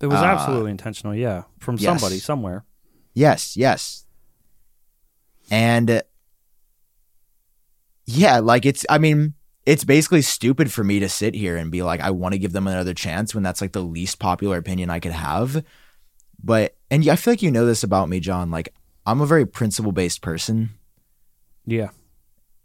It 0.00 0.06
was 0.06 0.20
Uh, 0.20 0.24
absolutely 0.24 0.70
intentional, 0.70 1.14
yeah, 1.14 1.44
from 1.58 1.76
yes. 1.76 1.84
somebody 1.84 2.18
somewhere. 2.20 2.64
Yes, 3.12 3.56
yes. 3.56 4.06
And 5.50 5.90
uh, 5.90 6.02
yeah, 8.16 8.38
like 8.38 8.66
it's, 8.66 8.84
I 8.88 8.98
mean, 8.98 9.34
it's 9.66 9.84
basically 9.84 10.22
stupid 10.22 10.72
for 10.72 10.82
me 10.82 11.00
to 11.00 11.08
sit 11.08 11.34
here 11.34 11.56
and 11.56 11.70
be 11.70 11.82
like, 11.82 12.00
I 12.00 12.10
want 12.10 12.32
to 12.32 12.38
give 12.38 12.52
them 12.52 12.66
another 12.66 12.94
chance 12.94 13.34
when 13.34 13.42
that's 13.44 13.60
like 13.60 13.72
the 13.72 13.82
least 13.82 14.18
popular 14.18 14.56
opinion 14.56 14.90
I 14.90 15.00
could 15.00 15.12
have. 15.12 15.64
But, 16.42 16.76
and 16.90 17.06
I 17.08 17.16
feel 17.16 17.32
like 17.32 17.42
you 17.42 17.50
know 17.50 17.66
this 17.66 17.82
about 17.84 18.08
me, 18.08 18.18
Jon. 18.20 18.50
Like, 18.50 18.72
I'm 19.06 19.20
a 19.20 19.26
very 19.26 19.46
principle 19.46 19.92
based 19.92 20.22
person 20.22 20.70
Yeah. 21.66 21.90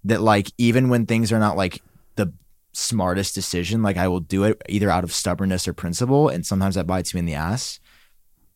that, 0.05 0.21
like, 0.21 0.51
even 0.57 0.89
when 0.89 1.05
things 1.05 1.31
are 1.31 1.39
not 1.39 1.57
like 1.57 1.81
the 2.15 2.33
smartest 2.71 3.35
decision, 3.35 3.83
like, 3.83 3.97
I 3.97 4.07
will 4.07 4.21
do 4.21 4.45
it 4.45 4.61
either 4.69 4.89
out 4.89 5.03
of 5.03 5.11
stubbornness 5.13 5.67
or 5.67 5.73
principle. 5.73 6.29
And 6.29 6.45
sometimes 6.45 6.75
that 6.75 6.87
bites 6.87 7.13
me 7.13 7.19
in 7.19 7.25
the 7.25 7.33
ass. 7.35 7.79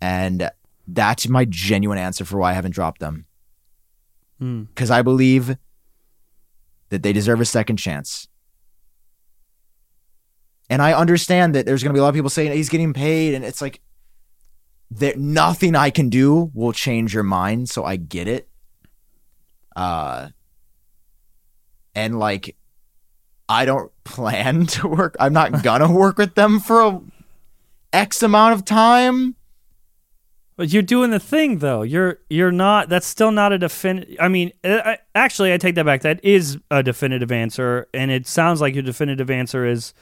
And 0.01 0.49
that's 0.87 1.27
my 1.27 1.45
genuine 1.45 1.97
answer 1.97 2.23
for 2.25 2.37
why 2.37 2.51
I 2.51 2.53
haven't 2.53 2.73
dropped 2.73 2.99
them 3.01 3.25
Hmm. 4.39 4.63
because 4.63 4.89
I 4.89 5.01
believe 5.01 5.57
that 6.89 7.03
they 7.03 7.13
deserve 7.13 7.41
a 7.41 7.45
second 7.45 7.77
chance. 7.77 8.27
And 10.69 10.81
I 10.81 10.93
understand 10.93 11.55
that 11.55 11.65
there's 11.65 11.81
going 11.81 11.91
to 11.91 11.93
be 11.93 11.99
a 11.99 12.03
lot 12.03 12.09
of 12.09 12.15
people 12.15 12.29
saying 12.29 12.51
he's 12.51 12.69
getting 12.69 12.93
paid, 12.93 13.33
and 13.33 13.43
it's 13.43 13.61
like 13.61 13.81
that 14.91 15.17
nothing 15.17 15.75
I 15.75 15.89
can 15.89 16.09
do 16.09 16.51
will 16.53 16.73
change 16.73 17.13
your 17.13 17.23
mind. 17.23 17.69
So 17.69 17.83
I 17.83 17.95
get 17.95 18.27
it. 18.27 18.47
Uh, 19.75 20.29
and 21.95 22.19
like, 22.19 22.55
I 23.47 23.65
don't 23.65 23.91
plan 24.03 24.67
to 24.67 24.87
work. 24.87 25.15
I'm 25.19 25.33
not 25.33 25.63
gonna 25.63 25.91
work 25.91 26.17
with 26.17 26.35
them 26.35 26.59
for 26.59 26.81
a 26.81 27.01
X 27.93 28.21
amount 28.21 28.53
of 28.53 28.65
time. 28.65 29.35
But 30.59 30.73
you're 30.73 30.81
doing 30.81 31.09
the 31.09 31.21
thing 31.21 31.59
though. 31.59 31.83
You're 31.83 32.19
you're 32.29 32.51
not. 32.51 32.89
That's 32.89 33.07
still 33.07 33.31
not 33.31 33.53
a 33.53 33.57
definitive. 33.57 34.17
I 34.19 34.27
mean, 34.27 34.51
uh, 34.61 34.81
I, 34.83 34.97
actually, 35.15 35.53
I 35.53 35.57
take 35.57 35.75
that 35.75 35.85
back. 35.85 36.01
That 36.01 36.19
is 36.21 36.57
a 36.69 36.83
definitive 36.83 37.31
answer, 37.31 37.87
and 37.93 38.11
it 38.11 38.27
sounds 38.27 38.59
like 38.59 38.73
your 38.73 38.83
definitive 38.83 39.31
answer 39.31 39.65
is, 39.65 39.93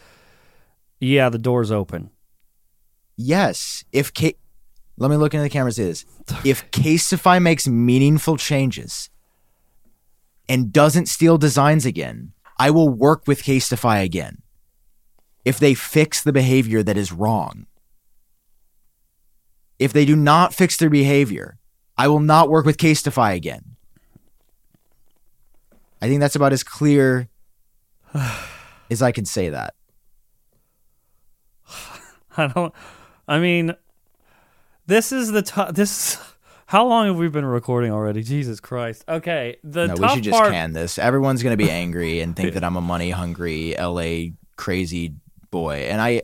yeah, 0.99 1.29
the 1.29 1.37
door's 1.37 1.71
open. 1.71 2.09
Yes. 3.15 3.83
If 3.91 4.15
K, 4.15 4.33
let 4.97 5.11
me 5.11 5.17
look 5.17 5.35
into 5.35 5.43
the 5.43 5.49
camera. 5.51 5.71
say 5.71 5.83
this: 5.83 6.05
if 6.43 6.71
Casetify 6.71 7.39
makes 7.39 7.67
meaningful 7.67 8.35
changes, 8.35 9.11
and 10.49 10.73
doesn't 10.73 11.05
steal 11.05 11.37
designs 11.37 11.85
again, 11.85 12.33
I 12.57 12.71
will 12.71 12.89
work 12.89 13.27
with 13.27 13.43
Casetify 13.43 14.03
again. 14.03 14.41
If 15.45 15.59
they 15.59 15.75
fix 15.75 16.23
the 16.23 16.33
behavior 16.33 16.81
that 16.81 16.97
is 16.97 17.11
wrong. 17.11 17.67
If 19.79 19.93
they 19.93 20.05
do 20.05 20.15
not 20.15 20.53
fix 20.53 20.77
their 20.77 20.89
behavior, 20.89 21.57
I 21.97 22.07
will 22.07 22.19
not 22.19 22.49
work 22.49 22.65
with 22.65 22.77
Casetify 22.77 23.35
again. 23.35 23.75
I 26.01 26.07
think 26.07 26.19
that's 26.19 26.35
about 26.35 26.53
as 26.53 26.63
clear 26.63 27.29
as 28.91 29.01
I 29.01 29.11
can 29.11 29.25
say 29.25 29.49
that. 29.49 29.73
I 32.37 32.47
don't. 32.47 32.73
I 33.27 33.39
mean, 33.39 33.75
this 34.85 35.11
is 35.11 35.31
the 35.31 35.41
t- 35.41 35.71
this. 35.71 36.17
How 36.67 36.85
long 36.85 37.07
have 37.07 37.15
we 37.15 37.29
been 37.29 37.45
recording 37.45 37.93
already? 37.93 38.21
Jesus 38.23 38.59
Christ. 38.59 39.05
Okay, 39.07 39.55
the 39.63 39.87
no, 39.87 39.95
we 39.95 40.09
should 40.09 40.23
just 40.23 40.37
part. 40.37 40.51
can 40.51 40.73
this. 40.73 40.99
Everyone's 40.99 41.41
gonna 41.41 41.55
be 41.55 41.71
angry 41.83 42.19
and 42.19 42.35
think 42.35 42.53
that 42.55 42.63
I'm 42.63 42.75
a 42.75 42.81
money 42.81 43.09
hungry 43.09 43.73
LA 43.79 44.33
crazy 44.57 45.13
boy, 45.49 45.87
and 45.89 46.01
I 46.01 46.23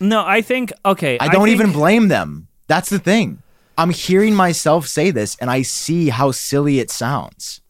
No, 0.00 0.24
I 0.24 0.40
think 0.40 0.72
okay. 0.84 1.18
I 1.18 1.28
don't 1.28 1.44
think- 1.48 1.60
even 1.60 1.72
blame 1.72 2.08
them. 2.08 2.48
That's 2.66 2.90
the 2.90 2.98
thing. 2.98 3.42
I'm 3.78 3.90
hearing 3.90 4.34
myself 4.34 4.86
say 4.86 5.10
this, 5.10 5.36
and 5.40 5.50
I 5.50 5.62
see 5.62 6.08
how 6.08 6.30
silly 6.32 6.78
it 6.78 6.90
sounds. 6.90 7.60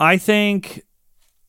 I 0.00 0.16
think 0.16 0.82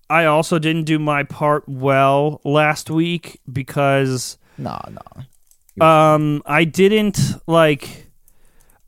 I 0.10 0.26
also 0.26 0.60
didn't 0.60 0.84
do 0.86 0.98
my 1.00 1.24
part 1.24 1.64
well 1.68 2.42
last 2.44 2.90
week 2.90 3.40
because 3.52 4.38
Nah, 4.58 4.82
nah. 5.78 6.16
um 6.16 6.42
I 6.46 6.64
didn't 6.66 7.20
like 7.48 8.08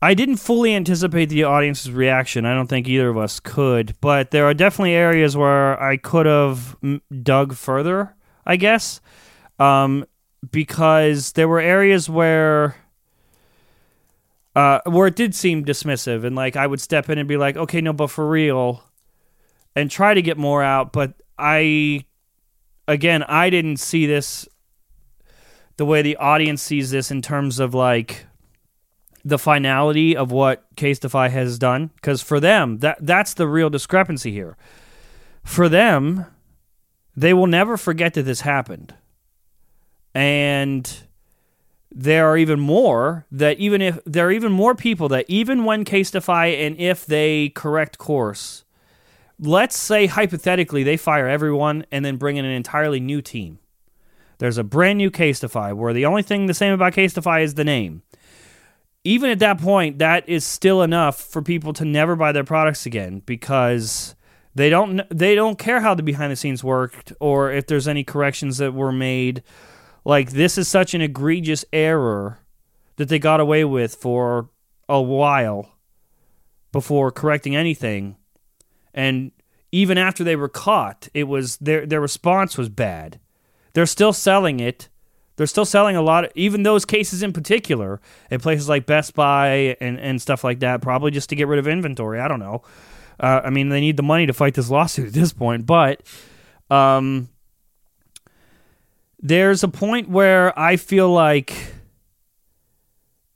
I 0.02 0.14
didn't 0.14 0.36
fully 0.38 0.74
anticipate 0.74 1.28
the 1.28 1.44
audience's 1.44 1.92
reaction. 1.92 2.44
I 2.44 2.54
don't 2.54 2.66
think 2.66 2.88
either 2.88 3.08
of 3.08 3.16
us 3.16 3.38
could, 3.38 3.94
but 4.00 4.32
there 4.32 4.44
are 4.46 4.54
definitely 4.54 4.94
areas 4.94 5.36
where 5.36 5.80
I 5.80 5.96
could 5.96 6.26
have 6.26 6.76
m- 6.82 7.00
dug 7.22 7.54
further, 7.54 8.16
I 8.44 8.56
guess. 8.56 9.00
Um 9.60 10.04
because 10.50 11.32
there 11.32 11.48
were 11.48 11.60
areas 11.60 12.08
where 12.08 12.76
uh 14.54 14.80
where 14.84 15.06
it 15.06 15.16
did 15.16 15.34
seem 15.34 15.64
dismissive 15.64 16.24
and 16.24 16.36
like 16.36 16.56
I 16.56 16.66
would 16.66 16.80
step 16.80 17.08
in 17.08 17.18
and 17.18 17.28
be 17.28 17.36
like, 17.36 17.56
"Okay, 17.56 17.80
no, 17.80 17.92
but 17.92 18.08
for 18.08 18.28
real," 18.28 18.84
and 19.74 19.90
try 19.90 20.14
to 20.14 20.22
get 20.22 20.36
more 20.36 20.62
out, 20.62 20.92
but 20.92 21.14
I 21.38 22.04
again, 22.88 23.22
I 23.24 23.50
didn't 23.50 23.78
see 23.78 24.06
this 24.06 24.48
the 25.76 25.86
way 25.86 26.02
the 26.02 26.16
audience 26.16 26.62
sees 26.62 26.90
this 26.90 27.10
in 27.10 27.22
terms 27.22 27.58
of 27.58 27.74
like 27.74 28.26
the 29.24 29.38
finality 29.38 30.16
of 30.16 30.32
what 30.32 30.64
Casetify 30.76 31.30
has 31.30 31.58
done 31.58 31.90
because 31.96 32.20
for 32.22 32.40
them 32.40 32.78
that 32.78 32.98
that's 33.00 33.34
the 33.34 33.46
real 33.46 33.70
discrepancy 33.70 34.32
here. 34.32 34.56
For 35.44 35.68
them, 35.68 36.26
they 37.16 37.32
will 37.34 37.46
never 37.46 37.76
forget 37.76 38.14
that 38.14 38.22
this 38.22 38.42
happened. 38.42 38.94
And 40.14 41.02
there 41.90 42.26
are 42.26 42.36
even 42.36 42.60
more 42.60 43.26
that 43.30 43.58
even 43.58 43.82
if 43.82 43.98
there 44.04 44.26
are 44.26 44.32
even 44.32 44.52
more 44.52 44.74
people 44.74 45.08
that 45.08 45.26
even 45.28 45.64
when 45.64 45.84
Casetify 45.84 46.66
and 46.66 46.76
if 46.78 47.04
they 47.06 47.50
correct 47.50 47.98
course, 47.98 48.64
let's 49.38 49.76
say 49.76 50.06
hypothetically 50.06 50.82
they 50.82 50.96
fire 50.96 51.28
everyone 51.28 51.84
and 51.90 52.04
then 52.04 52.16
bring 52.16 52.36
in 52.36 52.44
an 52.44 52.52
entirely 52.52 53.00
new 53.00 53.20
team. 53.20 53.58
There's 54.38 54.58
a 54.58 54.64
brand 54.64 54.98
new 54.98 55.10
Casetify 55.10 55.74
where 55.74 55.92
the 55.92 56.06
only 56.06 56.22
thing 56.22 56.46
the 56.46 56.54
same 56.54 56.72
about 56.72 56.94
Casetify 56.94 57.42
is 57.42 57.54
the 57.54 57.64
name. 57.64 58.02
Even 59.04 59.30
at 59.30 59.40
that 59.40 59.60
point, 59.60 59.98
that 59.98 60.28
is 60.28 60.44
still 60.44 60.82
enough 60.82 61.20
for 61.20 61.42
people 61.42 61.72
to 61.74 61.84
never 61.84 62.16
buy 62.16 62.32
their 62.32 62.44
products 62.44 62.86
again 62.86 63.22
because 63.26 64.14
they 64.54 64.70
don't 64.70 65.02
they 65.10 65.34
don't 65.34 65.58
care 65.58 65.80
how 65.80 65.94
the 65.94 66.02
behind 66.02 66.30
the 66.30 66.36
scenes 66.36 66.62
worked 66.62 67.12
or 67.20 67.52
if 67.52 67.66
there's 67.66 67.88
any 67.88 68.04
corrections 68.04 68.58
that 68.58 68.74
were 68.74 68.92
made. 68.92 69.42
Like 70.04 70.32
this 70.32 70.58
is 70.58 70.68
such 70.68 70.94
an 70.94 71.00
egregious 71.00 71.64
error 71.72 72.40
that 72.96 73.08
they 73.08 73.18
got 73.18 73.40
away 73.40 73.64
with 73.64 73.94
for 73.94 74.50
a 74.88 75.00
while 75.00 75.70
before 76.72 77.10
correcting 77.10 77.54
anything 77.54 78.16
and 78.94 79.32
even 79.70 79.96
after 79.96 80.22
they 80.22 80.36
were 80.36 80.48
caught, 80.48 81.08
it 81.14 81.24
was 81.24 81.56
their 81.56 81.86
their 81.86 82.00
response 82.00 82.58
was 82.58 82.68
bad. 82.68 83.18
They're 83.72 83.86
still 83.86 84.12
selling 84.12 84.60
it. 84.60 84.88
They're 85.36 85.46
still 85.46 85.64
selling 85.64 85.96
a 85.96 86.02
lot, 86.02 86.26
of, 86.26 86.32
even 86.34 86.62
those 86.62 86.84
cases 86.84 87.22
in 87.22 87.32
particular, 87.32 88.02
at 88.30 88.42
places 88.42 88.68
like 88.68 88.84
Best 88.84 89.14
Buy 89.14 89.76
and, 89.80 89.98
and 89.98 90.20
stuff 90.20 90.44
like 90.44 90.60
that, 90.60 90.82
probably 90.82 91.10
just 91.10 91.30
to 91.30 91.36
get 91.36 91.48
rid 91.48 91.58
of 91.58 91.66
inventory. 91.66 92.20
I 92.20 92.28
don't 92.28 92.38
know. 92.38 92.62
Uh, 93.18 93.40
I 93.42 93.48
mean, 93.48 93.70
they 93.70 93.80
need 93.80 93.96
the 93.96 94.02
money 94.02 94.26
to 94.26 94.34
fight 94.34 94.52
this 94.52 94.68
lawsuit 94.68 95.08
at 95.08 95.14
this 95.14 95.32
point, 95.32 95.64
but 95.64 96.02
um, 96.70 97.30
there's 99.22 99.62
a 99.62 99.68
point 99.68 100.08
where 100.08 100.58
I 100.58 100.76
feel 100.76 101.10
like 101.10 101.54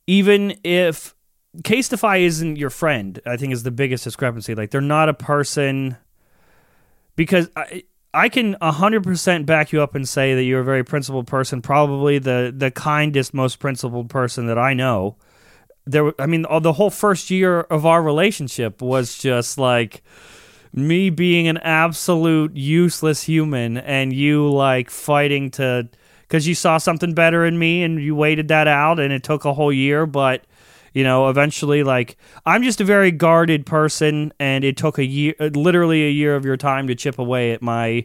even 0.07 0.59
if 0.65 1.15
Casetify 1.63 2.21
isn't 2.23 2.57
your 2.57 2.71
friend, 2.71 3.21
I 3.25 3.37
think 3.37 3.53
is 3.53 3.63
the 3.63 3.71
biggest 3.71 4.05
discrepancy. 4.05 4.55
Like 4.55 4.71
they're 4.71 4.81
not 4.81 5.09
a 5.09 5.15
person 5.15 5.97
because 7.15 7.49
I 7.57 7.85
I 8.13 8.31
can 8.31 8.55
100% 8.63 9.45
back 9.45 9.73
you 9.73 9.83
up 9.83 9.95
and 9.95 10.09
say 10.09 10.35
that 10.35 10.45
you're 10.45 10.61
a 10.61 10.65
very 10.65 10.83
principled 10.83 11.27
person, 11.27 11.63
probably 11.63 12.19
the 12.19 12.53
the 12.57 12.71
kindest 12.71 13.33
most 13.33 13.59
principled 13.59 14.11
person 14.11 14.47
that 14.47 14.59
I 14.59 14.75
know. 14.75 15.17
There 15.87 16.13
I 16.21 16.27
mean 16.27 16.45
the 16.61 16.73
whole 16.73 16.91
first 16.91 17.31
year 17.31 17.61
of 17.61 17.87
our 17.87 18.03
relationship 18.03 18.83
was 18.83 19.17
just 19.19 19.57
like 19.57 20.03
me 20.77 21.09
being 21.09 21.49
an 21.49 21.57
absolute 21.59 22.55
useless 22.55 23.23
human 23.23 23.79
and 23.79 24.13
you 24.13 24.49
like 24.51 24.91
fighting 24.91 25.51
to 25.51 25.89
cuz 26.29 26.47
you 26.47 26.55
saw 26.55 26.77
something 26.77 27.15
better 27.15 27.47
in 27.47 27.59
me 27.59 27.83
and 27.83 28.01
you 28.01 28.15
waited 28.15 28.49
that 28.49 28.69
out 28.69 29.01
and 29.01 29.13
it 29.13 29.23
took 29.23 29.45
a 29.47 29.55
whole 29.55 29.73
year 29.73 30.05
but 30.05 30.45
you 30.93 31.03
know 31.03 31.29
eventually 31.31 31.83
like 31.83 32.17
i'm 32.45 32.63
just 32.63 32.81
a 32.81 32.85
very 32.85 33.11
guarded 33.11 33.65
person 33.65 34.33
and 34.39 34.65
it 34.65 34.77
took 34.77 34.99
a 34.99 35.05
year 35.05 35.35
literally 35.55 36.07
a 36.07 36.11
year 36.11 36.37
of 36.37 36.45
your 36.45 36.59
time 36.59 36.87
to 36.87 36.95
chip 36.95 37.19
away 37.19 37.53
at 37.53 37.63
my 37.63 38.05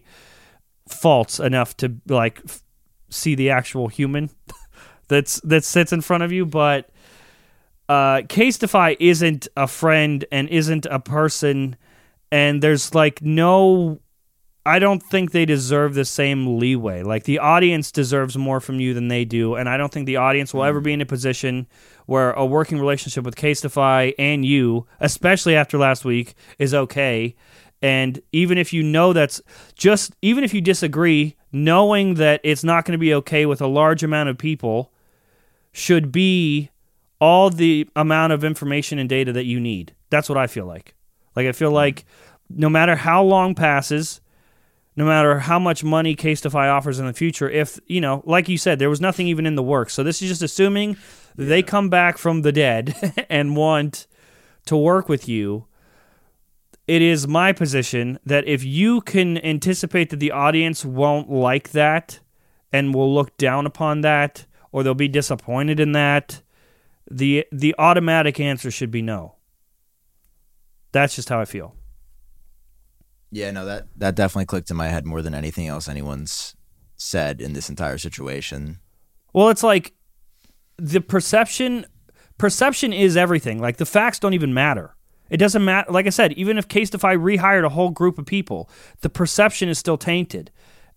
faults 0.87 1.39
enough 1.39 1.75
to 1.75 1.93
like 2.07 2.41
f- 2.45 2.63
see 3.09 3.35
the 3.35 3.49
actual 3.49 3.89
human 3.89 4.29
that's 5.09 5.41
that 5.41 5.65
sits 5.65 5.91
in 5.91 5.99
front 5.99 6.23
of 6.23 6.31
you 6.31 6.45
but 6.45 6.89
uh 7.89 8.21
casetify 8.27 8.95
isn't 8.99 9.49
a 9.57 9.67
friend 9.67 10.23
and 10.31 10.47
isn't 10.49 10.85
a 10.85 10.99
person 10.99 11.75
and 12.31 12.61
there's 12.61 12.95
like 12.95 13.21
no 13.21 13.99
I 14.63 14.77
don't 14.77 15.01
think 15.01 15.31
they 15.31 15.45
deserve 15.45 15.95
the 15.95 16.05
same 16.05 16.59
leeway. 16.59 17.01
Like 17.01 17.23
the 17.23 17.39
audience 17.39 17.91
deserves 17.91 18.37
more 18.37 18.59
from 18.59 18.79
you 18.79 18.93
than 18.93 19.07
they 19.07 19.25
do, 19.25 19.55
and 19.55 19.67
I 19.67 19.77
don't 19.77 19.91
think 19.91 20.05
the 20.05 20.17
audience 20.17 20.53
will 20.53 20.63
ever 20.63 20.79
mm. 20.79 20.83
be 20.83 20.93
in 20.93 21.01
a 21.01 21.05
position 21.05 21.67
where 22.05 22.31
a 22.33 22.45
working 22.45 22.79
relationship 22.79 23.23
with 23.23 23.35
Casetify 23.35 24.13
and 24.19 24.45
you, 24.45 24.85
especially 24.99 25.55
after 25.55 25.77
last 25.77 26.05
week, 26.05 26.35
is 26.59 26.73
okay. 26.73 27.35
And 27.81 28.21
even 28.31 28.59
if 28.59 28.71
you 28.71 28.83
know 28.83 29.13
that's 29.13 29.41
just, 29.75 30.15
even 30.21 30.43
if 30.43 30.53
you 30.53 30.61
disagree, 30.61 31.35
knowing 31.51 32.15
that 32.15 32.39
it's 32.43 32.63
not 32.63 32.85
going 32.85 32.93
to 32.93 32.99
be 32.99 33.13
okay 33.15 33.47
with 33.47 33.61
a 33.61 33.67
large 33.67 34.03
amount 34.03 34.29
of 34.29 34.37
people 34.37 34.91
should 35.71 36.11
be 36.11 36.69
all 37.19 37.49
the 37.49 37.89
amount 37.95 38.33
of 38.33 38.43
information 38.43 38.99
and 38.99 39.09
data 39.09 39.33
that 39.33 39.45
you 39.45 39.59
need. 39.59 39.95
That's 40.09 40.29
what 40.29 40.37
I 40.37 40.45
feel 40.45 40.65
like. 40.65 40.93
Like 41.35 41.47
I 41.47 41.51
feel 41.51 41.69
mm-hmm. 41.69 41.75
like 41.75 42.05
no 42.49 42.69
matter 42.69 42.95
how 42.95 43.23
long 43.23 43.55
passes, 43.55 44.21
no 44.95 45.05
matter 45.05 45.39
how 45.39 45.57
much 45.57 45.83
money 45.83 46.15
Casetify 46.15 46.71
offers 46.71 46.99
in 46.99 47.05
the 47.05 47.13
future, 47.13 47.49
if 47.49 47.79
you 47.87 48.01
know, 48.01 48.23
like 48.25 48.49
you 48.49 48.57
said, 48.57 48.79
there 48.79 48.89
was 48.89 49.01
nothing 49.01 49.27
even 49.27 49.45
in 49.45 49.55
the 49.55 49.63
works. 49.63 49.93
So 49.93 50.03
this 50.03 50.21
is 50.21 50.29
just 50.29 50.41
assuming 50.41 50.97
that 51.35 51.45
they 51.45 51.63
come 51.63 51.89
back 51.89 52.17
from 52.17 52.41
the 52.41 52.51
dead 52.51 52.95
and 53.29 53.55
want 53.55 54.07
to 54.65 54.77
work 54.77 55.07
with 55.07 55.27
you. 55.27 55.65
It 56.87 57.01
is 57.01 57.27
my 57.27 57.53
position 57.53 58.19
that 58.25 58.45
if 58.47 58.65
you 58.65 59.01
can 59.01 59.37
anticipate 59.37 60.09
that 60.09 60.19
the 60.19 60.31
audience 60.31 60.83
won't 60.83 61.29
like 61.29 61.71
that 61.71 62.19
and 62.73 62.93
will 62.93 63.13
look 63.13 63.37
down 63.37 63.65
upon 63.65 64.01
that 64.01 64.45
or 64.71 64.83
they'll 64.83 64.93
be 64.93 65.07
disappointed 65.07 65.79
in 65.79 65.93
that, 65.93 66.41
the 67.09 67.45
the 67.51 67.75
automatic 67.77 68.39
answer 68.39 68.71
should 68.71 68.91
be 68.91 69.01
no. 69.01 69.35
That's 70.91 71.15
just 71.15 71.29
how 71.29 71.39
I 71.39 71.45
feel. 71.45 71.75
Yeah, 73.31 73.51
no, 73.51 73.65
that 73.65 73.87
that 73.95 74.15
definitely 74.15 74.45
clicked 74.45 74.69
in 74.69 74.77
my 74.77 74.89
head 74.89 75.05
more 75.05 75.21
than 75.21 75.33
anything 75.33 75.67
else 75.67 75.87
anyone's 75.87 76.55
said 76.97 77.41
in 77.41 77.53
this 77.53 77.69
entire 77.69 77.97
situation. 77.97 78.79
Well, 79.33 79.49
it's 79.49 79.63
like 79.63 79.93
the 80.77 80.99
perception 80.99 81.85
perception 82.37 82.91
is 82.91 83.15
everything. 83.15 83.59
Like 83.59 83.77
the 83.77 83.85
facts 83.85 84.19
don't 84.19 84.33
even 84.33 84.53
matter. 84.53 84.95
It 85.29 85.37
doesn't 85.37 85.63
matter. 85.63 85.89
Like 85.89 86.07
I 86.07 86.09
said, 86.09 86.33
even 86.33 86.57
if 86.57 86.67
Casetify 86.67 87.17
rehired 87.17 87.63
a 87.63 87.69
whole 87.69 87.91
group 87.91 88.19
of 88.19 88.25
people, 88.25 88.69
the 88.99 89.09
perception 89.09 89.69
is 89.69 89.79
still 89.79 89.97
tainted. 89.97 90.51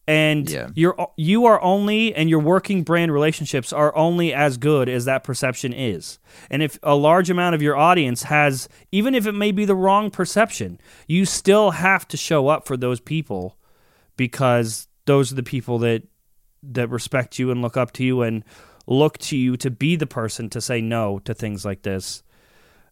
And 0.06 0.48
Yeah. 0.50 0.68
you're 0.74 0.94
you 1.16 1.46
are 1.46 1.60
only 1.62 2.14
and 2.14 2.28
your 2.28 2.38
working 2.40 2.82
brand 2.82 3.12
relationships 3.12 3.72
are 3.72 3.94
only 3.96 4.34
as 4.34 4.56
good 4.58 4.88
as 4.88 5.06
that 5.06 5.24
perception 5.24 5.72
is. 5.72 6.18
And 6.50 6.62
if 6.62 6.78
a 6.82 6.94
large 6.94 7.30
amount 7.30 7.54
of 7.54 7.62
your 7.62 7.76
audience 7.76 8.24
has 8.24 8.68
even 8.92 9.14
if 9.14 9.26
it 9.26 9.32
may 9.32 9.50
be 9.50 9.64
the 9.64 9.74
wrong 9.74 10.10
perception, 10.10 10.78
you 11.08 11.24
still 11.24 11.70
have 11.72 12.06
to 12.08 12.16
show 12.16 12.48
up 12.48 12.66
for 12.66 12.76
those 12.76 13.00
people 13.00 13.56
because 14.16 14.88
those 15.06 15.32
are 15.32 15.36
the 15.36 15.42
people 15.42 15.78
that 15.78 16.02
that 16.62 16.88
respect 16.90 17.38
you 17.38 17.50
and 17.50 17.62
look 17.62 17.76
up 17.76 17.92
to 17.92 18.04
you 18.04 18.22
and 18.22 18.44
look 18.86 19.16
to 19.18 19.36
you 19.36 19.56
to 19.56 19.70
be 19.70 19.96
the 19.96 20.06
person 20.06 20.50
to 20.50 20.60
say 20.60 20.80
no 20.80 21.18
to 21.20 21.32
things 21.34 21.64
like 21.64 21.82
this. 21.82 22.22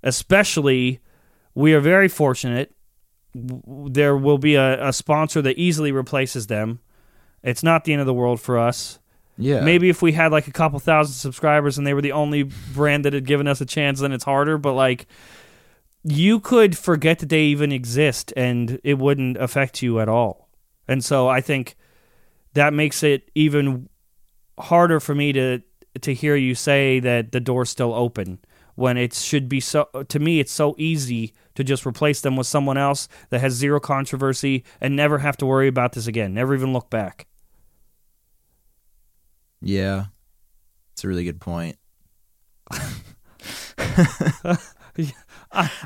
Especially 0.02 1.00
we 1.54 1.74
are 1.74 1.80
very 1.80 2.08
fortunate 2.08 2.74
there 3.34 4.14
will 4.14 4.36
be 4.36 4.56
a, 4.56 4.88
a 4.88 4.92
sponsor 4.92 5.40
that 5.40 5.56
easily 5.56 5.90
replaces 5.90 6.48
them. 6.48 6.80
It's 7.42 7.62
not 7.62 7.84
the 7.84 7.92
end 7.92 8.00
of 8.00 8.06
the 8.06 8.14
world 8.14 8.40
for 8.40 8.58
us. 8.58 8.98
Yeah. 9.38 9.60
Maybe 9.60 9.88
if 9.88 10.02
we 10.02 10.12
had 10.12 10.30
like 10.30 10.46
a 10.46 10.52
couple 10.52 10.78
thousand 10.78 11.14
subscribers 11.14 11.78
and 11.78 11.86
they 11.86 11.94
were 11.94 12.02
the 12.02 12.12
only 12.12 12.44
brand 12.74 13.04
that 13.04 13.12
had 13.12 13.26
given 13.26 13.48
us 13.48 13.60
a 13.60 13.66
chance, 13.66 14.00
then 14.00 14.12
it's 14.12 14.24
harder. 14.24 14.58
But 14.58 14.74
like, 14.74 15.06
you 16.04 16.40
could 16.40 16.76
forget 16.76 17.18
that 17.20 17.28
they 17.28 17.42
even 17.44 17.72
exist 17.72 18.32
and 18.36 18.80
it 18.84 18.98
wouldn't 18.98 19.36
affect 19.36 19.82
you 19.82 20.00
at 20.00 20.08
all. 20.08 20.48
And 20.88 21.04
so 21.04 21.28
I 21.28 21.40
think 21.40 21.76
that 22.54 22.72
makes 22.72 23.02
it 23.02 23.30
even 23.34 23.88
harder 24.58 25.00
for 25.00 25.14
me 25.14 25.32
to 25.32 25.62
to 26.00 26.14
hear 26.14 26.36
you 26.36 26.54
say 26.54 27.00
that 27.00 27.32
the 27.32 27.40
door's 27.40 27.70
still 27.70 27.92
open 27.92 28.38
when 28.74 28.96
it 28.96 29.12
should 29.12 29.48
be 29.48 29.60
so 29.60 29.84
to 30.08 30.18
me 30.18 30.40
it's 30.40 30.52
so 30.52 30.74
easy 30.78 31.34
to 31.54 31.62
just 31.62 31.86
replace 31.86 32.20
them 32.20 32.36
with 32.36 32.46
someone 32.46 32.78
else 32.78 33.08
that 33.30 33.40
has 33.40 33.52
zero 33.52 33.78
controversy 33.78 34.64
and 34.80 34.96
never 34.96 35.18
have 35.18 35.36
to 35.36 35.44
worry 35.44 35.68
about 35.68 35.92
this 35.92 36.06
again 36.06 36.32
never 36.32 36.54
even 36.54 36.72
look 36.72 36.88
back 36.88 37.26
Yeah. 39.62 40.06
It's 40.92 41.04
a 41.04 41.08
really 41.08 41.24
good 41.24 41.40
point. 41.40 41.76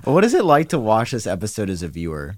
what 0.05 0.25
is 0.25 0.35
it 0.35 0.45
like 0.45 0.69
to 0.71 0.79
watch 0.79 1.11
this 1.11 1.27
episode 1.27 1.71
as 1.71 1.83
a 1.83 1.89
viewer? 1.89 2.37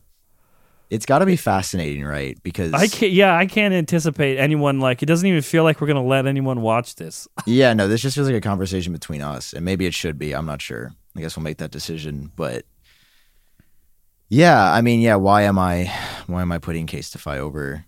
It's 0.90 1.04
got 1.04 1.18
to 1.18 1.26
be 1.26 1.36
fascinating, 1.36 2.04
right? 2.04 2.38
Because 2.42 2.72
I 2.72 2.86
can't 2.86 3.12
yeah 3.12 3.36
I 3.36 3.44
can't 3.46 3.74
anticipate 3.74 4.38
anyone 4.38 4.80
like 4.80 5.02
it 5.02 5.06
doesn't 5.06 5.26
even 5.26 5.42
feel 5.42 5.62
like 5.62 5.80
we're 5.80 5.86
gonna 5.86 6.04
let 6.04 6.26
anyone 6.26 6.62
watch 6.62 6.94
this 6.94 7.28
yeah, 7.46 7.74
no, 7.74 7.88
this 7.88 8.00
just 8.00 8.14
feels 8.14 8.28
like 8.28 8.36
a 8.36 8.40
conversation 8.40 8.92
between 8.92 9.20
us, 9.20 9.52
and 9.52 9.64
maybe 9.64 9.84
it 9.86 9.92
should 9.94 10.18
be. 10.18 10.34
I'm 10.34 10.46
not 10.46 10.62
sure. 10.62 10.92
I 11.16 11.20
guess 11.20 11.36
we'll 11.36 11.44
make 11.44 11.58
that 11.58 11.70
decision, 11.70 12.32
but 12.36 12.64
yeah, 14.30 14.72
I 14.72 14.82
mean, 14.82 15.00
yeah, 15.00 15.16
why 15.16 15.42
am 15.42 15.58
I, 15.58 15.92
why 16.26 16.42
am 16.42 16.52
I 16.52 16.58
putting 16.58 16.86
Case 16.86 17.10
Casetify 17.10 17.38
over 17.38 17.84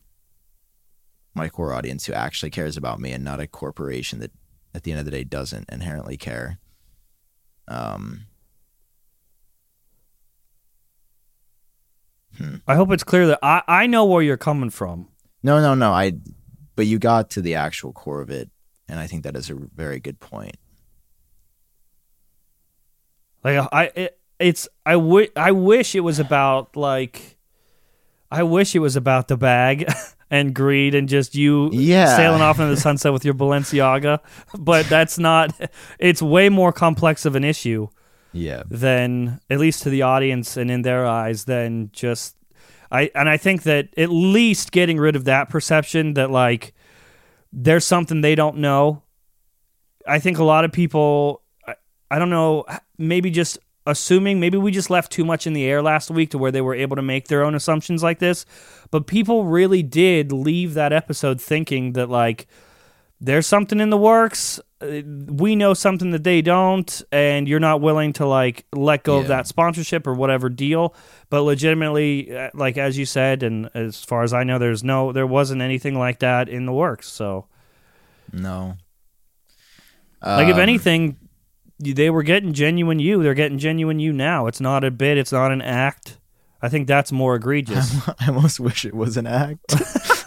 my 1.34 1.48
core 1.48 1.72
audience 1.72 2.06
who 2.06 2.12
actually 2.12 2.50
cares 2.50 2.76
about 2.76 3.00
me 3.00 3.12
and 3.12 3.24
not 3.24 3.40
a 3.40 3.46
corporation 3.46 4.20
that, 4.20 4.32
at 4.74 4.82
the 4.84 4.92
end 4.92 5.00
of 5.00 5.04
the 5.04 5.10
day, 5.10 5.24
doesn't 5.24 5.68
inherently 5.70 6.16
care? 6.16 6.58
Um, 7.68 8.26
I 12.66 12.74
hope 12.74 12.90
it's 12.90 13.04
clear 13.04 13.26
that 13.26 13.38
I, 13.42 13.62
I 13.68 13.86
know 13.86 14.04
where 14.04 14.22
you're 14.22 14.36
coming 14.36 14.70
from 14.70 15.08
no, 15.42 15.60
no, 15.60 15.74
no. 15.74 15.92
I, 15.92 16.12
but 16.76 16.86
you 16.86 16.98
got 16.98 17.30
to 17.30 17.42
the 17.42 17.54
actual 17.54 17.92
core 17.92 18.20
of 18.20 18.30
it, 18.30 18.50
and 18.88 18.98
I 18.98 19.06
think 19.06 19.24
that 19.24 19.36
is 19.36 19.50
a 19.50 19.54
very 19.54 20.00
good 20.00 20.20
point. 20.20 20.56
Like 23.42 23.66
I, 23.72 23.84
it, 23.94 24.20
it's 24.38 24.68
I 24.84 25.28
I 25.36 25.52
wish 25.52 25.94
it 25.94 26.00
was 26.00 26.18
about 26.18 26.76
like, 26.76 27.38
I 28.30 28.42
wish 28.42 28.74
it 28.74 28.80
was 28.80 28.96
about 28.96 29.28
the 29.28 29.36
bag 29.36 29.90
and 30.30 30.54
greed 30.54 30.94
and 30.94 31.08
just 31.08 31.34
you 31.34 31.70
Yeah. 31.72 32.16
sailing 32.16 32.40
off 32.42 32.58
into 32.60 32.74
the 32.74 32.80
sunset 32.80 33.12
with 33.12 33.24
your 33.24 33.34
Balenciaga, 33.34 34.20
but 34.58 34.86
that's 34.88 35.18
not. 35.18 35.52
It's 35.98 36.22
way 36.22 36.48
more 36.48 36.72
complex 36.72 37.24
of 37.24 37.34
an 37.36 37.44
issue 37.44 37.88
Yeah, 38.32 38.62
than 38.70 39.40
at 39.50 39.58
least 39.58 39.82
to 39.82 39.90
the 39.90 40.02
audience 40.02 40.56
and 40.56 40.70
in 40.70 40.82
their 40.82 41.06
eyes 41.06 41.44
than 41.44 41.90
just 41.92 42.36
I 42.92 43.10
and 43.14 43.28
I 43.28 43.36
think 43.36 43.62
that 43.64 43.88
at 43.96 44.10
least 44.10 44.72
getting 44.72 44.98
rid 44.98 45.16
of 45.16 45.24
that 45.24 45.48
perception 45.48 46.14
that 46.14 46.30
like 46.30 46.72
there's 47.52 47.84
something 47.84 48.20
they 48.20 48.34
don't 48.36 48.58
know. 48.58 49.02
I 50.06 50.18
think 50.20 50.38
a 50.38 50.44
lot 50.44 50.64
of 50.64 50.72
people 50.72 51.42
I, 51.66 51.74
I 52.10 52.18
don't 52.18 52.30
know 52.30 52.64
maybe 52.98 53.30
just 53.30 53.58
assuming 53.86 54.38
maybe 54.40 54.58
we 54.58 54.70
just 54.70 54.90
left 54.90 55.10
too 55.10 55.24
much 55.24 55.46
in 55.46 55.52
the 55.52 55.64
air 55.64 55.80
last 55.82 56.10
week 56.10 56.30
to 56.30 56.38
where 56.38 56.52
they 56.52 56.60
were 56.60 56.74
able 56.74 56.96
to 56.96 57.02
make 57.02 57.28
their 57.28 57.42
own 57.42 57.54
assumptions 57.54 58.02
like 58.02 58.18
this 58.18 58.44
but 58.90 59.06
people 59.06 59.44
really 59.44 59.82
did 59.82 60.32
leave 60.32 60.74
that 60.74 60.92
episode 60.92 61.40
thinking 61.40 61.92
that 61.94 62.08
like 62.08 62.46
there's 63.20 63.46
something 63.46 63.80
in 63.80 63.90
the 63.90 63.96
works 63.96 64.60
uh, 64.82 65.02
we 65.28 65.54
know 65.56 65.74
something 65.74 66.10
that 66.10 66.24
they 66.24 66.40
don't 66.40 67.02
and 67.12 67.46
you're 67.46 67.60
not 67.60 67.82
willing 67.82 68.14
to 68.14 68.24
like 68.26 68.64
let 68.72 69.02
go 69.02 69.18
of 69.18 69.28
that 69.28 69.46
sponsorship 69.46 70.06
or 70.06 70.14
whatever 70.14 70.48
deal. 70.48 70.94
But 71.28 71.42
legitimately 71.42 72.34
uh, 72.34 72.48
like 72.54 72.78
as 72.78 72.96
you 72.96 73.04
said 73.04 73.42
and 73.42 73.68
as 73.74 74.02
far 74.02 74.22
as 74.22 74.32
i 74.32 74.42
know 74.42 74.58
there's 74.58 74.82
no 74.82 75.12
there 75.12 75.26
wasn't 75.26 75.60
anything 75.60 75.98
like 75.98 76.20
that 76.20 76.48
in 76.48 76.64
the 76.64 76.72
works 76.72 77.08
so. 77.08 77.46
No. 78.32 78.76
like 80.22 80.48
if 80.48 80.54
Um, 80.54 80.60
anything 80.60 81.16
they 81.82 82.10
were 82.10 82.22
getting 82.22 82.52
genuine 82.52 82.98
you 82.98 83.22
they're 83.22 83.34
getting 83.34 83.58
genuine 83.58 83.98
you 83.98 84.12
now 84.12 84.46
it's 84.46 84.60
not 84.60 84.84
a 84.84 84.90
bit 84.90 85.16
it's 85.16 85.32
not 85.32 85.50
an 85.50 85.62
act 85.62 86.18
i 86.60 86.68
think 86.68 86.86
that's 86.86 87.10
more 87.10 87.34
egregious 87.36 87.96
I 88.20 88.26
almost 88.28 88.60
wish 88.60 88.84
it 88.84 88.94
was 88.94 89.16
an 89.16 89.26
act. 89.26 89.74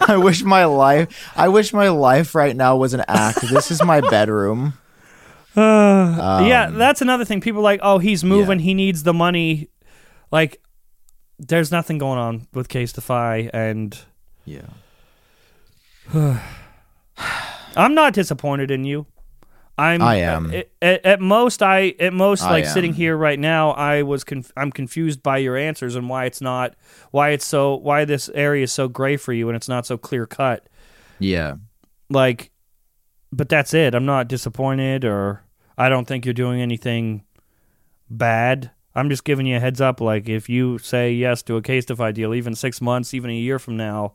I 0.06 0.16
wish 0.16 0.42
my 0.42 0.64
life. 0.66 1.30
I 1.36 1.48
wish 1.48 1.72
my 1.72 1.88
life 1.88 2.34
right 2.34 2.54
now 2.56 2.76
was 2.76 2.92
an 2.92 3.04
act. 3.08 3.40
This 3.48 3.70
is 3.70 3.82
my 3.82 4.00
bedroom. 4.02 4.74
yeah, 5.56 6.66
Um, 6.68 6.74
that's 6.76 7.00
another 7.00 7.24
thing. 7.24 7.40
People 7.40 7.60
are 7.60 7.62
like, 7.62 7.80
oh, 7.82 7.98
he's 7.98 8.22
moving. 8.24 8.58
He 8.58 8.74
needs 8.74 9.04
the 9.04 9.14
money. 9.14 9.68
Like, 10.32 10.60
there's 11.38 11.70
nothing 11.70 11.96
going 11.98 12.18
on 12.18 12.48
with 12.52 12.68
Casetify, 12.68 13.48
and 13.54 13.96
Yeah. 14.44 14.66
I'm 17.76 17.94
not 17.94 18.12
disappointed 18.12 18.70
in 18.70 18.84
you. 18.84 19.06
I'm. 19.76 20.02
I 20.02 20.16
am. 20.16 20.52
At, 20.52 20.68
at, 20.80 21.04
at 21.04 21.20
most, 21.20 21.62
I 21.62 21.94
at 21.98 22.12
most 22.12 22.42
I 22.42 22.50
like 22.50 22.66
sitting 22.66 22.90
am. 22.90 22.96
here 22.96 23.16
right 23.16 23.38
now. 23.38 23.70
I 23.70 24.02
was. 24.02 24.22
Conf- 24.22 24.52
I'm 24.56 24.70
confused 24.70 25.22
by 25.22 25.38
your 25.38 25.56
answers 25.56 25.96
and 25.96 26.08
why 26.08 26.26
it's 26.26 26.40
not. 26.40 26.74
Why 27.10 27.30
it's 27.30 27.44
so. 27.44 27.74
Why 27.76 28.04
this 28.04 28.28
area 28.34 28.64
is 28.64 28.72
so 28.72 28.88
gray 28.88 29.16
for 29.16 29.32
you 29.32 29.48
and 29.48 29.56
it's 29.56 29.68
not 29.68 29.86
so 29.86 29.98
clear 29.98 30.26
cut. 30.26 30.68
Yeah. 31.18 31.56
Like, 32.08 32.50
but 33.32 33.48
that's 33.48 33.74
it. 33.74 33.94
I'm 33.94 34.06
not 34.06 34.28
disappointed, 34.28 35.04
or 35.04 35.42
I 35.76 35.88
don't 35.88 36.06
think 36.06 36.24
you're 36.24 36.34
doing 36.34 36.60
anything 36.60 37.24
bad. 38.08 38.70
I'm 38.94 39.10
just 39.10 39.24
giving 39.24 39.46
you 39.46 39.56
a 39.56 39.60
heads 39.60 39.80
up. 39.80 40.00
Like, 40.00 40.28
if 40.28 40.48
you 40.48 40.78
say 40.78 41.12
yes 41.12 41.42
to 41.44 41.56
a 41.56 41.62
case 41.62 41.84
Casetify 41.86 42.14
deal, 42.14 42.32
even 42.34 42.54
six 42.54 42.80
months, 42.80 43.12
even 43.12 43.30
a 43.30 43.34
year 43.34 43.58
from 43.58 43.76
now, 43.76 44.14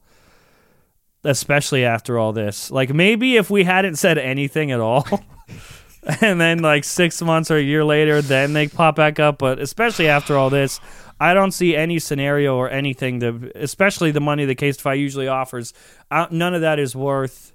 especially 1.25 1.83
after 1.83 2.17
all 2.17 2.31
this, 2.31 2.71
like 2.71 2.93
maybe 2.93 3.35
if 3.35 3.49
we 3.49 3.65
hadn't 3.65 3.97
said 3.97 4.17
anything 4.17 4.71
at 4.71 4.79
all, 4.79 5.05
and 6.21 6.39
then 6.39 6.59
like 6.59 6.83
six 6.83 7.21
months 7.21 7.51
or 7.51 7.57
a 7.57 7.61
year 7.61 7.83
later, 7.83 8.21
then 8.21 8.53
they 8.53 8.67
pop 8.67 8.95
back 8.95 9.19
up. 9.19 9.37
But 9.37 9.59
especially 9.59 10.07
after 10.07 10.37
all 10.37 10.49
this, 10.49 10.79
I 11.19 11.33
don't 11.33 11.51
see 11.51 11.75
any 11.75 11.99
scenario 11.99 12.55
or 12.55 12.69
anything 12.69 13.19
that, 13.19 13.51
especially 13.55 14.11
the 14.11 14.21
money 14.21 14.45
that 14.45 14.57
Casetify 14.57 14.97
usually 14.97 15.27
offers, 15.27 15.73
uh, 16.09 16.27
none 16.31 16.53
of 16.53 16.61
that 16.61 16.79
is 16.79 16.95
worth 16.95 17.53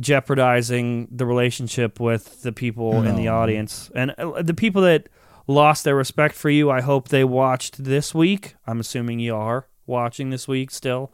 jeopardizing 0.00 1.08
the 1.10 1.24
relationship 1.24 2.00
with 2.00 2.42
the 2.42 2.52
people 2.52 3.02
in 3.04 3.14
the 3.14 3.28
audience 3.28 3.92
and 3.94 4.10
uh, 4.18 4.42
the 4.42 4.52
people 4.52 4.82
that 4.82 5.08
lost 5.46 5.84
their 5.84 5.94
respect 5.94 6.34
for 6.34 6.50
you. 6.50 6.70
I 6.70 6.80
hope 6.80 7.08
they 7.08 7.24
watched 7.24 7.84
this 7.84 8.14
week. 8.14 8.56
I'm 8.66 8.80
assuming 8.80 9.20
you 9.20 9.36
are 9.36 9.68
watching 9.86 10.30
this 10.30 10.48
week 10.48 10.70
still. 10.70 11.12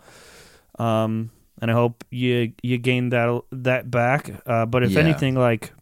Um, 0.79 1.31
and 1.61 1.71
I 1.71 1.75
hope 1.75 2.05
you 2.11 2.53
you 2.63 2.79
gain 2.79 3.11
that 3.11 3.43
that 3.53 3.91
back. 3.91 4.31
Uh, 4.47 4.67
but 4.67 4.83
if 4.83 4.91
Yeah. 4.93 5.01
anything, 5.01 5.35
like 5.35 5.73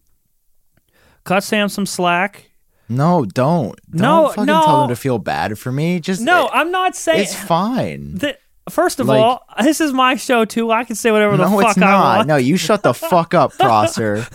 cut 1.25 1.43
Sam 1.45 1.69
some 1.69 1.87
slack. 1.87 2.51
No, 2.89 3.25
don't. 3.27 3.79
Don't 3.91 4.01
No, 4.01 4.29
fucking 4.29 4.47
no. 4.47 4.63
tell 4.65 4.81
them 4.81 4.89
to 4.89 4.97
feel 4.97 5.19
bad 5.19 5.59
for 5.59 5.71
me. 5.71 6.01
Just 6.01 6.23
No, 6.23 6.47
it- 6.47 6.51
I'm 6.55 6.71
not 6.71 6.97
saying. 6.97 7.21
it's 7.21 7.35
fine. 7.35 8.15
that- 8.17 8.39
first 8.71 8.99
of 8.99 9.09
Like- 9.09 9.21
all, 9.21 9.43
this 9.63 9.81
is 9.83 9.93
my 9.93 10.15
show 10.17 10.45
too. 10.47 10.71
I 10.71 10.85
can 10.85 10.97
say 10.97 11.11
whatever 11.11 11.37
the 11.37 11.49
no, 11.49 11.59
fuck 11.61 11.77
it's 11.77 11.79
I 11.79 11.81
not. 11.81 12.17
want. 12.17 12.29
No, 12.29 12.37
you 12.37 12.57
shut 12.57 12.83
the 12.83 12.95
fuck 12.95 13.35
up, 13.35 13.53
Prosser. 13.59 14.27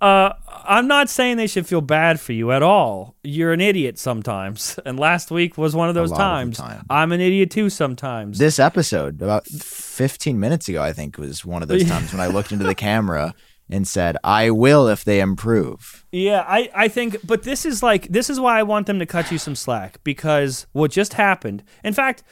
Uh, 0.00 0.32
I'm 0.64 0.86
not 0.86 1.08
saying 1.08 1.36
they 1.36 1.46
should 1.46 1.66
feel 1.66 1.80
bad 1.80 2.20
for 2.20 2.32
you 2.32 2.52
at 2.52 2.62
all. 2.62 3.16
You're 3.22 3.52
an 3.52 3.60
idiot 3.60 3.98
sometimes, 3.98 4.78
and 4.86 4.98
last 4.98 5.30
week 5.30 5.56
was 5.58 5.74
one 5.74 5.88
of 5.88 5.94
those 5.94 6.10
lot 6.10 6.20
of 6.20 6.22
times. 6.22 6.58
time. 6.58 6.86
I'm 6.88 7.12
an 7.12 7.20
idiot 7.20 7.50
too 7.50 7.70
sometimes. 7.70 8.38
This 8.38 8.58
episode, 8.58 9.20
about 9.22 9.46
15 9.46 10.38
minutes 10.38 10.68
ago, 10.68 10.82
I 10.82 10.92
think, 10.92 11.18
was 11.18 11.44
one 11.44 11.62
of 11.62 11.68
those 11.68 11.84
times 11.84 12.12
when 12.12 12.20
I 12.20 12.26
looked 12.26 12.52
into 12.52 12.64
the 12.64 12.74
camera 12.88 13.34
and 13.70 13.86
said, 13.88 14.16
I 14.22 14.50
will 14.50 14.88
if 14.88 15.04
they 15.04 15.20
improve. 15.20 16.04
Yeah, 16.12 16.44
I, 16.46 16.70
I 16.74 16.88
think, 16.88 17.16
but 17.24 17.42
this 17.42 17.64
is 17.64 17.82
like, 17.82 18.08
this 18.08 18.28
is 18.28 18.38
why 18.38 18.58
I 18.58 18.62
want 18.62 18.86
them 18.86 18.98
to 18.98 19.06
cut 19.06 19.30
you 19.30 19.38
some 19.38 19.54
slack 19.54 20.02
because 20.04 20.66
what 20.72 20.90
just 20.90 21.14
happened, 21.14 21.62
in 21.82 21.94
fact, 21.94 22.22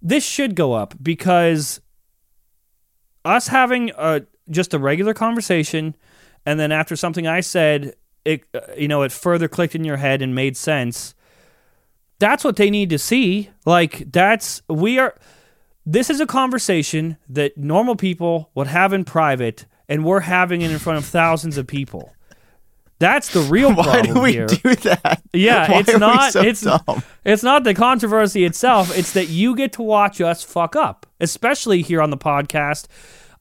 this 0.00 0.24
should 0.24 0.54
go 0.54 0.74
up 0.74 0.94
because 1.02 1.80
us 3.24 3.48
having 3.48 3.90
a 3.96 4.22
just 4.48 4.72
a 4.74 4.78
regular 4.78 5.12
conversation, 5.14 5.96
and 6.46 6.58
then 6.58 6.72
after 6.72 6.96
something 6.96 7.26
I 7.26 7.40
said, 7.40 7.94
it 8.24 8.44
uh, 8.54 8.60
you 8.76 8.88
know 8.88 9.02
it 9.02 9.12
further 9.12 9.48
clicked 9.48 9.74
in 9.74 9.84
your 9.84 9.96
head 9.98 10.22
and 10.22 10.34
made 10.34 10.56
sense. 10.56 11.14
That's 12.18 12.44
what 12.44 12.56
they 12.56 12.70
need 12.70 12.88
to 12.90 12.98
see. 12.98 13.50
Like 13.66 14.10
that's 14.10 14.62
we 14.68 14.98
are. 14.98 15.14
This 15.84 16.08
is 16.10 16.20
a 16.20 16.26
conversation 16.26 17.16
that 17.28 17.56
normal 17.56 17.94
people 17.94 18.50
would 18.54 18.66
have 18.66 18.92
in 18.92 19.04
private, 19.04 19.66
and 19.88 20.04
we're 20.04 20.20
having 20.20 20.62
it 20.62 20.70
in 20.70 20.78
front 20.78 20.98
of 20.98 21.04
thousands 21.04 21.58
of 21.58 21.66
people. 21.66 22.12
That's 22.98 23.32
the 23.32 23.40
real 23.40 23.68
Why 23.74 23.82
problem 23.84 24.14
do 24.14 24.20
we 24.22 24.32
here. 24.32 24.46
do 24.46 24.74
that? 24.74 25.22
Yeah, 25.32 25.70
Why 25.70 25.80
it's 25.80 25.98
not. 25.98 26.32
so 26.32 26.40
it's 26.40 26.62
dumb? 26.62 27.02
it's 27.24 27.42
not 27.42 27.62
the 27.64 27.74
controversy 27.74 28.44
itself. 28.44 28.96
It's 28.96 29.12
that 29.12 29.28
you 29.28 29.54
get 29.54 29.74
to 29.74 29.82
watch 29.82 30.20
us 30.20 30.42
fuck 30.42 30.74
up, 30.74 31.06
especially 31.20 31.82
here 31.82 32.00
on 32.00 32.10
the 32.10 32.16
podcast. 32.16 32.86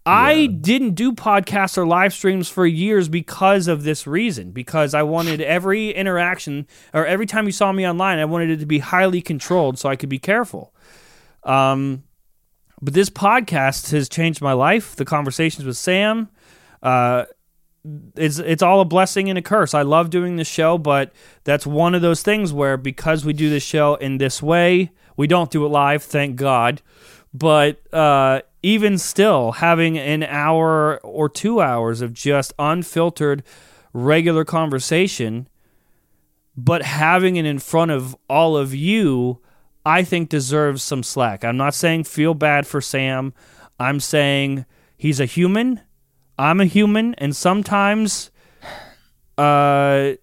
I 0.06 0.46
didn't 0.46 0.92
do 0.92 1.12
podcasts 1.12 1.78
or 1.78 1.88
live 1.88 2.14
streams 2.14 2.48
for 2.48 2.66
years 2.66 3.10
because 3.10 3.68
of 3.68 3.84
this 3.84 4.06
reason. 4.06 4.52
Because 4.52 4.94
I 4.94 5.04
wanted 5.04 5.42
every 5.42 5.92
interaction 5.92 6.68
or 6.94 7.06
every 7.06 7.26
time 7.26 7.46
you 7.46 7.52
saw 7.52 7.72
me 7.72 7.88
online, 7.88 8.20
I 8.20 8.26
wanted 8.26 8.52
it 8.52 8.60
to 8.60 8.66
be 8.66 8.80
highly 8.80 9.22
controlled 9.22 9.80
so 9.80 9.90
I 9.90 9.96
could 9.96 10.10
be 10.10 10.20
careful. 10.20 10.74
Um, 11.44 12.04
but 12.82 12.94
this 12.94 13.10
podcast 13.10 13.92
has 13.92 14.10
changed 14.10 14.42
my 14.42 14.54
life. 14.54 14.96
The 14.96 15.06
conversations 15.06 15.66
with 15.66 15.78
Sam, 15.78 16.30
uh, 16.84 17.26
it's 18.16 18.40
it's 18.40 18.64
all 18.64 18.82
a 18.82 18.86
blessing 18.86 19.30
and 19.30 19.38
a 19.38 19.42
curse. 19.42 19.74
I 19.74 19.84
love 19.84 20.10
doing 20.10 20.36
this 20.36 20.48
show, 20.48 20.78
but 20.78 21.14
that's 21.44 21.66
one 21.66 21.96
of 21.96 22.02
those 22.02 22.22
things 22.22 22.52
where 22.52 22.78
because 22.78 23.24
we 23.24 23.34
do 23.34 23.50
this 23.50 23.64
show 23.64 23.96
in 23.96 24.18
this 24.18 24.42
way, 24.42 24.92
we 25.18 25.28
don't 25.28 25.52
do 25.52 25.66
it 25.66 25.70
live, 25.70 26.04
thank 26.04 26.36
God. 26.36 26.82
But 27.34 27.82
uh, 27.94 28.42
even 28.66 28.98
still, 28.98 29.52
having 29.52 29.96
an 29.96 30.24
hour 30.24 31.00
or 31.04 31.30
two 31.30 31.62
hours 31.62 32.02
of 32.02 32.14
just 32.14 32.52
unfiltered, 32.58 33.44
regular 33.94 34.44
conversation, 34.44 35.48
but 36.58 36.82
having 36.82 37.36
it 37.36 37.46
in 37.46 37.60
front 37.60 37.92
of 37.92 38.18
all 38.28 38.58
of 38.58 38.74
you, 38.74 39.40
I 39.86 40.04
think 40.04 40.30
deserves 40.30 40.82
some 40.82 41.04
slack. 41.04 41.46
I'm 41.46 41.58
not 41.58 41.76
saying 41.76 42.06
feel 42.06 42.34
bad 42.34 42.66
for 42.66 42.82
Sam. 42.82 43.36
I'm 43.80 44.00
saying 44.00 44.66
he's 44.98 45.20
a 45.20 45.26
human. 45.26 45.82
I'm 46.40 46.60
a 46.60 46.66
human, 46.66 47.14
and 47.20 47.36
sometimes 47.36 48.32
uh, 49.38 50.14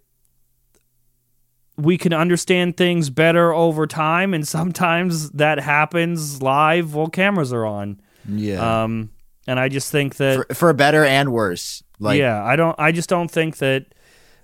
we 1.76 1.96
can 1.96 2.12
understand 2.12 2.76
things 2.76 3.08
better 3.08 3.54
over 3.54 3.86
time, 3.86 4.34
and 4.34 4.48
sometimes 4.48 5.30
that 5.30 5.60
happens 5.60 6.42
live 6.42 6.92
while 6.92 7.06
cameras 7.06 7.52
are 7.52 7.64
on. 7.64 8.00
Yeah. 8.28 8.84
Um, 8.84 9.10
and 9.46 9.58
I 9.58 9.68
just 9.68 9.90
think 9.90 10.16
that 10.16 10.46
for, 10.48 10.54
for 10.54 10.72
better 10.72 11.04
and 11.04 11.32
worse. 11.32 11.82
Like 11.98 12.18
yeah, 12.18 12.42
I 12.42 12.56
don't. 12.56 12.78
I 12.78 12.92
just 12.92 13.08
don't 13.08 13.30
think 13.30 13.58
that 13.58 13.86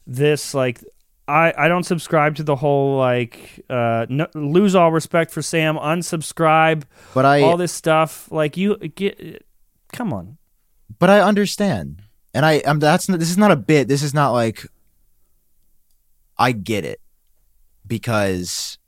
this 0.07 0.55
like. 0.55 0.83
I, 1.27 1.53
I 1.59 1.69
don't 1.69 1.85
subscribe 1.85 2.37
to 2.37 2.43
the 2.43 2.57
whole 2.57 2.97
like 2.97 3.63
uh, 3.69 4.07
no, 4.09 4.27
lose 4.35 4.75
all 4.75 4.91
respect 4.91 5.31
for 5.31 5.43
Sam, 5.43 5.77
unsubscribe, 5.77 6.85
but 7.13 7.27
I 7.27 7.43
all 7.43 7.59
this 7.59 7.71
stuff. 7.71 8.33
Like 8.33 8.57
you 8.57 8.79
get, 8.79 9.45
come 9.93 10.15
on, 10.15 10.39
but 10.99 11.11
I 11.11 11.21
understand. 11.21 12.03
And 12.33 12.47
I 12.47 12.63
I'm 12.67 12.79
that's 12.79 13.11
not, 13.11 13.19
this 13.19 13.29
is 13.29 13.37
not 13.37 13.51
a 13.51 13.57
bit. 13.57 13.89
This 13.89 14.03
is 14.03 14.15
not 14.15 14.31
like 14.31 14.67
I 16.39 16.53
get 16.53 16.87
it 16.87 16.99
because 17.87 18.79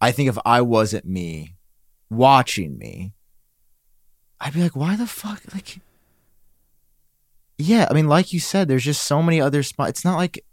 I 0.00 0.10
think 0.10 0.30
if 0.30 0.38
I 0.44 0.62
wasn't 0.62 1.04
me 1.04 1.54
watching 2.10 2.76
me, 2.78 3.12
I'd 4.40 4.54
be 4.54 4.62
like, 4.62 4.76
why 4.76 4.96
the 4.96 5.06
fuck? 5.06 5.42
Like, 5.54 5.78
yeah, 7.58 7.86
I 7.90 7.94
mean, 7.94 8.08
like 8.08 8.32
you 8.32 8.40
said, 8.40 8.68
there's 8.68 8.84
just 8.84 9.04
so 9.06 9.22
many 9.22 9.40
other 9.40 9.62
spots. 9.62 9.90
It's 9.90 10.04
not 10.04 10.16
like 10.16 10.44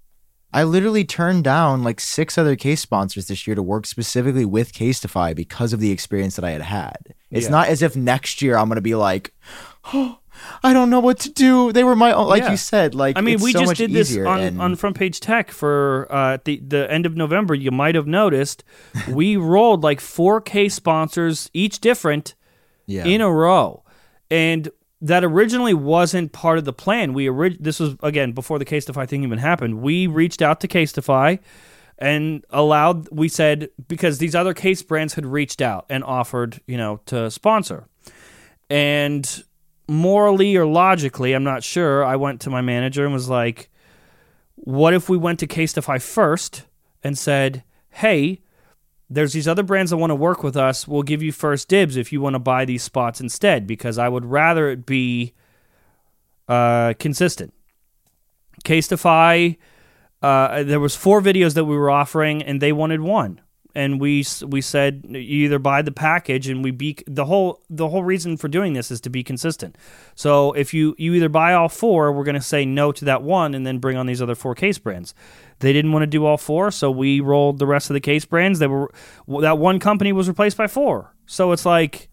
I 0.53 0.63
literally 0.63 1.05
turned 1.05 1.43
down 1.43 1.83
like 1.83 1.99
six 1.99 2.37
other 2.37 2.55
case 2.55 2.81
sponsors 2.81 3.27
this 3.27 3.47
year 3.47 3.55
to 3.55 3.63
work 3.63 3.85
specifically 3.85 4.45
with 4.45 4.73
Casetify 4.73 5.35
because 5.35 5.73
of 5.73 5.79
the 5.79 5.91
experience 5.91 6.35
that 6.35 6.45
I 6.45 6.51
had 6.51 6.61
had. 6.63 7.13
It's 7.31 7.45
Yeah. 7.45 7.51
not 7.51 7.67
as 7.69 7.81
if 7.81 7.95
next 7.95 8.41
year 8.41 8.57
I'm 8.57 8.67
gonna 8.67 8.81
be 8.81 8.95
like, 8.95 9.33
oh, 9.93 10.19
I 10.63 10.73
don't 10.73 10.89
know 10.89 10.99
what 10.99 11.19
to 11.19 11.31
do. 11.31 11.71
They 11.71 11.83
were 11.83 11.95
my 11.95 12.11
own, 12.11 12.27
like 12.27 12.43
Yeah. 12.43 12.51
you 12.51 12.57
said. 12.57 12.95
Like, 12.95 13.17
I 13.17 13.21
mean, 13.21 13.39
we 13.41 13.51
so 13.51 13.59
just 13.59 13.75
did 13.75 13.91
this 13.91 14.15
on, 14.17 14.39
and- 14.39 14.61
on 14.61 14.75
Front 14.75 14.97
Page 14.97 15.19
Tech 15.19 15.51
for 15.51 16.07
uh, 16.11 16.33
at 16.35 16.45
the 16.45 16.57
the 16.65 16.91
end 16.91 17.05
of 17.05 17.15
November. 17.15 17.53
You 17.55 17.71
might 17.71 17.95
have 17.95 18.07
noticed 18.07 18.63
we 19.09 19.35
rolled 19.53 19.83
like 19.83 19.99
four 19.99 20.41
K 20.41 20.69
sponsors, 20.69 21.49
each 21.53 21.79
different, 21.79 22.35
yeah. 22.85 23.05
in 23.05 23.21
a 23.21 23.31
row, 23.31 23.83
and 24.31 24.69
that 25.01 25.23
originally 25.23 25.75
wasn't 25.75 26.31
part 26.31 26.57
of 26.57 26.65
the 26.65 26.73
plan. 26.73 27.13
We 27.13 27.27
orig- 27.29 27.61
this 27.63 27.79
was 27.79 27.95
again 28.01 28.31
before 28.31 28.57
the 28.57 28.65
Casetify 28.65 29.07
thing 29.07 29.23
even 29.23 29.37
happened. 29.37 29.81
We 29.81 30.07
reached 30.07 30.41
out 30.41 30.59
to 30.61 30.67
Casetify 30.67 31.37
and 31.99 32.43
allowed. 32.49 33.07
We 33.11 33.27
said 33.29 33.69
because 33.87 34.17
these 34.17 34.33
other 34.33 34.53
case 34.55 34.81
brands 34.81 35.13
had 35.13 35.25
reached 35.25 35.61
out 35.61 35.85
and 35.89 36.03
offered, 36.03 36.61
you 36.65 36.77
know, 36.77 36.99
to 37.07 37.29
sponsor, 37.29 37.87
and 38.69 39.43
morally 39.87 40.55
or 40.55 40.65
logically, 40.65 41.33
I'm 41.33 41.43
not 41.43 41.63
sure. 41.63 42.03
I 42.03 42.15
went 42.15 42.41
to 42.41 42.49
my 42.49 42.61
manager 42.61 43.05
and 43.05 43.13
was 43.13 43.29
like, 43.29 43.69
"What 44.55 44.93
if 44.93 45.09
we 45.09 45.17
went 45.17 45.39
to 45.39 45.47
Casetify 45.47 46.01
first 46.01 46.65
and 47.03 47.17
said, 47.17 47.63
"Hey, 47.89 48.41
there's 49.09 49.33
these 49.33 49.47
other 49.47 49.63
brands 49.63 49.91
that 49.91 49.97
want 49.97 50.11
to 50.11 50.15
work 50.15 50.43
with 50.43 50.57
us. 50.57 50.87
We'll 50.87 51.03
give 51.03 51.23
you 51.23 51.31
first 51.31 51.69
dibs 51.69 51.95
if 51.95 52.11
you 52.11 52.21
want 52.21 52.33
to 52.33 52.39
buy 52.39 52.65
these 52.65 52.83
spots 52.83 53.21
instead, 53.21 53.65
because 53.65 53.97
I 53.97 54.09
would 54.09 54.25
rather 54.25 54.69
it 54.69 54.85
be 54.85 55.33
uh, 56.47 56.93
consistent. 56.99 57.53
Casetify, 58.65 59.57
uh, 60.21 60.63
there 60.63 60.79
was 60.79 60.95
four 60.95 61.21
videos 61.21 61.53
that 61.53 61.65
we 61.65 61.77
were 61.77 61.89
offering, 61.89 62.41
and 62.41 62.61
they 62.61 62.73
wanted 62.73 63.01
one. 63.01 63.39
And 63.77 64.01
we 64.01 64.25
we 64.43 64.61
said 64.61 65.05
you 65.07 65.45
either 65.45 65.59
buy 65.59 65.83
the 65.83 65.91
package, 65.91 66.49
and 66.49 66.63
we 66.63 66.71
be 66.71 66.97
the 67.05 67.25
whole 67.25 67.61
the 67.69 67.89
whole 67.89 68.03
reason 68.03 68.35
for 68.35 68.47
doing 68.47 68.73
this 68.73 68.89
is 68.89 68.99
to 69.01 69.11
be 69.11 69.23
consistent. 69.23 69.77
So 70.15 70.53
if 70.53 70.73
you 70.73 70.95
you 70.97 71.13
either 71.13 71.29
buy 71.29 71.53
all 71.53 71.69
four, 71.69 72.11
we're 72.11 72.23
going 72.23 72.33
to 72.33 72.41
say 72.41 72.65
no 72.65 72.91
to 72.91 73.05
that 73.05 73.21
one, 73.21 73.53
and 73.53 73.67
then 73.67 73.77
bring 73.77 73.95
on 73.95 74.07
these 74.07 74.19
other 74.19 74.33
four 74.33 74.55
case 74.55 74.79
brands. 74.79 75.13
They 75.59 75.73
didn't 75.73 75.91
want 75.91 76.01
to 76.01 76.07
do 76.07 76.25
all 76.25 76.37
four, 76.37 76.71
so 76.71 76.89
we 76.89 77.19
rolled 77.19 77.59
the 77.59 77.67
rest 77.67 77.91
of 77.91 77.93
the 77.93 77.99
case 77.99 78.25
brands. 78.25 78.57
They 78.57 78.65
were 78.65 78.91
that 79.41 79.59
one 79.59 79.77
company 79.77 80.11
was 80.11 80.27
replaced 80.27 80.57
by 80.57 80.65
four. 80.65 81.13
So 81.27 81.51
it's 81.51 81.65
like, 81.65 82.09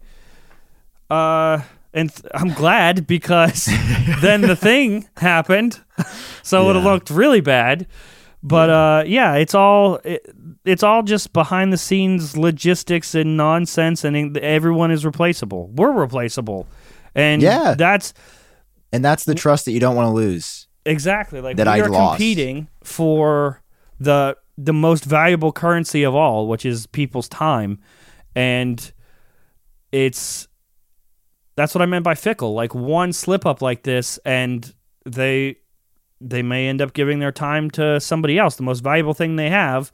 uh, 1.09 1.63
and 1.95 2.13
th- 2.13 2.31
I'm 2.31 2.53
glad 2.53 3.07
because 3.07 3.65
then 4.21 4.41
the 4.41 4.55
thing 4.55 5.09
happened, 5.17 5.81
so 6.43 6.69
it 6.69 6.73
looked 6.75 7.09
really 7.09 7.41
bad. 7.41 7.87
But 8.45 8.69
uh, 8.69 9.03
yeah, 9.07 9.33
it's 9.37 9.55
all 9.55 9.95
it, 10.03 10.34
it's 10.65 10.83
all 10.83 11.03
just 11.03 11.31
behind 11.33 11.71
the 11.71 11.77
scenes 11.77 12.35
logistics 12.37 13.15
and 13.15 13.37
nonsense, 13.37 14.03
and 14.03 14.37
everyone 14.37 14.91
is 14.91 15.05
replaceable. 15.05 15.69
We're 15.73 15.91
replaceable, 15.91 16.67
and 17.13 17.41
Yeah. 17.41 17.75
that's 17.77 18.13
and 18.91 19.03
that's 19.03 19.25
the 19.25 19.35
trust 19.35 19.65
that 19.65 19.71
you 19.71 19.79
don't 19.79 19.95
want 19.95 20.07
to 20.07 20.13
lose. 20.13 20.67
Exactly. 20.85 21.41
Like 21.41 21.57
that 21.57 21.67
we 21.67 21.73
I 21.73 21.79
are 21.79 21.89
lost. 21.89 22.17
competing 22.17 22.67
for 22.83 23.61
the 23.99 24.37
the 24.57 24.73
most 24.73 25.03
valuable 25.05 25.51
currency 25.51 26.03
of 26.03 26.15
all, 26.15 26.47
which 26.47 26.65
is 26.65 26.87
people's 26.87 27.27
time. 27.27 27.79
And 28.35 28.91
it's 29.91 30.47
that's 31.55 31.73
what 31.73 31.81
I 31.81 31.85
meant 31.85 32.03
by 32.03 32.15
fickle. 32.15 32.53
Like 32.53 32.75
one 32.75 33.13
slip 33.13 33.45
up 33.45 33.61
like 33.61 33.83
this 33.83 34.19
and 34.25 34.73
they 35.05 35.57
they 36.21 36.41
may 36.41 36.67
end 36.67 36.81
up 36.81 36.93
giving 36.93 37.19
their 37.19 37.31
time 37.31 37.69
to 37.71 37.99
somebody 37.99 38.37
else, 38.39 38.55
the 38.55 38.63
most 38.63 38.81
valuable 38.83 39.13
thing 39.13 39.35
they 39.35 39.49
have. 39.49 39.91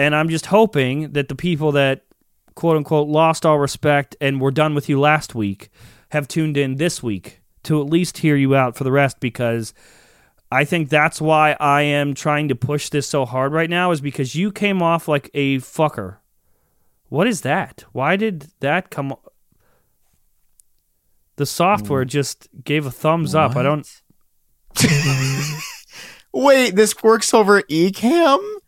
And 0.00 0.16
I'm 0.16 0.30
just 0.30 0.46
hoping 0.46 1.12
that 1.12 1.28
the 1.28 1.34
people 1.34 1.72
that 1.72 2.06
quote 2.54 2.78
unquote 2.78 3.06
lost 3.06 3.44
all 3.44 3.58
respect 3.58 4.16
and 4.18 4.40
were 4.40 4.50
done 4.50 4.74
with 4.74 4.88
you 4.88 4.98
last 4.98 5.34
week 5.34 5.68
have 6.08 6.26
tuned 6.26 6.56
in 6.56 6.76
this 6.76 7.02
week 7.02 7.42
to 7.64 7.82
at 7.82 7.86
least 7.86 8.16
hear 8.16 8.34
you 8.34 8.54
out 8.56 8.76
for 8.76 8.84
the 8.84 8.90
rest 8.90 9.20
because 9.20 9.74
I 10.50 10.64
think 10.64 10.88
that's 10.88 11.20
why 11.20 11.54
I 11.60 11.82
am 11.82 12.14
trying 12.14 12.48
to 12.48 12.54
push 12.54 12.88
this 12.88 13.06
so 13.06 13.26
hard 13.26 13.52
right 13.52 13.68
now 13.68 13.90
is 13.90 14.00
because 14.00 14.34
you 14.34 14.50
came 14.50 14.80
off 14.80 15.06
like 15.06 15.30
a 15.34 15.58
fucker. 15.58 16.16
What 17.10 17.26
is 17.26 17.42
that? 17.42 17.84
Why 17.92 18.16
did 18.16 18.50
that 18.60 18.88
come 18.88 19.14
The 21.36 21.44
software 21.44 22.04
hmm. 22.04 22.08
just 22.08 22.48
gave 22.64 22.86
a 22.86 22.90
thumbs 22.90 23.34
up. 23.34 23.54
I 23.54 23.62
don't 23.62 23.86
Wait, 26.32 26.74
this 26.74 27.02
works 27.02 27.34
over 27.34 27.60
Ecamm? 27.64 28.59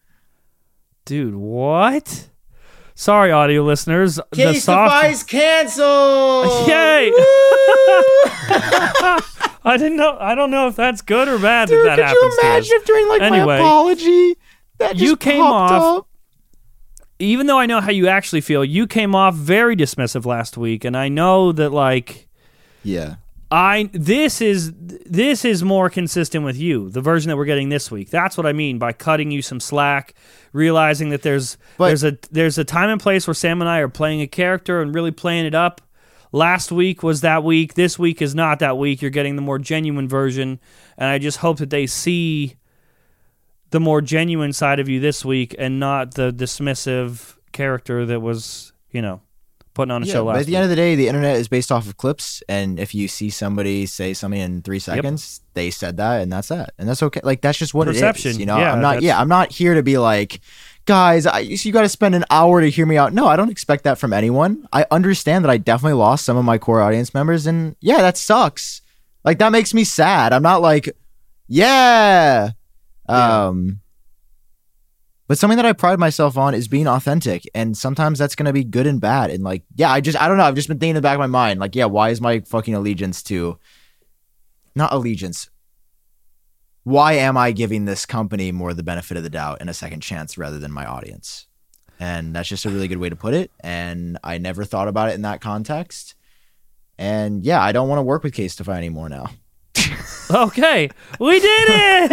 Dude, 1.04 1.34
what? 1.34 2.28
Sorry 2.94 3.32
audio 3.32 3.62
listeners. 3.64 4.20
the 4.30 4.54
soft 4.54 5.28
canceled. 5.28 6.68
Yay! 6.68 7.12
I 9.64 9.76
didn't 9.76 9.96
know 9.96 10.16
I 10.18 10.34
don't 10.34 10.50
know 10.50 10.68
if 10.68 10.76
that's 10.76 11.02
good 11.02 11.28
or 11.28 11.38
bad 11.38 11.68
Dude, 11.68 11.86
that 11.86 11.96
that 11.96 12.08
could 12.08 12.14
you 12.14 12.20
happens 12.20 12.34
to 12.36 12.40
us. 12.40 12.44
imagine 12.44 12.72
if 12.76 12.84
during 12.84 13.08
like 13.08 13.22
Anyway, 13.22 13.44
my 13.46 13.56
apology 13.58 14.34
that 14.78 14.92
just 14.92 15.02
you 15.02 15.16
came 15.16 15.40
popped 15.42 15.72
off- 15.72 15.98
up? 16.00 16.08
even 17.18 17.46
though 17.46 17.58
I 17.58 17.66
know 17.66 17.80
how 17.80 17.90
you 17.92 18.08
actually 18.08 18.40
feel, 18.40 18.64
you 18.64 18.86
came 18.88 19.14
off 19.14 19.34
very 19.36 19.76
dismissive 19.76 20.26
last 20.26 20.56
week, 20.56 20.84
and 20.84 20.96
I 20.96 21.08
know 21.08 21.52
that 21.52 21.70
like 21.70 22.28
Yeah. 22.82 23.16
I 23.52 23.90
this 23.92 24.40
is 24.40 24.72
this 24.78 25.44
is 25.44 25.62
more 25.62 25.90
consistent 25.90 26.42
with 26.42 26.56
you, 26.56 26.88
the 26.88 27.02
version 27.02 27.28
that 27.28 27.36
we're 27.36 27.44
getting 27.44 27.68
this 27.68 27.90
week. 27.90 28.08
That's 28.08 28.38
what 28.38 28.46
I 28.46 28.52
mean 28.54 28.78
by 28.78 28.94
cutting 28.94 29.30
you 29.30 29.42
some 29.42 29.60
slack, 29.60 30.14
realizing 30.54 31.10
that 31.10 31.20
there's 31.20 31.58
But- 31.76 31.88
there's 31.88 32.02
a 32.02 32.18
there's 32.30 32.56
a 32.56 32.64
time 32.64 32.88
and 32.88 32.98
place 33.00 33.26
where 33.26 33.34
Sam 33.34 33.60
and 33.60 33.68
I 33.68 33.80
are 33.80 33.90
playing 33.90 34.22
a 34.22 34.26
character 34.26 34.80
and 34.80 34.94
really 34.94 35.10
playing 35.10 35.44
it 35.44 35.54
up. 35.54 35.82
Last 36.32 36.72
week 36.72 37.02
was 37.02 37.20
that 37.20 37.44
week. 37.44 37.74
This 37.74 37.98
week 37.98 38.22
is 38.22 38.34
not 38.34 38.58
that 38.60 38.78
week. 38.78 39.02
You're 39.02 39.10
getting 39.10 39.36
the 39.36 39.42
more 39.42 39.58
genuine 39.58 40.08
version, 40.08 40.58
and 40.96 41.10
I 41.10 41.18
just 41.18 41.38
hope 41.38 41.58
that 41.58 41.68
they 41.68 41.86
see 41.86 42.56
the 43.68 43.80
more 43.80 44.00
genuine 44.00 44.54
side 44.54 44.80
of 44.80 44.88
you 44.88 44.98
this 44.98 45.26
week 45.26 45.54
and 45.58 45.78
not 45.78 46.14
the 46.14 46.32
dismissive 46.32 47.36
character 47.52 48.06
that 48.06 48.20
was, 48.20 48.72
you 48.90 49.02
know, 49.02 49.20
putting 49.74 49.90
on 49.92 50.02
a 50.02 50.06
Yeah, 50.06 50.12
show 50.12 50.24
but 50.26 50.36
at 50.36 50.46
the 50.46 50.52
week. 50.52 50.56
end 50.56 50.64
of 50.64 50.70
the 50.70 50.76
day, 50.76 50.94
the 50.94 51.08
internet 51.08 51.36
is 51.36 51.48
based 51.48 51.70
off 51.72 51.86
of 51.88 51.96
clips, 51.96 52.42
and 52.48 52.78
if 52.78 52.94
you 52.94 53.08
see 53.08 53.30
somebody 53.30 53.86
say 53.86 54.12
something 54.14 54.40
in 54.40 54.62
three 54.62 54.78
seconds, 54.78 55.40
they 55.54 55.70
said 55.70 55.96
that, 55.98 56.22
and 56.22 56.32
that's 56.32 56.48
that, 56.48 56.72
and 56.78 56.88
that's 56.88 57.02
okay. 57.02 57.20
Like 57.22 57.40
that's 57.40 57.58
just 57.58 57.74
what 57.74 57.88
it 57.88 57.92
Perception, 57.92 58.32
is. 58.32 58.38
You 58.38 58.46
know, 58.46 58.58
yeah, 58.58 58.72
I'm 58.72 58.80
not. 58.80 59.02
Yeah, 59.02 59.20
I'm 59.20 59.28
not 59.28 59.50
here 59.52 59.74
to 59.74 59.82
be 59.82 59.98
like, 59.98 60.40
guys, 60.84 61.26
I, 61.26 61.40
you 61.40 61.72
got 61.72 61.82
to 61.82 61.88
spend 61.88 62.14
an 62.14 62.24
hour 62.30 62.60
to 62.60 62.68
hear 62.70 62.86
me 62.86 62.96
out. 62.96 63.12
No, 63.12 63.26
I 63.26 63.36
don't 63.36 63.50
expect 63.50 63.84
that 63.84 63.98
from 63.98 64.12
anyone. 64.12 64.66
I 64.72 64.86
understand 64.90 65.44
that 65.44 65.50
I 65.50 65.56
definitely 65.58 65.94
lost 65.98 66.24
some 66.24 66.36
of 66.36 66.44
my 66.44 66.58
core 66.58 66.80
audience 66.80 67.14
members, 67.14 67.46
and 67.46 67.76
yeah, 67.80 67.98
that 67.98 68.16
sucks. 68.16 68.80
Like 69.24 69.38
that 69.38 69.52
makes 69.52 69.72
me 69.74 69.84
sad. 69.84 70.32
I'm 70.32 70.42
not 70.42 70.62
like, 70.62 70.88
yeah. 71.48 72.50
Yeah. 73.08 73.46
Um. 73.46 73.80
But 75.32 75.38
something 75.38 75.56
that 75.56 75.64
I 75.64 75.72
pride 75.72 75.98
myself 75.98 76.36
on 76.36 76.52
is 76.52 76.68
being 76.68 76.86
authentic, 76.86 77.48
and 77.54 77.74
sometimes 77.74 78.18
that's 78.18 78.34
gonna 78.34 78.52
be 78.52 78.64
good 78.64 78.86
and 78.86 79.00
bad. 79.00 79.30
And 79.30 79.42
like, 79.42 79.62
yeah, 79.74 79.90
I 79.90 80.02
just 80.02 80.20
I 80.20 80.28
don't 80.28 80.36
know. 80.36 80.44
I've 80.44 80.54
just 80.54 80.68
been 80.68 80.78
thinking 80.78 80.90
in 80.90 80.96
the 80.96 81.00
back 81.00 81.14
of 81.14 81.20
my 81.20 81.26
mind, 81.26 81.58
like, 81.58 81.74
yeah, 81.74 81.86
why 81.86 82.10
is 82.10 82.20
my 82.20 82.40
fucking 82.40 82.74
allegiance 82.74 83.22
to 83.22 83.58
not 84.74 84.92
allegiance? 84.92 85.48
Why 86.84 87.14
am 87.14 87.38
I 87.38 87.52
giving 87.52 87.86
this 87.86 88.04
company 88.04 88.52
more 88.52 88.74
the 88.74 88.82
benefit 88.82 89.16
of 89.16 89.22
the 89.22 89.30
doubt 89.30 89.56
and 89.62 89.70
a 89.70 89.72
second 89.72 90.00
chance 90.00 90.36
rather 90.36 90.58
than 90.58 90.70
my 90.70 90.84
audience? 90.84 91.46
And 91.98 92.36
that's 92.36 92.50
just 92.50 92.66
a 92.66 92.68
really 92.68 92.86
good 92.86 92.98
way 92.98 93.08
to 93.08 93.16
put 93.16 93.32
it. 93.32 93.50
And 93.60 94.18
I 94.22 94.36
never 94.36 94.66
thought 94.66 94.88
about 94.88 95.08
it 95.08 95.14
in 95.14 95.22
that 95.22 95.40
context. 95.40 96.14
And 96.98 97.42
yeah, 97.42 97.62
I 97.62 97.72
don't 97.72 97.88
want 97.88 98.00
to 98.00 98.02
work 98.02 98.22
with 98.22 98.34
Casetify 98.34 98.76
anymore 98.76 99.08
now. 99.08 99.30
Okay, 100.30 100.88
we 101.20 101.40
did 101.40 101.68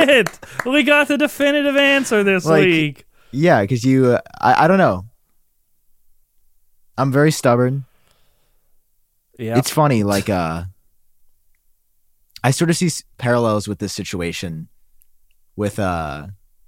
it. 0.09 0.39
we 0.65 0.84
got 0.84 1.07
the 1.07 1.17
definitive 1.17 1.78
answer 1.78 2.22
this 2.22 2.45
Like, 2.45 2.65
week. 2.65 3.05
Yeah, 3.32 3.61
because 3.61 3.84
you, 3.84 4.13
uh, 4.13 4.21
I, 4.41 4.65
I 4.65 4.67
don't 4.67 4.77
know. 4.77 5.05
I'm 6.97 7.11
very 7.11 7.32
stubborn. 7.32 7.86
Yeah. 9.38 9.57
It's 9.57 9.69
funny, 9.71 10.03
like 10.03 10.30
uh 10.30 10.65
I 12.43 12.51
sort 12.51 12.69
of 12.69 12.77
see 12.77 12.88
s- 12.88 13.03
parallels 13.17 13.67
with 13.67 13.80
this 13.80 13.93
situation 13.93 14.67
with 15.55 15.80
uh 15.80 16.27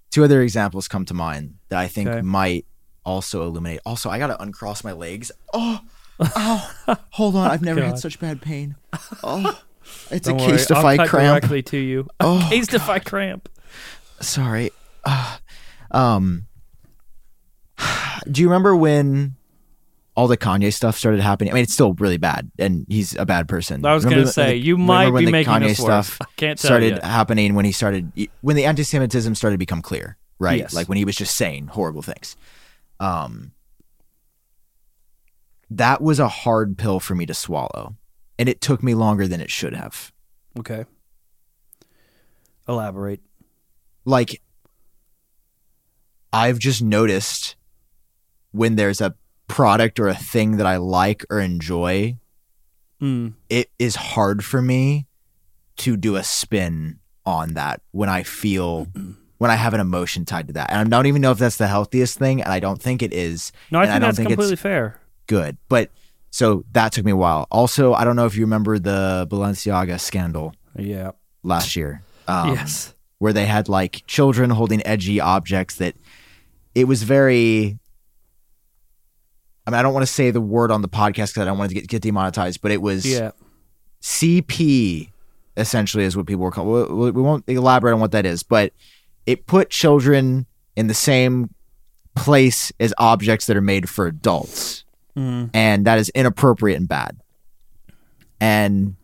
two 0.09 0.23
other 0.23 0.41
examples 0.41 0.87
come 0.87 1.03
to 1.05 1.13
mind 1.13 1.55
that 1.69 1.79
I 1.79 1.87
think 1.87 2.07
Okay. 2.09 2.21
might 2.21 2.65
also 3.03 3.43
illuminate. 3.43 3.81
Also, 3.85 4.09
I 4.09 4.19
got 4.19 4.27
to 4.27 4.41
uncross 4.41 4.83
my 4.83 4.91
legs. 4.93 5.31
Oh. 5.53 5.79
Ow. 6.21 6.71
Hold 7.11 7.35
on, 7.35 7.49
I've 7.51 7.61
never 7.61 7.81
had 7.83 7.97
such 7.99 8.19
bad 8.19 8.41
pain. 8.41 8.75
Oh. 9.23 9.59
It's 10.11 10.27
Don't 10.27 10.39
a 10.39 10.43
worry, 10.43 10.53
Casetify 10.57 11.07
cramp. 11.07 11.41
directly 11.41 11.61
to 11.63 11.77
you. 11.77 12.07
Oh. 12.21 12.47
Casetify 12.51 13.03
cramp. 13.03 13.49
sorry. 14.21 14.71
Uh, 15.03 15.37
um, 15.91 16.45
do 18.29 18.41
you 18.41 18.47
remember 18.47 18.75
when 18.75 19.35
all 20.15 20.27
the 20.27 20.37
Kanye 20.37 20.73
stuff 20.73 20.97
started 20.97 21.21
happening? 21.21 21.51
I 21.51 21.55
mean, 21.55 21.63
it's 21.63 21.73
still 21.73 21.93
really 21.93 22.17
bad, 22.17 22.51
and 22.59 22.85
he's 22.89 23.15
a 23.15 23.25
bad 23.25 23.47
person. 23.47 23.85
I 23.85 23.93
was 23.93 24.03
gonna 24.03 24.27
say 24.27 24.51
the- 24.51 24.57
you 24.57 24.77
might 24.77 25.11
be 25.15 25.31
making 25.31 25.51
Kanye 25.53 25.75
stuff 25.75 26.17
I 26.21 26.25
can't 26.35 26.59
tell 26.59 26.67
started 26.69 26.95
you. 26.95 27.01
happening 27.01 27.55
when 27.55 27.65
he 27.65 27.71
started 27.71 28.11
when 28.41 28.55
the 28.55 28.65
anti-Semitism 28.65 29.35
started 29.35 29.55
to 29.55 29.59
become 29.59 29.81
clear, 29.81 30.17
right? 30.39 30.59
Yes. 30.59 30.73
Like 30.73 30.89
when 30.89 30.97
he 30.97 31.05
was 31.05 31.15
just 31.15 31.35
saying 31.35 31.67
horrible 31.67 32.01
things. 32.01 32.35
Um, 32.99 33.53
that 35.69 36.01
was 36.01 36.19
a 36.19 36.27
hard 36.27 36.77
pill 36.77 36.99
for 36.99 37.15
me 37.15 37.25
to 37.25 37.33
swallow, 37.33 37.95
and 38.37 38.49
it 38.49 38.59
took 38.61 38.83
me 38.83 38.93
longer 38.93 39.27
than 39.27 39.39
it 39.41 39.49
should 39.49 39.73
have. 39.73 40.11
Okay. 40.59 40.85
Elaborate. 42.67 43.21
like 44.05 44.41
I've 46.33 46.59
just 46.59 46.81
noticed 46.81 47.55
when 48.51 48.75
there's 48.75 49.01
a 49.01 49.15
product 49.47 49.99
or 49.99 50.07
a 50.07 50.15
thing 50.15 50.57
that 50.57 50.65
I 50.65 50.77
like 50.77 51.25
or 51.29 51.39
enjoy, 51.39 52.17
Mm. 53.01 53.33
it 53.49 53.71
is 53.79 53.95
hard 53.95 54.45
for 54.45 54.61
me 54.61 55.07
to 55.77 55.97
do 55.97 56.15
a 56.17 56.23
spin 56.23 56.99
on 57.25 57.55
that 57.55 57.81
when 57.91 58.09
I 58.09 58.21
feel 58.23 58.87
when 59.39 59.49
I 59.49 59.55
have 59.55 59.73
an 59.73 59.79
emotion 59.79 60.23
tied 60.23 60.47
to 60.47 60.53
that. 60.53 60.69
And 60.71 60.93
I 60.93 60.97
don't 60.97 61.07
even 61.07 61.19
know 61.23 61.31
if 61.31 61.39
that's 61.39 61.57
the 61.57 61.65
healthiest 61.67 62.19
thing, 62.19 62.43
and 62.43 62.53
I 62.53 62.59
don't 62.59 62.79
think 62.79 63.01
it 63.01 63.11
is. 63.11 63.51
No, 63.71 63.79
I 63.79 63.85
think 63.85 63.95
I 63.95 63.99
don't 63.99 64.07
that's 64.09 64.17
think 64.17 64.29
completely 64.29 64.55
fair. 64.55 64.99
good. 65.25 65.57
But 65.67 65.89
so 66.29 66.63
that 66.73 66.91
took 66.91 67.03
me 67.03 67.11
a 67.11 67.15
while. 67.15 67.47
Also, 67.49 67.93
I 67.95 68.03
don't 68.05 68.15
know 68.15 68.27
if 68.27 68.35
you 68.35 68.41
remember 68.41 68.77
the 68.77 69.27
Balenciaga 69.31 69.99
scandal 69.99 70.53
Yeah. 70.77 71.11
last 71.41 71.75
year. 71.75 72.03
Um, 72.27 72.49
yes. 72.53 72.93
where 73.17 73.33
they 73.33 73.47
had 73.47 73.67
like 73.67 74.03
children 74.05 74.51
holding 74.51 74.85
edgy 74.85 75.19
objects 75.19 75.75
that 75.77 75.95
it 76.75 76.85
was 76.87 77.01
very 77.03 77.79
I 79.71 79.75
mean 79.75 79.79
I 79.79 79.81
don't 79.83 79.93
want 79.93 80.05
to 80.05 80.11
say 80.11 80.31
the 80.31 80.41
word 80.41 80.71
on 80.71 80.81
the 80.81 80.89
podcast 80.89 81.29
because 81.33 81.37
I 81.39 81.45
don't 81.45 81.57
want 81.57 81.69
to 81.69 81.75
get, 81.75 81.87
get 81.87 82.01
demonetized 82.01 82.61
but 82.61 82.71
it 82.71 82.81
was 82.81 83.05
Yeah. 83.05 83.31
CP 84.01 85.09
essentially 85.57 86.03
is 86.03 86.15
what 86.17 86.25
people 86.25 86.43
were 86.43 86.51
calling 86.51 86.97
we, 86.97 87.11
we 87.11 87.21
won't 87.21 87.43
elaborate 87.47 87.93
on 87.93 87.99
what 87.99 88.11
that 88.11 88.25
is 88.25 88.43
but 88.43 88.73
it 89.25 89.45
put 89.47 89.69
children 89.69 90.45
in 90.75 90.87
the 90.87 90.93
same 90.93 91.53
place 92.15 92.71
as 92.79 92.93
objects 92.97 93.45
that 93.45 93.55
are 93.57 93.61
made 93.61 93.89
for 93.89 94.07
adults 94.07 94.83
Mm. 95.17 95.49
and 95.53 95.85
that 95.87 95.99
is 95.99 96.07
inappropriate 96.15 96.79
and 96.79 96.87
bad. 96.87 97.17
And 98.39 98.95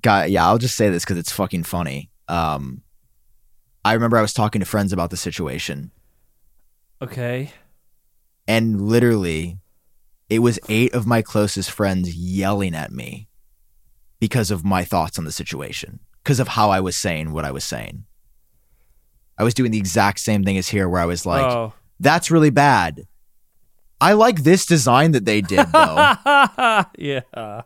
God, 0.00 0.30
yeah, 0.30 0.46
I'll 0.46 0.56
just 0.56 0.74
say 0.74 0.88
this 0.90 1.04
because 1.04 1.18
it's 1.18 1.30
fucking 1.30 1.64
funny. 1.64 2.10
Um, 2.28 2.80
I 3.84 3.92
remember 3.92 4.16
I 4.16 4.22
was 4.22 4.32
talking 4.32 4.60
to 4.60 4.66
friends 4.66 4.92
about 4.92 5.10
the 5.10 5.16
situation, 5.18 5.90
Okay. 7.04 7.52
and 8.46 8.80
literally, 8.80 9.58
it 10.28 10.40
was 10.40 10.58
eight 10.68 10.94
of 10.94 11.06
my 11.06 11.22
closest 11.22 11.70
friends 11.70 12.14
yelling 12.14 12.74
at 12.74 12.92
me 12.92 13.28
because 14.20 14.50
of 14.50 14.64
my 14.64 14.84
thoughts 14.84 15.18
on 15.18 15.24
the 15.24 15.32
situation, 15.32 16.00
because 16.22 16.40
of 16.40 16.48
how 16.48 16.70
I 16.70 16.80
was 16.80 16.96
saying 16.96 17.32
what 17.32 17.44
I 17.44 17.50
was 17.50 17.64
saying. 17.64 18.04
I 19.36 19.44
was 19.44 19.54
doing 19.54 19.70
the 19.70 19.78
exact 19.78 20.20
same 20.20 20.44
thing 20.44 20.56
as 20.56 20.68
here, 20.68 20.88
where 20.88 21.00
I 21.00 21.06
was 21.06 21.26
like, 21.26 21.44
oh. 21.44 21.72
"That's 22.00 22.30
really 22.30 22.50
bad." 22.50 23.06
I 24.00 24.12
like 24.12 24.42
this 24.42 24.66
design 24.66 25.12
that 25.12 25.24
they 25.24 25.40
did 25.40 25.66
though. 25.72 26.16
yeah. 26.98 27.62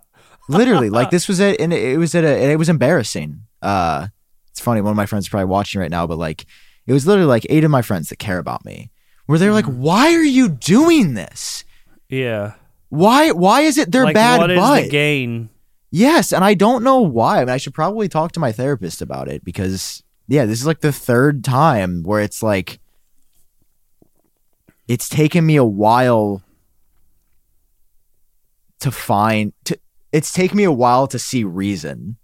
literally 0.48 0.88
like 0.90 1.10
this 1.10 1.28
was 1.28 1.40
it 1.40 1.60
and 1.60 1.72
it 1.72 1.98
was 1.98 2.14
at 2.14 2.24
a 2.24 2.28
and 2.28 2.50
it 2.50 2.56
was 2.56 2.68
embarrassing 2.68 3.40
uh 3.60 4.06
it's 4.50 4.60
funny 4.60 4.80
one 4.80 4.90
of 4.90 4.96
my 4.96 5.04
friends 5.06 5.24
is 5.24 5.28
probably 5.28 5.44
watching 5.46 5.80
right 5.80 5.90
now 5.90 6.06
but 6.06 6.16
like 6.16 6.46
it 6.86 6.92
was 6.92 7.06
literally 7.06 7.28
like 7.28 7.44
eight 7.50 7.64
of 7.64 7.70
my 7.70 7.82
friends 7.82 8.08
that 8.08 8.18
care 8.18 8.38
about 8.38 8.64
me 8.64 8.90
where 9.28 9.38
they're 9.38 9.52
like 9.52 9.66
Mm. 9.66 9.76
why 9.76 10.14
are 10.14 10.24
you 10.24 10.48
doing 10.48 11.14
this 11.14 11.64
Yeah. 12.08 12.54
why 12.88 13.30
why 13.30 13.60
is 13.60 13.76
it 13.78 13.92
their 13.92 14.04
like, 14.04 14.14
bad 14.14 14.38
what 14.40 14.50
is 14.50 14.58
butt 14.58 14.82
the 14.84 14.88
gain? 14.88 15.50
yes 15.90 16.32
and 16.32 16.42
i 16.44 16.54
don't 16.54 16.82
know 16.82 17.00
why 17.02 17.36
i 17.36 17.40
mean 17.40 17.50
i 17.50 17.56
should 17.58 17.74
probably 17.74 18.08
talk 18.08 18.32
to 18.32 18.40
my 18.40 18.52
therapist 18.52 19.00
about 19.02 19.28
it 19.28 19.44
because 19.44 20.02
yeah 20.26 20.44
this 20.46 20.58
is 20.60 20.66
like 20.66 20.80
the 20.80 20.92
third 20.92 21.44
time 21.44 22.02
where 22.02 22.20
it's 22.20 22.42
like 22.42 22.80
it's 24.88 25.08
taken 25.08 25.44
me 25.44 25.56
a 25.56 25.64
while 25.64 26.42
to 28.80 28.90
find 28.90 29.52
to 29.64 29.78
it's 30.12 30.32
taken 30.32 30.56
me 30.56 30.64
a 30.64 30.72
while 30.72 31.06
to 31.06 31.18
see 31.18 31.44
reason 31.44 32.16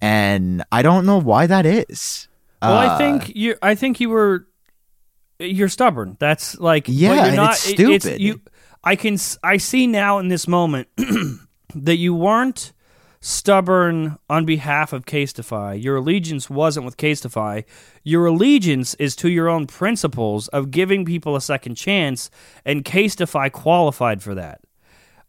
and 0.00 0.62
i 0.70 0.82
don't 0.82 1.06
know 1.06 1.18
why 1.20 1.46
that 1.46 1.64
is 1.66 2.28
Well, 2.62 2.76
I 2.78 2.86
Uh, 2.86 2.98
think 2.98 3.34
you. 3.36 3.56
I 3.60 3.74
think 3.74 4.00
you 4.00 4.08
were. 4.08 4.46
You're 5.38 5.68
stubborn. 5.68 6.16
That's 6.20 6.58
like. 6.58 6.84
Yeah, 6.88 7.26
you're 7.26 7.36
not, 7.36 7.52
it's 7.54 7.68
it- 7.70 7.80
it's- 7.80 8.02
stupid. 8.02 8.20
you. 8.20 8.40
I 8.82 8.96
can. 8.96 9.16
I 9.42 9.56
see 9.56 9.86
now 9.86 10.18
in 10.18 10.28
this 10.28 10.46
moment 10.46 10.88
that 11.74 11.96
you 11.96 12.14
weren't 12.14 12.72
stubborn 13.20 14.18
on 14.28 14.44
behalf 14.44 14.92
of 14.92 15.06
Casetify. 15.06 15.82
Your 15.82 15.96
allegiance 15.96 16.50
wasn't 16.50 16.84
with 16.84 16.98
Casetify. 16.98 17.64
Your 18.02 18.26
allegiance 18.26 18.92
is 18.96 19.16
to 19.16 19.30
your 19.30 19.48
own 19.48 19.66
principles 19.66 20.48
of 20.48 20.70
giving 20.70 21.06
people 21.06 21.34
a 21.34 21.40
second 21.40 21.76
chance, 21.76 22.30
and 22.66 22.84
Casetify 22.84 23.50
qualified 23.50 24.22
for 24.22 24.34
that. 24.34 24.60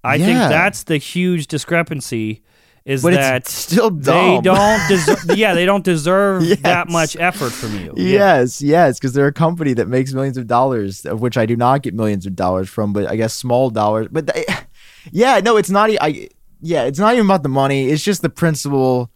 I 0.03 0.17
think 0.17 0.37
that's 0.37 0.83
the 0.83 0.97
huge 0.97 1.47
discrepancy. 1.47 2.43
Is 2.85 3.01
but 3.01 3.13
that 3.13 3.47
still 3.47 3.89
they 3.89 4.39
don't 4.43 4.87
deserve? 4.87 5.25
yeah, 5.35 5.55
they 5.55 5.65
don't 5.65 5.83
deserve 5.83 6.61
that 6.61 6.87
much 6.87 7.15
effort 7.15 7.51
from 7.51 7.79
you. 7.79 7.93
Yeah. 7.97 8.37
Yes, 8.37 8.61
yes, 8.61 8.99
because 8.99 9.13
they're 9.13 9.25
a 9.25 9.33
company 9.33 9.73
that 9.73 9.87
makes 9.87 10.13
millions 10.13 10.37
of 10.37 10.45
dollars, 10.45 11.03
of 11.03 11.19
which 11.19 11.35
I 11.35 11.47
do 11.47 11.55
not 11.55 11.81
get 11.81 11.95
millions 11.95 12.27
of 12.27 12.35
dollars 12.35 12.69
from, 12.69 12.93
but 12.93 13.07
I 13.07 13.15
guess 13.15 13.33
small 13.33 13.71
dollars. 13.71 14.09
But 14.11 14.27
they, 14.27 14.45
yeah, 15.11 15.39
no, 15.39 15.57
it's 15.57 15.71
not. 15.71 15.89
i 15.99 16.29
yeah, 16.61 16.83
it's 16.83 16.99
not 16.99 17.13
even 17.13 17.25
about 17.25 17.43
the 17.43 17.49
money. 17.49 17.89
It's 17.89 18.03
just 18.03 18.21
the 18.21 18.29
principle 18.29 19.11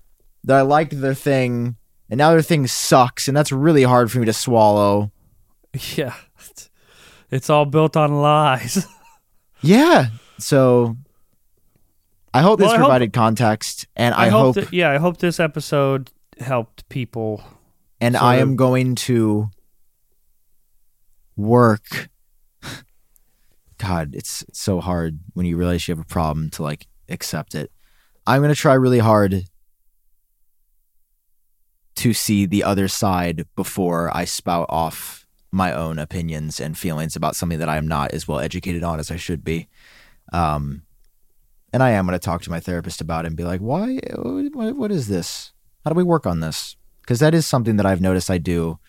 that 0.46 0.58
I 0.58 0.62
liked 0.62 1.00
their 1.00 1.14
thing, 1.14 1.78
and 2.10 2.18
now 2.18 2.32
their 2.32 2.42
thing 2.42 2.66
sucks, 2.66 3.28
and 3.28 3.38
that's 3.38 3.52
really 3.52 3.84
hard 3.84 4.12
for 4.12 4.20
me 4.20 4.26
to 4.26 4.34
swallow. 4.34 5.12
Yeah. 5.96 6.16
It's 7.30 7.48
all 7.48 7.66
built 7.66 7.96
on 7.96 8.24
lies. 8.24 8.88
Yeah, 9.62 10.08
so 10.40 10.98
I 12.34 12.42
hope 12.42 12.60
this 12.60 12.68
Well, 12.68 12.76
I 12.76 12.78
hope- 12.78 12.86
provided 12.88 13.14
context, 13.14 13.88
and 13.96 14.14
I, 14.14 14.26
I, 14.26 14.30
hope, 14.30 14.56
hope, 14.56 14.66
that, 14.66 14.74
yeah, 14.74 14.92
I 14.92 14.98
hope 14.98 15.18
this 15.18 15.40
episode 15.40 16.12
helped 16.40 16.88
people. 16.90 17.44
and 18.02 18.16
I 18.16 18.36
of- 18.36 18.42
am 18.42 18.56
going 18.56 18.96
to 18.96 19.50
work. 21.36 22.10
God, 23.78 24.14
it's 24.14 24.44
so 24.54 24.80
hard 24.82 25.20
when 25.34 25.46
you 25.46 25.56
realize 25.58 25.88
you 25.88 25.94
have 25.96 26.04
a 26.04 26.08
problem 26.08 26.50
to 26.52 26.64
like 26.64 26.88
accept 27.08 27.56
it. 27.56 27.72
I'm 28.28 28.42
going 28.42 28.54
to 28.54 28.60
try 28.60 28.74
really 28.74 29.00
hard 29.00 29.44
to 31.96 32.14
see 32.14 32.46
the 32.46 32.64
other 32.64 32.88
side 32.88 33.46
before 33.56 34.16
I 34.16 34.26
spout 34.26 34.68
off 34.70 35.26
my 35.52 35.74
own 35.74 35.98
opinions 35.98 36.60
and 36.60 36.78
feelings 36.78 37.16
about 37.16 37.36
something 37.36 37.60
that 37.60 37.70
I 37.70 37.78
am 37.78 37.88
not 37.88 38.12
as 38.12 38.28
well 38.28 38.40
educated 38.40 38.84
on 38.84 39.00
as 39.00 39.10
I 39.10 39.16
should 39.16 39.44
be. 39.44 39.68
Um, 40.32 40.84
and 41.74 41.82
I 41.84 41.92
am 41.92 42.06
going 42.06 42.18
to 42.18 42.24
talk 42.24 42.42
to 42.44 42.50
my 42.50 42.60
therapist 42.60 43.02
about 43.02 43.26
it 43.26 43.28
and 43.28 43.36
be 43.38 43.44
like, 43.44 43.60
why? 43.62 44.00
What, 44.16 44.76
what 44.76 44.92
is 44.92 45.08
this? 45.08 45.52
How 45.84 45.92
do 45.92 45.96
we 45.96 46.04
work 46.04 46.26
on 46.26 46.40
this? 46.40 46.76
Because 47.02 47.20
that 47.20 47.34
is 47.34 47.46
something 47.48 47.78
that 47.78 47.86
I've 47.86 48.02
noticed 48.02 48.30
I 48.30 48.38
do 48.38 48.80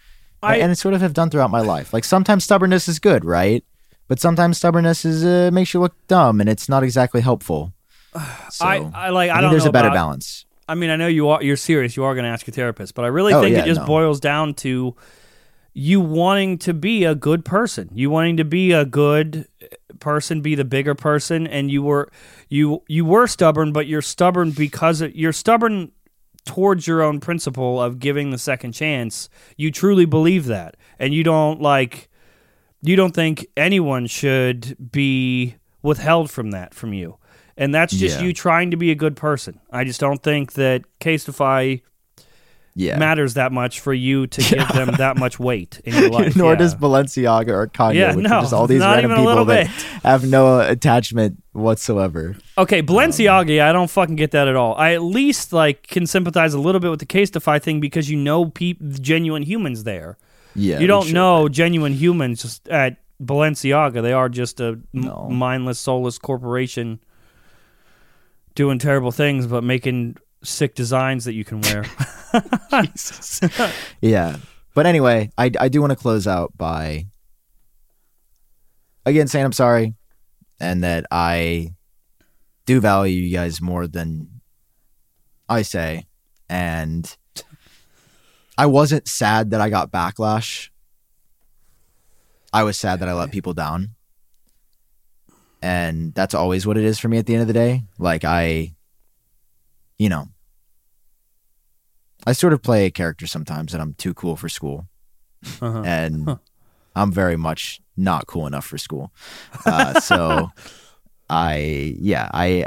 I- 0.43 0.57
and 0.57 0.77
sort 0.77 0.95
of 0.95 1.01
have 1.01 1.15
done 1.15 1.31
throughout 1.31 1.51
my 1.51 1.61
life. 1.61 1.93
Like 1.93 2.05
sometimes 2.05 2.45
stubbornness 2.45 2.89
is 2.89 2.99
good, 2.99 3.25
right? 3.25 3.65
But 4.09 4.19
sometimes 4.21 4.59
stubbornness 4.59 5.05
is 5.05 5.25
uh, 5.25 5.51
makes 5.53 5.73
you 5.73 5.81
look 5.81 5.95
dumb, 6.09 6.41
and 6.41 6.49
it's 6.51 6.69
not 6.69 6.83
exactly 6.83 7.21
helpful. 7.21 7.73
So, 8.51 8.65
I, 8.67 8.91
I 8.93 9.09
like. 9.11 9.31
I, 9.31 9.35
I 9.39 9.41
don't 9.41 9.45
know. 9.45 9.51
there's 9.53 9.67
a 9.67 9.71
better 9.73 9.87
about- 9.89 9.95
balance. 9.95 10.45
I 10.69 10.75
mean, 10.75 10.91
I 10.91 10.97
know 10.97 11.07
you 11.07 11.29
are. 11.29 11.43
You're 11.43 11.57
serious. 11.57 11.97
You 11.97 12.05
are 12.05 12.15
going 12.15 12.25
to 12.25 12.31
ask 12.31 12.47
your 12.47 12.53
therapist, 12.55 12.95
but 12.95 13.05
I 13.05 13.09
really 13.09 13.33
Oh, 13.33 13.41
think 13.41 13.55
yeah, 13.55 13.63
it 13.63 13.67
just 13.67 13.81
no. 13.83 13.87
boils 13.87 14.19
down 14.21 14.55
to 14.55 14.95
you 15.75 16.01
wanting 16.01 16.59
to 16.59 16.75
be 16.75 17.05
a 17.05 17.15
good 17.15 17.45
person. 17.45 17.89
You 17.95 18.11
wanting 18.11 18.37
to 18.39 18.45
be 18.45 18.73
a 18.73 18.85
good 18.85 19.47
person, 20.01 20.41
be 20.41 20.55
the 20.55 20.65
bigger 20.65 20.95
person, 20.95 21.47
and 21.47 21.71
you 21.71 21.83
were 21.83 22.11
you 22.49 22.83
you 22.89 23.05
were 23.05 23.27
stubborn, 23.27 23.73
but 23.73 23.87
you're 23.87 24.03
stubborn 24.03 24.51
because 24.51 25.01
it, 25.01 25.15
you're 25.15 25.33
stubborn 25.33 25.93
towards 26.47 26.87
your 26.87 27.03
own 27.03 27.21
principle 27.21 27.81
of 27.81 27.99
giving 27.99 28.31
the 28.31 28.39
second 28.39 28.73
chance. 28.73 29.29
You 29.57 29.71
truly 29.71 30.07
believe 30.07 30.47
that, 30.47 30.77
and 30.99 31.13
you 31.15 31.23
don't 31.23 31.61
like 31.61 32.09
you 32.83 32.97
don't 32.97 33.15
think 33.15 33.47
anyone 33.57 34.07
should 34.07 34.91
be 34.91 35.57
withheld 35.83 36.31
from 36.31 36.51
that 36.53 36.75
from 36.75 36.93
you. 36.93 37.19
And 37.57 37.75
that's 37.75 37.93
just 37.95 38.19
Yeah. 38.21 38.27
you 38.27 38.33
trying 38.33 38.71
to 38.71 38.77
be 38.79 38.91
a 38.91 38.95
good 38.95 39.17
person. 39.17 39.61
I 39.71 39.85
just 39.85 40.01
don't 40.01 40.23
think 40.23 40.55
that 40.55 40.83
Casetify 40.99 41.83
Yeah. 42.81 42.99
matters 42.99 43.35
that 43.35 43.53
much 43.53 43.81
for 43.81 43.93
you 43.93 44.27
to 44.27 44.41
give 44.43 44.67
them 44.69 44.93
that 44.97 45.17
much 45.19 45.39
weight 45.39 45.81
in 45.85 45.95
your 45.95 46.11
life. 46.19 46.35
Nor 46.37 46.53
Yeah. 46.53 46.59
does 46.59 46.75
Balenciaga 46.75 47.49
or 47.49 47.67
Kanye, 47.67 47.95
Yeah, 47.95 48.15
which 48.15 48.25
no, 48.27 48.37
are 48.37 48.41
just 48.43 48.53
all 48.55 48.67
these 48.67 48.81
random 48.81 49.15
people 49.17 49.45
that 49.45 49.67
bit. 49.67 49.87
have 50.03 50.25
no 50.29 50.61
attachment 50.61 51.43
whatsoever. 51.53 52.37
Okay, 52.57 52.83
Balenciaga, 52.83 53.55
yeah, 53.57 53.69
I 53.69 53.73
don't 53.73 53.91
fucking 53.91 54.17
get 54.17 54.31
that 54.31 54.49
at 54.49 54.57
all. 54.57 54.75
I 54.77 54.95
at 54.95 55.03
least 55.03 55.53
like 55.53 55.87
can 55.89 56.07
sympathize 56.07 56.55
a 56.55 56.61
little 56.61 56.81
bit 56.81 56.91
with 56.91 57.01
the 57.01 57.07
Casetify 57.07 57.61
thing 57.63 57.81
because 57.81 58.09
you 58.11 58.17
know 58.17 58.47
peop- 58.47 58.81
genuine 59.01 59.43
humans 59.43 59.85
there. 59.85 60.17
Yeah, 60.55 60.79
you 60.81 60.87
don't 60.87 61.07
should. 61.07 61.15
know 61.15 61.49
genuine 61.49 61.93
humans 61.93 62.43
just 62.43 62.69
at 62.69 62.97
Balenciaga. 63.23 64.01
They 64.03 64.13
are 64.15 64.29
just 64.31 64.59
a 64.61 64.79
No. 64.93 65.29
mindless, 65.31 65.79
soulless 65.79 66.19
corporation 66.19 66.99
doing 68.55 68.79
terrible 68.79 69.13
things, 69.13 69.47
but 69.47 69.63
making 69.63 70.17
sick 70.43 70.75
designs 70.75 71.25
that 71.25 71.35
you 71.35 71.45
can 71.45 71.61
wear. 71.61 71.85
Jesus. 72.83 73.41
yeah. 74.01 74.37
But 74.75 74.87
anyway, 74.87 75.31
I, 75.37 75.51
I 75.59 75.69
do 75.69 75.81
want 75.81 75.91
to 75.91 75.97
close 75.97 76.27
out 76.27 76.57
by 76.57 77.07
again 79.05 79.27
saying 79.27 79.45
I'm 79.45 79.53
sorry 79.53 79.95
and 80.61 80.85
that 80.85 81.07
I 81.11 81.75
do 82.67 82.81
value 82.81 83.23
you 83.23 83.37
guys 83.37 83.61
more 83.61 83.87
than 83.87 84.41
I 85.49 85.63
say. 85.63 86.07
And 86.49 87.17
I 88.57 88.67
wasn't 88.67 89.09
sad 89.09 89.51
that 89.51 89.61
I 89.61 89.71
got 89.71 89.91
backlash. 89.91 90.69
I 92.53 92.63
was 92.65 92.77
sad 92.77 93.01
that 93.01 93.09
I 93.09 93.15
let 93.15 93.31
people 93.31 93.55
down. 93.55 93.95
And 95.63 96.15
that's 96.15 96.35
always 96.35 96.67
what 96.67 96.77
it 96.77 96.85
is 96.85 96.99
for 96.99 97.09
me 97.09 97.19
at 97.19 97.27
the 97.27 97.35
end 97.35 97.43
of 97.43 97.49
the 97.49 97.55
day. 97.55 97.85
Like 97.99 98.25
I 98.25 98.75
you 100.01 100.09
know, 100.09 100.29
I 102.27 102.33
sort 102.33 102.55
of 102.55 102.63
play 102.63 102.87
a 102.87 102.91
character 102.91 103.27
sometimes 103.27 103.73
that 103.73 103.83
I'm 103.83 103.93
too 103.95 104.15
cool 104.15 104.35
for 104.35 104.49
school, 104.49 104.89
Uh-huh. 105.61 105.83
and 105.85 106.25
Huh. 106.25 106.37
I'm 106.97 107.13
very 107.13 107.37
much 107.37 107.83
not 107.99 108.27
cool 108.27 108.47
enough 108.47 108.65
for 108.65 108.79
school. 108.79 109.13
Uh, 109.67 110.01
so 110.01 110.51
I, 111.29 111.95
yeah, 112.01 112.31
I, 112.33 112.67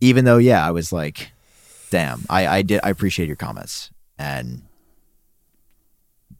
even 0.00 0.24
though, 0.24 0.38
yeah, 0.38 0.66
I 0.66 0.70
was 0.70 0.90
like, 0.90 1.32
damn, 1.90 2.24
I, 2.30 2.46
I 2.46 2.62
did, 2.62 2.80
I 2.82 2.88
appreciate 2.88 3.26
your 3.26 3.36
comments, 3.36 3.90
and 4.18 4.62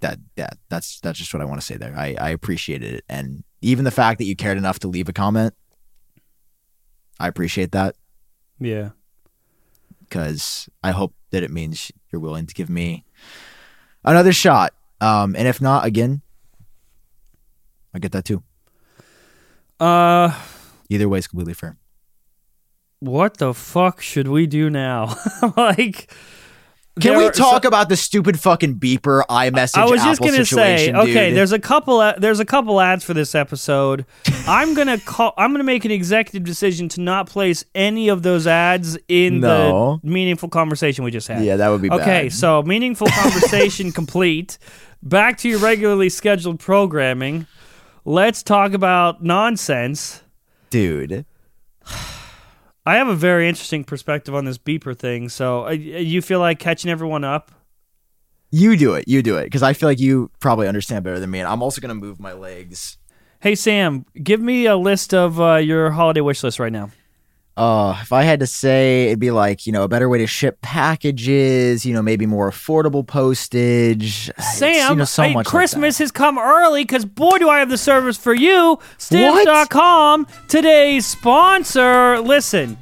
that, 0.00 0.18
that, 0.36 0.56
that's 0.70 1.00
that's 1.00 1.18
just 1.18 1.34
what 1.34 1.42
I 1.42 1.46
want 1.46 1.60
to 1.60 1.66
say 1.66 1.76
there. 1.76 1.94
I, 1.96 2.16
I 2.18 2.30
appreciated 2.30 2.94
it, 2.94 3.04
and 3.10 3.44
even 3.60 3.84
the 3.84 3.90
fact 3.90 4.18
that 4.18 4.24
you 4.24 4.36
cared 4.36 4.56
enough 4.56 4.78
to 4.80 4.88
leave 4.88 5.08
a 5.10 5.12
comment, 5.12 5.52
I 7.20 7.28
appreciate 7.28 7.72
that 7.72 7.94
yeah. 8.60 8.90
because 10.00 10.68
I 10.82 10.90
hope 10.92 11.14
that 11.30 11.42
it 11.42 11.50
means 11.50 11.90
you're 12.10 12.20
willing 12.20 12.46
to 12.46 12.54
give 12.54 12.70
me 12.70 13.04
another 14.04 14.32
shot. 14.32 14.72
Um, 15.00 15.34
and 15.36 15.46
if 15.46 15.60
not, 15.60 15.84
again, 15.84 16.22
I 17.94 17.98
get 17.98 18.12
that 18.12 18.24
too. 18.24 18.42
Uh, 19.78 20.32
Either 20.88 21.08
way 21.08 21.18
is 21.18 21.26
completely 21.26 21.54
fair. 21.54 21.76
what 23.00 23.36
the 23.38 23.52
fuck 23.52 24.00
should 24.00 24.28
we 24.28 24.46
do 24.46 24.70
now? 24.70 25.14
like, 25.56 26.10
Can 26.98 27.12
there 27.12 27.18
we 27.26 27.30
talk 27.30 27.64
so- 27.64 27.68
about 27.68 27.90
the 27.90 27.96
stupid 27.96 28.40
fucking 28.40 28.76
beeper 28.78 29.22
iMessage 29.28 29.76
I 29.76 29.84
was 29.84 30.02
just 30.02 30.20
Apple 30.22 30.32
gonna 30.32 30.46
say, 30.46 30.92
okay, 30.94 31.28
dude? 31.28 31.36
there's 31.36 31.52
a 31.52 31.58
couple, 31.58 32.00
uh, 32.00 32.14
there's 32.16 32.40
a 32.40 32.44
couple 32.46 32.80
ads 32.80 33.04
for 33.04 33.12
this 33.12 33.34
episode. 33.34 34.06
I'm 34.48 34.72
gonna 34.72 34.98
call, 34.98 35.34
I'm 35.36 35.52
gonna 35.52 35.62
make 35.64 35.84
an 35.84 35.90
executive 35.90 36.44
decision 36.44 36.88
to 36.90 37.02
not 37.02 37.28
place 37.28 37.66
any 37.74 38.08
of 38.08 38.22
those 38.22 38.46
ads 38.46 38.96
in 39.08 39.40
No. 39.40 40.00
the 40.02 40.08
meaningful 40.10 40.48
conversation 40.48 41.04
we 41.04 41.10
just 41.10 41.28
had. 41.28 41.44
yeah, 41.44 41.56
that 41.56 41.68
would 41.68 41.82
be 41.82 41.90
Okay, 41.90 42.24
bad. 42.24 42.32
so 42.32 42.62
meaningful 42.62 43.06
conversation 43.10 43.92
complete. 43.92 44.56
Back 45.02 45.36
to 45.38 45.48
your 45.50 45.58
regularly 45.58 46.08
scheduled 46.08 46.60
programming. 46.60 47.46
Let's 48.06 48.42
talk 48.42 48.72
about 48.72 49.22
nonsense. 49.22 50.22
dude. 50.70 51.26
I 52.86 52.96
have 52.96 53.08
a 53.08 53.16
very 53.16 53.48
interesting 53.48 53.82
perspective 53.82 54.34
on 54.34 54.44
this 54.44 54.58
beeper 54.58 54.96
thing. 54.96 55.28
So, 55.28 55.66
uh, 55.66 55.70
you 55.70 56.22
feel 56.22 56.38
like 56.38 56.60
catching 56.60 56.88
everyone 56.88 57.24
up? 57.24 57.50
You 58.50 58.76
do 58.76 58.94
it. 58.94 59.08
You 59.08 59.22
do 59.22 59.36
it 59.36 59.44
because 59.44 59.64
I 59.64 59.72
feel 59.72 59.88
like 59.88 59.98
you 59.98 60.30
probably 60.38 60.68
understand 60.68 61.04
better 61.04 61.18
than 61.18 61.30
me. 61.30 61.40
And 61.40 61.48
I'm 61.48 61.62
also 61.62 61.80
gonna 61.80 61.96
move 61.96 62.20
my 62.20 62.32
legs. 62.32 62.96
Hey 63.40 63.54
Sam, 63.56 64.06
give 64.22 64.40
me 64.40 64.66
a 64.66 64.76
list 64.76 65.12
of 65.12 65.40
uh, 65.40 65.56
your 65.56 65.90
holiday 65.90 66.20
wish 66.20 66.42
list 66.42 66.58
right 66.58 66.72
now. 66.72 66.90
Uh, 67.56 67.98
if 68.02 68.12
I 68.12 68.22
had 68.22 68.40
to 68.40 68.46
say, 68.46 69.06
it'd 69.06 69.18
be 69.18 69.30
like 69.30 69.66
you 69.66 69.72
know 69.72 69.82
a 69.82 69.88
better 69.88 70.08
way 70.08 70.18
to 70.18 70.26
ship 70.26 70.60
packages. 70.60 71.86
You 71.86 71.94
know, 71.94 72.02
maybe 72.02 72.26
more 72.26 72.50
affordable 72.50 73.06
postage. 73.06 74.30
Sam, 74.38 74.90
you 74.90 74.96
know, 74.96 75.04
so 75.04 75.22
hey, 75.22 75.32
much 75.32 75.46
Christmas 75.46 75.96
that. 75.96 76.04
has 76.04 76.12
come 76.12 76.38
early 76.38 76.82
because 76.82 77.06
boy, 77.06 77.38
do 77.38 77.48
I 77.48 77.60
have 77.60 77.70
the 77.70 77.78
service 77.78 78.18
for 78.18 78.34
you. 78.34 78.78
Stamps.com, 78.98 80.26
today's 80.48 81.06
sponsor. 81.06 82.20
Listen, 82.20 82.76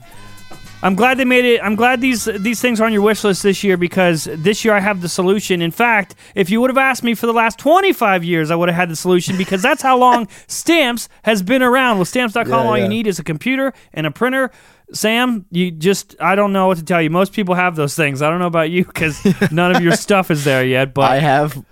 I'm 0.85 0.95
glad 0.95 1.17
they 1.17 1.25
made 1.25 1.47
it. 1.47 1.61
I'm 1.63 1.77
glad 1.77 2.03
these 2.03 2.27
these 2.27 2.61
things 2.61 2.79
are 2.79 2.85
on 2.85 2.93
your 2.93 3.01
wish 3.01 3.25
list 3.25 3.43
this 3.43 3.65
year 3.65 3.79
because 3.79 4.29
this 4.31 4.67
year 4.67 4.75
I 4.75 4.81
have 4.81 5.01
the 5.01 5.09
solution. 5.09 5.63
In 5.63 5.71
fact, 5.71 6.15
if 6.35 6.51
you 6.51 6.61
would 6.61 6.69
have 6.69 6.77
asked 6.77 7.03
me 7.03 7.15
for 7.15 7.27
the 7.27 7.33
last 7.33 7.59
25 7.59 8.23
years, 8.23 8.51
I 8.51 8.55
would 8.55 8.69
have 8.69 8.77
had 8.77 8.91
the 8.91 8.97
solution 8.97 9.39
because 9.39 9.63
that's 9.63 9.81
how 9.81 9.97
long 9.97 10.29
Stamps 10.47 11.09
has 11.23 11.43
been 11.43 11.63
around. 11.63 11.99
With 11.99 12.09
Stamps.com, 12.09 12.47
Yeah, 12.49 12.57
all 12.69 12.79
you 12.79 12.87
need 12.87 13.07
is 13.07 13.19
a 13.19 13.25
computer 13.25 13.73
and 13.95 14.07
a 14.07 14.11
printer. 14.11 14.51
Sam, 14.93 15.47
you 15.51 15.71
just, 15.71 16.15
I 16.21 16.35
don't 16.35 16.53
know 16.53 16.67
what 16.67 16.77
to 16.77 16.85
tell 16.85 17.01
you. 17.01 17.09
Most 17.09 17.33
people 17.33 17.55
have 17.55 17.75
those 17.75 17.97
things. 17.97 18.21
I 18.21 18.29
don't 18.29 18.39
know 18.39 18.47
about 18.47 18.71
you 18.71 18.85
because 18.85 19.25
none 19.51 19.75
of 19.75 19.83
your 19.83 19.97
stuff 19.97 20.31
is 20.31 20.45
there 20.45 20.63
yet, 20.63 20.93
but. 20.93 21.11
I 21.11 21.19
have 21.19 21.65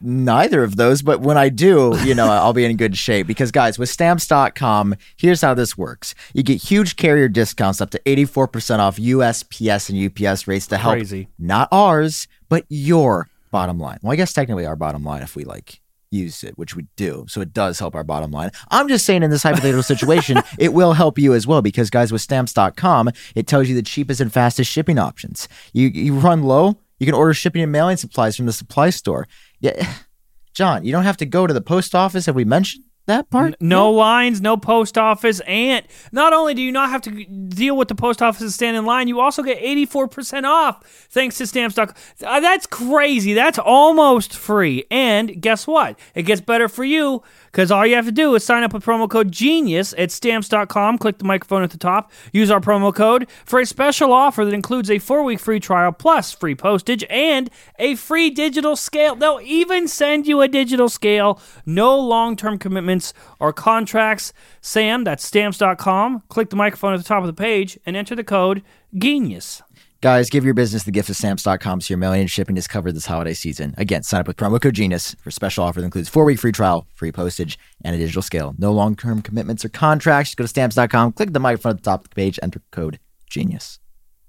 neither 0.00 0.62
of 0.62 0.76
those, 0.76 1.02
but 1.02 1.20
when 1.20 1.36
I 1.36 1.48
do, 1.48 1.96
you 2.04 2.14
know, 2.14 2.26
I'll 2.26 2.52
be 2.52 2.64
in 2.64 2.76
good 2.76 2.96
shape. 2.96 3.26
Because, 3.26 3.50
guys, 3.50 3.78
with 3.78 3.88
stamps.com, 3.88 4.94
here's 5.16 5.40
how 5.42 5.54
this 5.54 5.76
works 5.76 6.14
you 6.34 6.42
get 6.42 6.62
huge 6.62 6.96
carrier 6.96 7.28
discounts 7.28 7.80
up 7.80 7.90
to 7.90 8.00
84% 8.06 8.78
off 8.78 8.96
USPS 8.96 9.90
and 9.90 10.26
UPS 10.28 10.46
rates 10.46 10.66
to 10.68 10.76
help 10.78 10.94
Crazy. 10.96 11.28
not 11.38 11.68
ours, 11.72 12.28
but 12.48 12.64
your 12.68 13.28
bottom 13.50 13.78
line. 13.78 13.98
Well, 14.02 14.12
I 14.12 14.16
guess 14.16 14.32
technically 14.32 14.66
our 14.66 14.76
bottom 14.76 15.04
line 15.04 15.22
if 15.22 15.36
we 15.36 15.44
like 15.44 15.80
use 16.10 16.44
it, 16.44 16.56
which 16.56 16.76
we 16.76 16.86
do. 16.96 17.26
So 17.28 17.40
it 17.40 17.52
does 17.52 17.78
help 17.78 17.94
our 17.94 18.04
bottom 18.04 18.30
line. 18.30 18.50
I'm 18.70 18.88
just 18.88 19.04
saying 19.04 19.22
in 19.22 19.30
this 19.30 19.42
hypothetical 19.42 19.82
situation, 19.94 20.38
it 20.58 20.72
will 20.72 20.92
help 20.92 21.18
you 21.18 21.34
as 21.34 21.46
well 21.46 21.62
because 21.62 21.90
guys 21.90 22.12
with 22.12 22.22
stamps.com, 22.22 23.10
it 23.34 23.46
tells 23.46 23.68
you 23.68 23.74
the 23.74 23.82
cheapest 23.82 24.20
and 24.20 24.32
fastest 24.32 24.70
shipping 24.70 24.98
options. 24.98 25.48
You 25.72 25.88
you 25.88 26.14
run 26.14 26.42
low, 26.42 26.76
you 26.98 27.06
can 27.06 27.14
order 27.14 27.34
shipping 27.34 27.62
and 27.62 27.72
mailing 27.72 27.96
supplies 27.96 28.36
from 28.36 28.46
the 28.46 28.52
supply 28.52 28.90
store. 28.90 29.28
Yeah. 29.60 29.92
Jon, 30.54 30.84
you 30.84 30.92
don't 30.92 31.04
have 31.04 31.18
to 31.18 31.26
go 31.26 31.46
to 31.46 31.52
the 31.52 31.60
post 31.60 31.94
office. 31.94 32.24
Have 32.26 32.34
we 32.34 32.44
mentioned 32.44 32.84
that 33.06 33.28
part? 33.30 33.48
N- 33.48 33.56
no 33.60 33.90
lines, 33.90 34.40
no 34.40 34.56
post 34.56 34.96
office, 34.96 35.40
and 35.40 35.86
not 36.12 36.32
only 36.32 36.54
do 36.54 36.62
you 36.62 36.72
not 36.72 36.88
have 36.88 37.02
to 37.02 37.24
deal 37.24 37.76
with 37.76 37.88
the 37.88 37.94
post 37.94 38.22
office 38.22 38.40
and 38.40 38.50
stand 38.52 38.76
in 38.76 38.86
line, 38.86 39.06
you 39.06 39.20
also 39.20 39.42
get 39.42 39.58
84% 39.60 40.44
off 40.44 40.82
thanks 41.10 41.36
to 41.38 41.46
stamps.com. 41.46 41.94
Uh, 42.24 42.40
that's 42.40 42.66
crazy. 42.66 43.34
That's 43.34 43.58
almost 43.58 44.34
free. 44.34 44.84
And 44.90 45.40
guess 45.42 45.66
what? 45.66 45.98
It 46.14 46.22
gets 46.22 46.40
better 46.40 46.68
for 46.68 46.84
you 46.84 47.22
because 47.56 47.70
all 47.70 47.86
you 47.86 47.94
have 47.94 48.04
to 48.04 48.12
do 48.12 48.34
is 48.34 48.44
sign 48.44 48.62
up 48.62 48.74
with 48.74 48.84
promo 48.84 49.08
code 49.08 49.32
GENIUS 49.32 49.94
at 49.96 50.10
stamps.com. 50.10 50.98
Click 50.98 51.16
the 51.16 51.24
microphone 51.24 51.62
at 51.62 51.70
the 51.70 51.78
top. 51.78 52.12
Use 52.30 52.50
our 52.50 52.60
promo 52.60 52.94
code 52.94 53.26
for 53.46 53.58
a 53.58 53.64
special 53.64 54.12
offer 54.12 54.44
that 54.44 54.52
includes 54.52 54.90
a 54.90 54.98
four 54.98 55.22
week 55.22 55.40
free 55.40 55.58
trial 55.58 55.90
plus 55.90 56.32
free 56.32 56.54
postage 56.54 57.02
and 57.08 57.48
a 57.78 57.94
free 57.94 58.28
digital 58.28 58.76
scale. 58.76 59.16
They'll 59.16 59.40
even 59.42 59.88
send 59.88 60.26
you 60.26 60.42
a 60.42 60.48
digital 60.48 60.90
scale. 60.90 61.40
No 61.64 61.98
long 61.98 62.36
term 62.36 62.58
commitments 62.58 63.14
or 63.40 63.54
contracts. 63.54 64.34
Sam, 64.60 65.04
that's 65.04 65.24
stamps.com. 65.24 66.24
Click 66.28 66.50
the 66.50 66.56
microphone 66.56 66.92
at 66.92 66.98
the 66.98 67.04
top 67.04 67.22
of 67.22 67.26
the 67.26 67.32
page 67.32 67.78
and 67.86 67.96
enter 67.96 68.14
the 68.14 68.22
code 68.22 68.62
GENIUS. 68.94 69.62
Guys, 70.02 70.28
give 70.28 70.44
your 70.44 70.54
business 70.54 70.82
the 70.84 70.90
gift 70.92 71.08
of 71.08 71.16
stamps.com 71.16 71.80
so 71.80 71.92
your 71.92 71.98
mailing 71.98 72.20
and 72.20 72.30
shipping 72.30 72.56
is 72.56 72.68
covered 72.68 72.92
this 72.92 73.06
holiday 73.06 73.32
season. 73.32 73.74
Again, 73.78 74.02
sign 74.02 74.20
up 74.20 74.28
with 74.28 74.36
promo 74.36 74.60
code 74.60 74.74
GENIUS 74.74 75.16
for 75.20 75.30
a 75.30 75.32
special 75.32 75.64
offer 75.64 75.80
that 75.80 75.86
includes 75.86 76.08
four 76.08 76.24
week 76.24 76.38
free 76.38 76.52
trial, 76.52 76.86
free 76.94 77.10
postage, 77.10 77.58
and 77.82 77.94
a 77.94 77.98
digital 77.98 78.22
scale. 78.22 78.54
No 78.58 78.72
long 78.72 78.94
term 78.94 79.22
commitments 79.22 79.64
or 79.64 79.70
contracts. 79.70 80.30
Just 80.30 80.36
go 80.36 80.44
to 80.44 80.48
stamps.com, 80.48 81.12
click 81.12 81.32
the 81.32 81.40
microphone 81.40 81.70
at 81.70 81.78
the 81.78 81.82
top 81.82 82.04
of 82.04 82.10
the 82.10 82.14
page, 82.14 82.38
enter 82.42 82.60
code 82.70 82.98
GENIUS. 83.30 83.78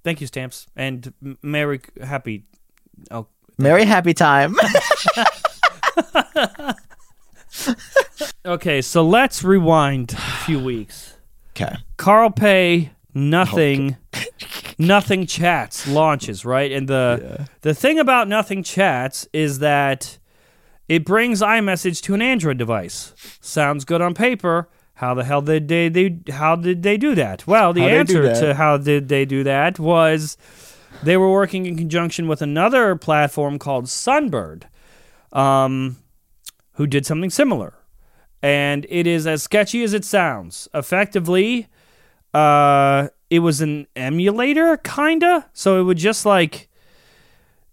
Thank 0.03 0.21
you, 0.21 0.27
Stamps. 0.27 0.67
And 0.75 1.13
Merry, 1.41 1.81
happy. 2.01 2.45
Oh, 3.11 3.27
Merry 3.57 3.83
happy 3.83 4.13
time. 4.13 4.55
okay, 8.45 8.81
so 8.81 9.03
let's 9.03 9.43
rewind 9.43 10.13
a 10.13 10.45
few 10.45 10.59
weeks. 10.59 11.17
okay. 11.51 11.75
Carl 11.97 12.29
Pei, 12.29 12.91
oh, 12.93 13.19
nothing, 13.19 13.97
nothing 14.77 15.25
chats 15.25 15.87
launches 15.87 16.45
right, 16.45 16.71
and 16.71 16.87
the 16.87 17.47
the 17.61 17.73
thing 17.73 17.99
about 17.99 18.27
nothing 18.27 18.63
chats 18.63 19.27
is 19.33 19.59
that 19.59 20.17
it 20.87 21.03
brings 21.03 21.41
iMessage 21.41 22.01
to 22.03 22.13
an 22.13 22.21
Android 22.21 22.57
device. 22.57 23.13
Sounds 23.41 23.85
good 23.85 24.01
on 24.01 24.13
paper. 24.13 24.69
How 24.95 25.13
the 25.13 25.23
hell 25.23 25.41
did 25.41 25.67
they, 25.67 25.89
they 25.89 26.19
how 26.31 26.55
did 26.55 26.81
they 26.81 26.97
do 26.97 27.13
that? 27.15 27.45
Well, 27.45 27.71
the 27.71 27.81
do 27.81 27.87
answer 27.87 28.33
to 28.33 28.55
how 28.55 28.77
did 28.77 29.09
they 29.09 29.25
do 29.25 29.43
that 29.43 29.77
was 29.77 30.37
they 31.03 31.17
were 31.17 31.31
working 31.31 31.65
in 31.65 31.77
conjunction 31.77 32.27
with 32.27 32.41
another 32.41 32.95
platform 32.95 33.59
called 33.59 33.85
Sunbird, 33.85 34.63
um, 35.31 35.97
who 36.73 36.87
did 36.87 37.05
something 37.05 37.29
similar. 37.29 37.75
And 38.41 38.85
it 38.89 39.05
is 39.05 39.27
as 39.27 39.43
sketchy 39.43 39.83
as 39.83 39.93
it 39.93 40.05
sounds. 40.05 40.67
Effectively, 40.73 41.67
uh, 42.33 43.09
it 43.29 43.39
was 43.39 43.61
an 43.61 43.87
emulator, 43.95 44.77
kinda. 44.77 45.49
So 45.53 45.79
it 45.79 45.83
would 45.83 45.97
just 45.97 46.25
like 46.25 46.69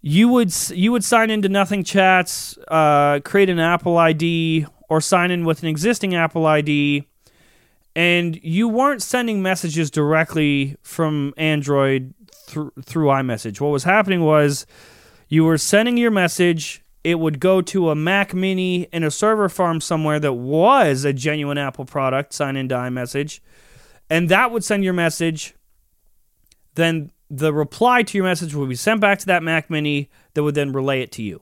you 0.07 0.29
would 0.29 0.53
you 0.71 0.93
would 0.93 1.03
sign 1.03 1.31
into 1.31 1.49
Nothing 1.49 1.83
Chats, 1.83 2.59
uh, 2.69 3.21
create 3.21 3.49
an 3.49 3.59
Apple 3.59 3.97
ID, 3.97 4.67
or 4.89 5.01
sign 5.01 5.31
in 5.31 5.45
with 5.47 5.63
an 5.63 5.69
existing 5.69 6.15
Apple 6.15 6.45
ID, 6.45 7.09
and 7.97 8.39
you 8.43 8.69
weren't 8.69 9.03
sending 9.03 9.41
messages 9.41 9.91
directly 9.91 10.77
from 10.83 11.33
Android 11.37 12.13
through 12.47 12.73
through 12.85 13.07
iMessage. 13.07 13.61
What 13.61 13.71
was 13.71 13.85
happening 13.85 14.23
was 14.23 14.67
you 15.29 15.45
were 15.45 15.59
sending 15.59 15.97
your 15.97 16.11
message. 16.11 16.83
It 17.03 17.19
would 17.19 17.41
go 17.41 17.61
to 17.63 17.91
a 17.91 17.95
Mac 17.95 18.35
Mini 18.35 18.83
in 18.93 19.05
a 19.05 19.11
server 19.11 19.49
farm 19.49 19.81
somewhere 19.81 20.19
that 20.21 20.35
was 20.35 21.05
a 21.05 21.13
genuine 21.13 21.59
Apple 21.59 21.85
product. 21.85 22.33
Sign 22.33 22.57
into 22.57 22.75
iMessage, 22.75 23.41
and 24.11 24.29
that 24.29 24.51
would 24.51 24.65
send 24.65 24.85
your 24.85 24.93
message. 24.93 25.55
Then 26.75 27.11
the 27.31 27.53
reply 27.53 28.03
to 28.03 28.19
your 28.19 28.27
message 28.27 28.55
would 28.55 28.69
be 28.69 28.75
sent 28.75 29.01
back 29.01 29.19
to 29.21 29.27
that 29.27 29.43
Mac 29.43 29.71
Mini 29.71 30.11
that 30.35 30.43
would 30.43 30.55
then 30.55 30.73
relay 30.73 31.01
it 31.01 31.13
to 31.13 31.23
you. 31.23 31.41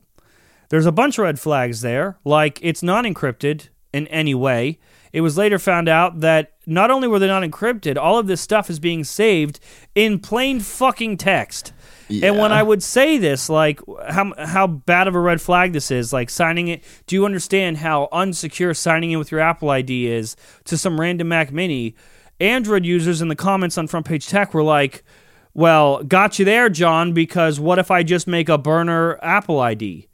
There's 0.69 0.87
a 0.87 0.93
bunch 0.93 1.19
of 1.19 1.25
red 1.25 1.39
flags 1.39 1.81
there, 1.83 2.19
like 2.25 2.59
it's 2.63 2.83
not 2.83 3.05
encrypted 3.05 3.69
in 3.93 4.07
any 4.09 4.35
way. 4.35 4.79
It 5.13 5.21
was 5.21 5.37
later 5.37 5.59
found 5.59 5.89
out 5.89 6.21
that 6.21 6.55
not 6.67 6.91
only 6.91 7.07
were 7.07 7.19
they 7.19 7.27
not 7.27 7.43
encrypted, 7.43 7.99
all 7.99 8.19
of 8.19 8.27
this 8.27 8.41
stuff 8.41 8.71
is 8.71 8.79
being 8.79 9.05
saved 9.05 9.61
in 9.95 10.19
plain 10.19 10.61
fucking 10.61 11.19
text. 11.19 11.75
And 12.09 12.39
when 12.39 12.53
I 12.53 12.63
would 12.63 12.83
say 12.83 13.19
this, 13.19 13.49
like 13.49 13.81
how 14.09 14.33
how 14.39 14.67
bad 14.67 15.09
of 15.09 15.15
a 15.15 15.21
red 15.21 15.41
flag 15.41 15.73
this 15.73 15.91
is, 15.91 16.13
like 16.13 16.29
signing 16.31 16.69
it. 16.69 16.85
Do 17.07 17.17
you 17.17 17.25
understand 17.25 17.79
how 17.79 18.09
unsecure 18.13 18.77
signing 18.77 19.13
in 19.13 19.19
with 19.19 19.31
your 19.31 19.41
Apple 19.41 19.71
ID 19.71 20.07
is 20.09 20.37
to 20.65 20.77
some 20.77 21.01
random 21.01 21.29
Mac 21.29 21.53
Mini? 21.53 21.95
Android 22.43 22.85
users 22.85 23.23
in 23.23 23.29
the 23.29 23.37
comments 23.37 23.79
on 23.79 23.87
Front 23.87 24.07
Page 24.07 24.27
Tech 24.27 24.53
were 24.53 24.63
like, 24.63 25.05
"Well, 25.55 26.03
got 26.03 26.39
you 26.39 26.45
there, 26.45 26.69
Jon. 26.69 27.13
Because 27.13 27.61
what 27.61 27.79
if 27.79 27.91
I 27.91 28.03
just 28.03 28.27
make 28.27 28.49
a 28.49 28.59
burner 28.59 29.19
Apple 29.23 29.61
ID?" 29.61 30.09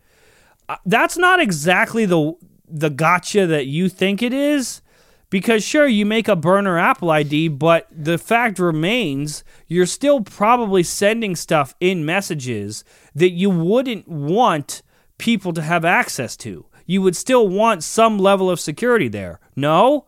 Uh, 0.69 0.77
That's 0.85 1.17
not 1.17 1.41
exactly 1.41 2.05
the 2.05 2.35
the 2.71 2.91
gotcha 2.91 3.47
that 3.47 3.67
you 3.67 3.89
think 3.89 4.23
it 4.23 4.33
is. 4.33 4.83
Because 5.31 5.63
sure, 5.63 5.87
you 5.87 6.07
make 6.07 6.27
a 6.27 6.37
burner 6.37 6.79
Apple 6.79 7.11
ID, 7.11 7.49
but 7.49 7.87
the 7.91 8.17
fact 8.17 8.59
remains 8.59 9.45
you're 9.67 9.85
still 9.85 10.23
probably 10.23 10.83
sending 10.83 11.37
stuff 11.37 11.75
in 11.81 12.07
messages 12.07 12.83
that 13.15 13.31
you 13.31 13.51
wouldn't 13.51 14.09
want 14.09 14.83
people 15.19 15.53
to 15.53 15.61
have 15.61 15.85
access 15.85 16.35
to. 16.39 16.65
You 16.87 17.03
would 17.03 17.17
still 17.17 17.47
want 17.47 17.85
some 17.85 18.19
level 18.19 18.49
of 18.49 18.59
security 18.59 19.09
there. 19.09 19.39
No? 19.55 20.07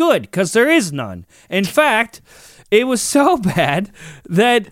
Good, 0.00 0.22
because 0.22 0.54
there 0.54 0.70
is 0.70 0.94
none. 0.94 1.26
In 1.50 1.66
fact, 1.66 2.22
it 2.70 2.86
was 2.86 3.02
so 3.02 3.36
bad 3.56 3.90
that 4.24 4.68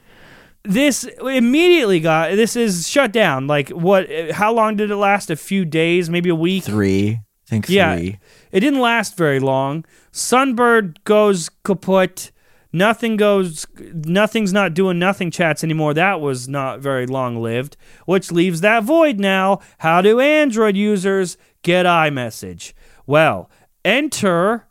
this 0.64 1.04
immediately 1.04 2.00
got 2.00 2.30
this 2.30 2.56
is 2.56 2.88
shut 2.88 3.12
down. 3.12 3.46
Like 3.46 3.68
what 3.68 4.08
how 4.30 4.54
long 4.54 4.76
did 4.76 4.90
it 4.90 4.96
last? 4.96 5.28
A 5.28 5.36
few 5.36 5.66
days, 5.66 6.08
maybe 6.08 6.30
a 6.30 6.34
week? 6.34 6.64
Three. 6.64 7.10
I 7.10 7.20
think 7.44 7.66
three. 7.66 7.76
Yeah, 7.76 7.96
it 7.96 8.60
didn't 8.60 8.80
last 8.80 9.18
very 9.18 9.38
long. 9.38 9.84
Sunbird 10.10 10.96
goes 11.04 11.50
kaput. 11.62 12.32
Nothing 12.72 13.18
goes. 13.18 13.66
Nothing's 13.78 14.54
not 14.54 14.72
doing 14.72 14.98
nothing 14.98 15.30
chats 15.30 15.62
anymore. 15.62 15.92
That 15.92 16.22
was 16.22 16.48
not 16.48 16.80
very 16.80 17.06
long 17.06 17.36
lived, 17.36 17.76
which 18.06 18.32
leaves 18.32 18.62
that 18.62 18.82
void 18.82 19.20
now. 19.20 19.60
How 19.80 20.00
do 20.00 20.20
Android 20.20 20.74
users 20.74 21.36
get 21.60 21.84
iMessage? 21.84 22.72
Well, 23.06 23.50
enter 23.84 24.67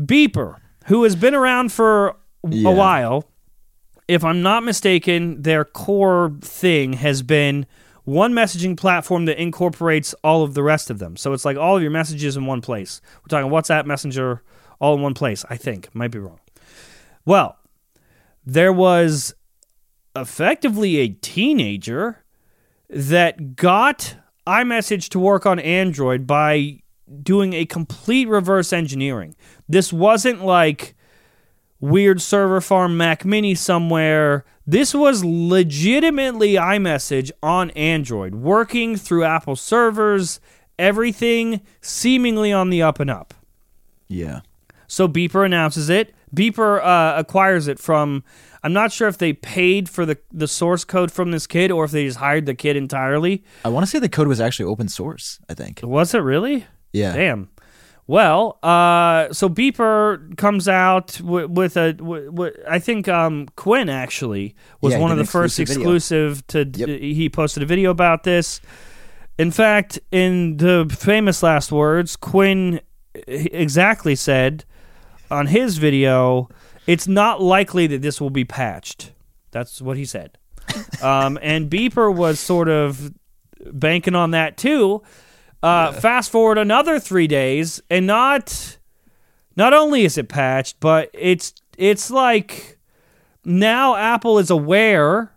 Beeper, 0.00 0.56
who 0.86 1.02
has 1.04 1.16
been 1.16 1.34
around 1.34 1.72
for 1.72 2.16
Yeah. 2.48 2.68
a 2.70 2.72
while. 2.72 3.24
If 4.08 4.22
I'm 4.22 4.40
not 4.42 4.62
mistaken, 4.62 5.42
their 5.42 5.64
core 5.64 6.32
thing 6.40 6.92
has 6.94 7.22
been 7.22 7.66
one 8.04 8.32
messaging 8.32 8.76
platform 8.76 9.24
that 9.24 9.36
incorporates 9.40 10.14
all 10.22 10.44
of 10.44 10.54
the 10.54 10.62
rest 10.62 10.90
of 10.90 11.00
them. 11.00 11.16
So 11.16 11.32
it's 11.32 11.44
like 11.44 11.56
all 11.56 11.76
of 11.76 11.82
your 11.82 11.90
messages 11.90 12.36
in 12.36 12.46
one 12.46 12.60
place. 12.60 13.00
We're 13.22 13.28
talking 13.36 13.50
WhatsApp, 13.50 13.84
Messenger, 13.84 14.42
all 14.78 14.94
in 14.94 15.02
one 15.02 15.14
place, 15.14 15.44
I 15.50 15.56
think. 15.56 15.92
Might 15.92 16.12
be 16.12 16.20
wrong. 16.20 16.38
Well, 17.24 17.56
there 18.44 18.72
was 18.72 19.34
effectively 20.14 20.98
a 20.98 21.08
teenager 21.08 22.22
that 22.88 23.56
got 23.56 24.14
iMessage 24.46 25.08
to 25.08 25.18
work 25.18 25.44
on 25.44 25.58
Android 25.58 26.26
by 26.28 26.78
doing 27.22 27.52
a 27.52 27.66
complete 27.66 28.28
reverse 28.28 28.72
engineering. 28.72 29.36
This 29.68 29.92
wasn't 29.92 30.44
like 30.44 30.94
weird 31.80 32.20
server 32.20 32.60
farm 32.60 32.96
Mac 32.96 33.24
Mini 33.24 33.54
somewhere. 33.54 34.44
This 34.66 34.94
was 34.94 35.24
legitimately 35.24 36.54
iMessage 36.54 37.30
on 37.42 37.70
Android, 37.70 38.34
working 38.34 38.96
through 38.96 39.24
Apple 39.24 39.56
servers, 39.56 40.40
everything 40.78 41.60
seemingly 41.80 42.52
on 42.52 42.70
the 42.70 42.82
up 42.82 42.98
and 42.98 43.10
up. 43.10 43.34
Yeah. 44.08 44.40
So 44.88 45.08
Beeper 45.08 45.44
announces 45.44 45.88
it. 45.88 46.14
Beeper 46.34 46.84
uh, 46.84 47.18
acquires 47.18 47.68
it 47.68 47.78
from. 47.78 48.24
I'm 48.62 48.72
not 48.72 48.90
sure 48.90 49.06
if 49.06 49.18
they 49.18 49.32
paid 49.32 49.88
for 49.88 50.04
the, 50.04 50.18
the 50.32 50.48
source 50.48 50.84
code 50.84 51.12
from 51.12 51.30
this 51.30 51.46
kid 51.46 51.70
or 51.70 51.84
if 51.84 51.92
they 51.92 52.04
just 52.04 52.18
hired 52.18 52.46
the 52.46 52.54
kid 52.54 52.76
entirely. 52.76 53.44
I 53.64 53.68
want 53.68 53.86
to 53.86 53.90
say 53.90 54.00
the 54.00 54.08
code 54.08 54.26
was 54.26 54.40
actually 54.40 54.66
open 54.66 54.88
source, 54.88 55.38
I 55.48 55.54
think. 55.54 55.80
Was 55.84 56.14
it 56.14 56.18
really? 56.18 56.66
Yeah. 56.96 57.12
Damn. 57.14 57.48
Well, 58.08 58.58
uh, 58.62 59.32
so 59.32 59.48
Beeper 59.48 60.36
comes 60.36 60.68
out 60.68 61.18
w- 61.20 61.48
with 61.48 61.76
a. 61.76 61.92
W- 61.92 62.26
w- 62.26 62.52
I 62.68 62.78
think 62.78 63.08
um, 63.08 63.48
Quinn 63.56 63.88
actually 63.88 64.54
was 64.80 64.92
Yeah, 64.92 65.00
one 65.00 65.10
of 65.10 65.18
the 65.18 65.24
first 65.24 65.58
exclusive 65.58 66.44
video. 66.48 66.64
to. 66.64 66.78
Yep. 66.92 67.00
He 67.00 67.28
posted 67.28 67.64
a 67.64 67.66
video 67.66 67.90
about 67.90 68.22
this, 68.22 68.60
In 69.38 69.50
fact, 69.50 69.98
in 70.12 70.56
the 70.58 70.86
famous 70.96 71.42
last 71.42 71.72
words, 71.72 72.14
Quinn 72.16 72.80
exactly 73.26 74.14
said 74.14 74.64
on 75.30 75.48
his 75.48 75.78
video, 75.78 76.48
it's 76.86 77.08
not 77.08 77.42
likely 77.42 77.86
that 77.88 78.02
this 78.02 78.20
will 78.20 78.30
be 78.30 78.44
patched. 78.44 79.12
That's 79.50 79.82
what 79.82 79.96
he 79.96 80.04
said. 80.04 80.38
um, 81.02 81.38
and 81.42 81.68
Beeper 81.68 82.14
was 82.14 82.38
sort 82.38 82.68
of 82.68 83.12
banking 83.72 84.14
on 84.14 84.30
that 84.30 84.56
too. 84.56 85.02
Uh, 85.62 85.90
yeah. 85.92 86.00
Fast 86.00 86.30
forward 86.30 86.58
another 86.58 87.00
three 87.00 87.26
days, 87.26 87.80
and 87.90 88.06
not 88.06 88.78
not 89.56 89.72
only 89.72 90.04
is 90.04 90.18
it 90.18 90.28
patched, 90.28 90.78
but 90.80 91.10
it's 91.12 91.54
it's 91.78 92.10
like 92.10 92.78
now 93.44 93.96
Apple 93.96 94.38
is 94.38 94.50
aware, 94.50 95.32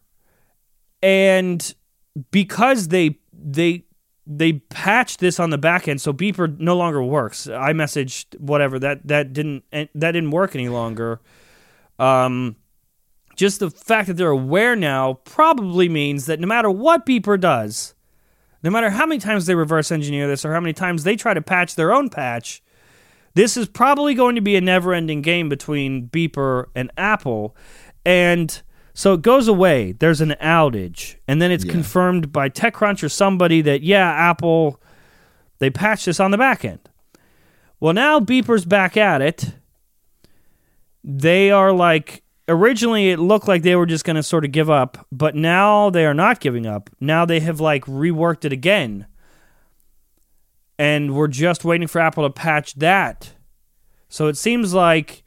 and 1.02 1.74
because 2.32 2.90
they 2.90 3.20
they 3.34 3.86
they 4.28 4.54
patched 4.54 5.20
this 5.20 5.40
on 5.40 5.50
the 5.50 5.58
back 5.58 5.88
end, 5.88 6.02
so 6.02 6.14
Beeper 6.14 6.60
no 6.60 6.78
longer 6.78 7.02
works. 7.02 7.48
iMessage, 7.48 8.40
whatever 8.40 8.78
that 8.80 9.08
that 9.08 9.34
didn't 9.34 9.64
that 9.72 9.92
didn't 9.94 10.32
work 10.32 10.56
any 10.56 10.70
longer. 10.70 11.20
Um, 11.98 12.56
just 13.36 13.60
the 13.60 13.72
fact 13.72 14.08
that 14.08 14.16
they're 14.16 14.30
aware 14.30 14.76
now 14.76 15.16
probably 15.24 15.90
means 15.90 16.26
that 16.28 16.40
no 16.40 16.48
matter 16.48 16.70
what 16.70 17.06
Beeper 17.06 17.40
does, 17.40 17.96
no 18.64 18.70
matter 18.70 18.90
how 18.90 19.06
many 19.06 19.20
times 19.20 19.46
they 19.46 19.56
reverse 19.56 19.92
engineer 19.92 20.28
this 20.28 20.46
or 20.46 20.54
how 20.54 20.60
many 20.60 20.74
times 20.74 21.04
they 21.04 21.16
try 21.16 21.34
to 21.34 21.42
patch 21.42 21.76
their 21.76 21.94
own 21.94 22.10
patch, 22.10 22.62
this 23.36 23.56
is 23.56 23.68
probably 23.68 24.14
going 24.14 24.36
to 24.36 24.42
be 24.42 24.56
a 24.56 24.62
never-ending 24.62 25.22
game 25.22 25.50
between 25.50 26.10
Beeper 26.10 26.66
and 26.76 26.92
Apple, 26.98 27.56
and 28.06 28.62
so 28.94 29.14
it 29.14 29.22
goes 29.22 29.48
away. 29.48 29.94
There's 29.94 30.20
an 30.20 30.36
outage, 30.42 31.16
and 31.28 31.42
then 31.42 31.52
it's 31.52 31.64
yeah. 31.64 31.72
confirmed 31.72 32.32
by 32.32 32.50
TechCrunch 32.50 33.04
or 33.04 33.10
somebody 33.10 33.62
that 33.62 33.82
yeah, 33.82 34.10
Apple 34.10 34.82
they 35.60 35.70
patched 35.70 36.06
this 36.06 36.20
on 36.20 36.32
the 36.32 36.38
back 36.38 36.66
end. 36.66 36.90
Well, 37.80 37.94
now 37.94 38.20
Beeper's 38.20 38.66
back 38.66 38.98
at 38.98 39.22
it. 39.22 39.54
They 41.04 41.52
are 41.52 41.72
like 41.72 42.24
originally 42.50 43.12
it 43.12 43.20
looked 43.20 43.48
like 43.48 43.62
they 43.62 43.76
were 43.76 43.86
just 43.86 44.04
going 44.04 44.16
to 44.16 44.24
sort 44.24 44.44
of 44.44 44.52
give 44.52 44.70
up, 44.70 45.06
but 45.12 45.36
now 45.36 45.90
they 45.90 46.06
are 46.06 46.14
not 46.14 46.40
giving 46.40 46.66
up. 46.66 46.90
Now 47.00 47.26
they 47.26 47.40
have 47.40 47.60
like 47.60 47.86
reworked 47.86 48.44
it 48.44 48.52
again. 48.52 49.06
And 50.78 51.14
we're 51.14 51.28
just 51.28 51.64
waiting 51.64 51.88
for 51.88 52.00
Apple 52.00 52.24
to 52.24 52.30
patch 52.30 52.76
that. 52.76 53.34
So 54.08 54.28
it 54.28 54.38
seems 54.38 54.74
like 54.74 55.24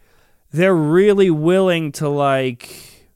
they're 0.51 0.75
really 0.75 1.31
willing 1.31 1.93
to 1.93 2.09
like 2.09 3.09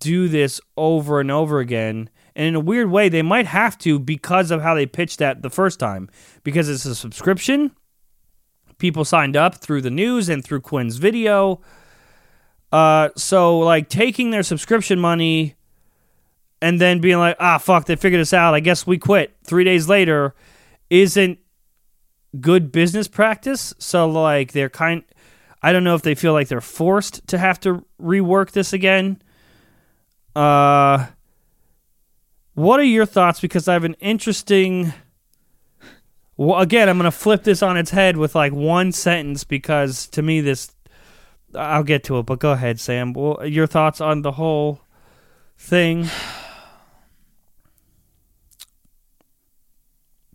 do 0.00 0.28
this 0.28 0.60
over 0.76 1.20
and 1.20 1.30
over 1.30 1.60
again. 1.60 2.10
And 2.34 2.46
in 2.46 2.54
a 2.54 2.60
weird 2.60 2.90
way, 2.90 3.08
they 3.08 3.22
might 3.22 3.46
have 3.46 3.76
to 3.78 3.98
because 3.98 4.50
of 4.50 4.62
how 4.62 4.74
they 4.74 4.86
pitched 4.86 5.18
that 5.18 5.42
the 5.42 5.50
first 5.50 5.78
time. 5.78 6.08
Because 6.42 6.68
it's 6.68 6.84
a 6.84 6.94
subscription. 6.94 7.72
People 8.78 9.04
signed 9.04 9.36
up 9.36 9.56
through 9.56 9.82
the 9.82 9.90
news 9.90 10.28
and 10.28 10.44
through 10.44 10.60
Quinn's 10.60 10.96
video. 10.96 11.60
Uh, 12.70 13.08
so, 13.16 13.58
like, 13.58 13.88
taking 13.88 14.30
their 14.30 14.42
subscription 14.42 14.98
money 14.98 15.54
and 16.60 16.80
then 16.80 17.00
being 17.00 17.18
like, 17.18 17.36
ah, 17.40 17.58
fuck, 17.58 17.86
they 17.86 17.96
figured 17.96 18.20
us 18.20 18.32
out. 18.32 18.54
I 18.54 18.60
guess 18.60 18.86
we 18.86 18.98
quit. 18.98 19.36
Three 19.44 19.64
days 19.64 19.88
later 19.88 20.34
isn't 20.90 21.38
good 22.40 22.70
business 22.72 23.08
practice. 23.08 23.74
So, 23.78 24.08
like, 24.08 24.52
they're 24.52 24.68
kind. 24.68 25.02
I 25.62 25.72
don't 25.72 25.84
know 25.84 25.94
if 25.94 26.02
they 26.02 26.14
feel 26.14 26.32
like 26.32 26.48
they're 26.48 26.60
forced 26.60 27.26
to 27.28 27.38
have 27.38 27.58
to 27.60 27.84
rework 28.00 28.52
this 28.52 28.72
again 28.72 29.20
uh, 30.38 31.06
what 32.54 32.78
are 32.78 32.84
your 32.84 33.06
thoughts? 33.06 33.40
Because 33.40 33.66
I 33.66 33.72
have 33.72 33.82
an 33.82 33.94
interesting. 33.94 34.92
Well, 36.36 36.60
again, 36.60 36.88
I'm 36.88 36.96
going 36.96 37.10
to 37.10 37.16
flip 37.16 37.42
this 37.42 37.60
on 37.60 37.76
its 37.76 37.90
head 37.90 38.16
with 38.16 38.36
like 38.36 38.52
one 38.52 38.92
sentence 38.92 39.42
because 39.42 40.06
to 40.08 40.22
me, 40.22 40.40
this. 40.40 40.72
I'll 41.54 41.82
get 41.82 42.04
to 42.04 42.18
it, 42.18 42.26
but 42.26 42.38
go 42.38 42.52
ahead, 42.52 42.78
Sam. 42.80 43.12
Well, 43.12 43.46
your 43.46 43.66
thoughts 43.66 44.00
on 44.00 44.22
the 44.22 44.32
whole 44.32 44.80
thing? 45.56 46.08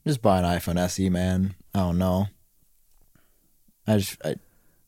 Just 0.06 0.22
buy 0.22 0.40
an 0.40 0.46
iPhone 0.46 0.78
SE, 0.78 1.10
man. 1.10 1.56
I 1.74 1.80
don't 1.80 1.98
know. 1.98 2.28
I 3.88 3.98
just 3.98 4.18
I, 4.26 4.36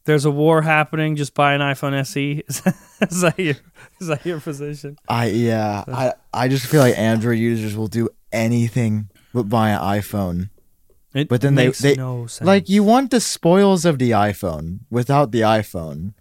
there's 0.05 0.26
a 0.26 0.32
war 0.32 0.61
happening, 0.61 1.15
just 1.15 1.34
buy 1.34 1.53
an 1.53 1.61
iPhone 1.61 1.93
SE. 2.01 2.43
Is 2.47 3.21
that 3.21 3.39
your 3.39 3.55
is 3.99 4.07
that 4.07 4.26
your 4.26 4.39
position? 4.39 4.97
I 5.07 5.28
yeah. 5.28 5.84
I 5.88 6.13
I 6.34 6.47
just 6.47 6.65
feel 6.67 6.82
like 6.82 6.97
Android 6.97 7.39
users 7.39 7.76
will 7.76 7.88
do 7.88 8.09
anything 8.32 9.09
but 9.34 9.49
buy 9.49 9.71
an 9.71 9.80
iPhone. 9.80 10.49
It 11.16 11.30
but 11.30 11.41
then 11.41 11.55
they 11.55 11.70
they 11.70 11.95
no 11.95 12.28
like 12.41 12.68
you 12.68 12.84
want 12.84 13.09
the 13.09 13.22
spoils 13.22 13.86
of 13.86 13.99
the 13.99 14.11
iPhone 14.11 14.80
without 14.91 15.32
the 15.32 15.41
iPhone, 15.41 16.13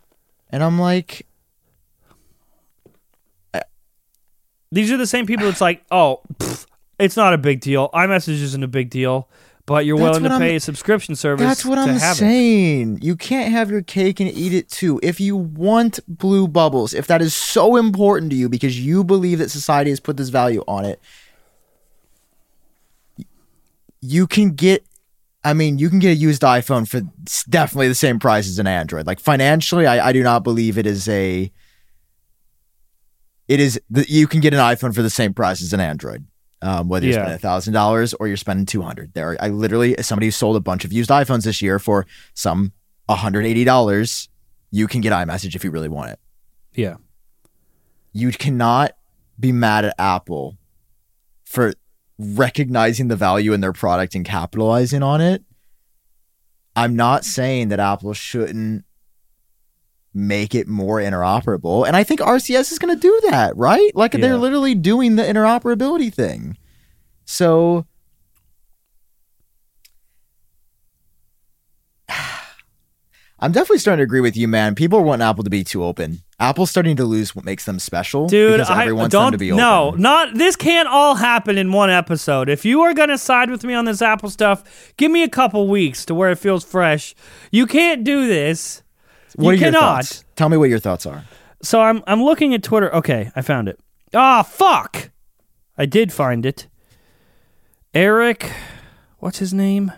and 0.51 0.63
I'm 0.63 0.79
like, 0.79 1.27
these 4.71 4.93
are 4.93 4.97
the 4.97 5.07
same 5.07 5.27
people. 5.27 5.49
It's 5.49 5.61
like, 5.61 5.85
oh, 5.91 6.21
pff, 6.35 6.67
it's 7.01 7.17
not 7.17 7.35
a 7.35 7.39
big 7.39 7.61
deal. 7.61 7.91
iMessage 7.93 8.41
isn't 8.41 8.63
a 8.63 8.69
big 8.69 8.89
deal 8.89 9.29
but 9.67 9.87
you're 9.87 9.97
willing 9.97 10.23
to 10.25 10.39
pay 10.39 10.51
I'm, 10.51 10.57
a 10.57 10.61
subscription 10.61 11.17
service. 11.17 11.47
That's 11.47 11.65
what 11.65 11.79
I'm 11.79 11.99
saying. 11.99 12.99
It. 12.99 13.05
You 13.05 13.17
can't 13.17 13.51
have 13.51 13.71
your 13.71 13.83
cake 13.83 14.21
and 14.21 14.31
eat 14.31 14.53
it 14.53 14.69
too. 14.69 15.01
If 15.03 15.21
you 15.21 15.37
want 15.37 16.01
blue 16.07 16.47
bubbles, 16.47 16.93
if 16.93 17.07
that 17.07 17.23
is 17.23 17.35
so 17.35 17.77
important 17.77 18.31
to 18.33 18.37
you 18.37 18.49
because 18.49 18.79
you 18.79 19.05
believe 19.05 19.39
that 19.39 19.51
society 19.51 19.91
has 19.91 20.01
put 20.01 20.17
this 20.17 20.29
value 20.29 20.63
on 20.69 20.85
it, 20.85 21.01
you 24.05 24.27
can 24.27 24.51
get. 24.51 24.87
I 25.47 25.53
mean, 25.53 25.79
you 25.79 25.91
can 25.91 25.99
get 25.99 26.13
a 26.13 26.15
used 26.15 26.41
iPhone 26.43 26.89
for 26.89 27.03
definitely 27.51 27.89
the 27.89 27.95
same 27.95 28.19
price 28.19 28.49
as 28.49 28.59
an 28.59 28.67
Android. 28.67 29.07
Like 29.07 29.21
financially, 29.21 29.87
I, 29.87 30.09
I 30.09 30.13
do 30.13 30.23
not 30.23 30.43
believe 30.43 30.79
it 30.79 30.87
is 30.87 31.09
a. 31.09 31.53
It 33.47 33.61
is 33.61 33.79
that 33.91 34.09
you 34.09 34.27
can 34.27 34.41
get 34.41 34.55
an 34.55 34.61
iPhone 34.61 34.95
for 34.95 35.03
the 35.03 35.11
same 35.11 35.35
price 35.35 35.61
as 35.61 35.75
an 35.75 35.81
Android 35.81 36.27
um, 36.65 36.89
whether 36.89 37.05
you're 37.05 37.15
yeah. 37.15 37.25
spending 37.25 37.39
thousand 37.39 37.75
dollars 37.75 38.15
or 38.15 38.27
you're 38.27 38.39
spending 38.39 38.65
two 38.65 38.81
hundred. 38.81 39.13
There, 39.13 39.37
I 39.39 39.49
literally 39.49 39.95
somebody 40.01 40.29
who 40.29 40.31
sold 40.31 40.57
a 40.57 40.61
bunch 40.61 40.85
of 40.87 40.93
used 40.93 41.11
iPhones 41.11 41.45
this 41.45 41.61
year 41.61 41.79
for 41.79 42.07
some 42.33 42.73
one 43.05 43.19
hundred 43.19 43.45
eighty 43.45 43.65
dollars. 43.65 44.31
You 44.71 44.89
can 44.89 45.03
get 45.03 45.13
iMessage 45.13 45.55
if 45.55 45.63
you 45.63 45.71
really 45.71 45.91
want 45.91 46.13
it. 46.13 46.21
Yeah, 46.73 46.97
you 48.13 48.31
cannot 48.31 48.93
be 49.39 49.53
mad 49.53 49.85
at 49.85 49.95
Apple 49.99 50.57
for 51.45 51.75
recognizing 52.19 53.09
the 53.09 53.17
value 53.17 53.53
in 53.53 53.61
their 53.61 53.73
product 53.73 54.15
and 54.15 54.25
capitalizing 54.25 55.03
on 55.03 55.21
it. 55.21 55.43
I'm 56.77 56.97
not 56.97 57.25
saying 57.25 57.69
that 57.69 57.81
Apple 57.81 58.15
shouldn't 58.15 58.85
make 60.13 60.55
it 60.55 60.69
more 60.69 60.99
interoperable. 60.99 61.87
And 61.87 61.97
I 61.97 62.05
think 62.05 62.21
RCS 62.21 62.71
is 62.73 62.79
going 62.79 62.95
to 62.95 63.01
do 63.01 63.21
that, 63.31 63.57
right? 63.57 63.95
Like 63.95 64.15
yeah. 64.15 64.21
they're 64.21 64.37
literally 64.37 64.75
doing 64.75 65.17
the 65.17 65.25
interoperability 65.25 66.13
thing. 66.13 66.57
So 67.25 67.87
I'm 73.39 73.53
definitely 73.53 73.79
starting 73.79 73.99
to 73.99 74.05
agree 74.05 74.21
with 74.21 74.37
you, 74.37 74.47
man. 74.49 74.75
People 74.75 75.03
want 75.03 75.23
Apple 75.23 75.45
to 75.45 75.51
be 75.51 75.65
too 75.65 75.83
open. 75.85 76.24
Apple's 76.41 76.71
starting 76.71 76.97
to 76.97 77.05
lose 77.05 77.37
what 77.37 77.45
makes 77.45 77.65
them 77.65 77.79
special. 77.79 78.27
Dude, 78.27 78.61
I 78.61 78.87
don't. 79.09 79.41
No, 79.41 79.91
not 79.93 80.35
this 80.35 80.57
can't 80.57 80.89
all 80.89 81.15
happen 81.15 81.57
in 81.57 81.71
one 81.71 81.91
episode. 81.91 82.49
If 82.49 82.65
you 82.65 82.83
are 82.83 82.93
gonna 82.93 83.19
side 83.19 83.51
with 83.51 83.63
me 83.65 83.75
on 83.75 83.85
this 83.85 84.03
Apple 84.03 84.31
stuff, 84.31 84.93
give 84.97 85.13
me 85.13 85.23
a 85.23 85.29
couple 85.29 85.69
weeks 85.69 86.05
to 86.07 86.15
where 86.15 86.31
it 86.31 86.39
feels 86.39 86.65
fresh. 86.65 87.15
You 87.53 87.67
can't 87.67 88.03
do 88.03 88.27
this 88.27 88.83
what 89.37 89.53
you 89.53 89.57
are 89.57 89.59
cannot. 89.59 89.73
your 89.73 89.81
thoughts? 89.81 90.25
Tell 90.37 90.49
me 90.49 90.57
what 90.57 90.71
your 90.71 90.81
thoughts 90.81 91.07
are. 91.07 91.25
So 91.63 91.81
I'm 91.81 92.03
I'm 92.07 92.23
looking 92.23 92.53
at 92.53 92.63
Twitter. 92.63 92.93
Okay, 92.95 93.31
I 93.37 93.43
found 93.43 93.69
it. 93.69 93.79
Ah, 94.13 94.41
oh, 94.41 94.43
fuck! 94.43 95.11
I 95.79 95.87
did 95.87 96.13
find 96.13 96.45
it. 96.45 96.67
Eric, 97.93 98.51
what's 99.19 99.39
his 99.39 99.55
name? 99.55 99.93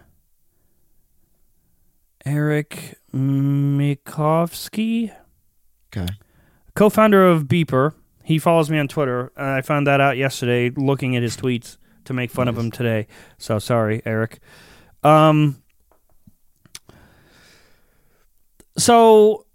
Eric 2.27 2.99
Migicovsky. 3.15 5.13
Okay. 5.97 6.09
Co-founder 6.77 7.27
of 7.27 7.45
Beeper. 7.45 7.95
He 8.23 8.39
follows 8.39 8.71
me 8.71 8.79
on 8.79 8.87
Twitter. 8.87 9.33
I 9.37 9.63
found 9.63 9.87
that 9.87 10.01
out 10.01 10.19
yesterday, 10.19 10.71
looking 10.71 11.17
at 11.17 11.23
his 11.23 11.37
tweets 11.37 11.79
to 12.05 12.13
make 12.13 12.31
fun 12.31 12.45
nice. 12.47 12.53
of 12.53 12.59
him 12.59 12.71
today. 12.71 13.07
So 13.39 13.59
sorry, 13.59 14.03
Eric. 14.05 14.41
Um, 15.03 15.63
so 18.77 19.47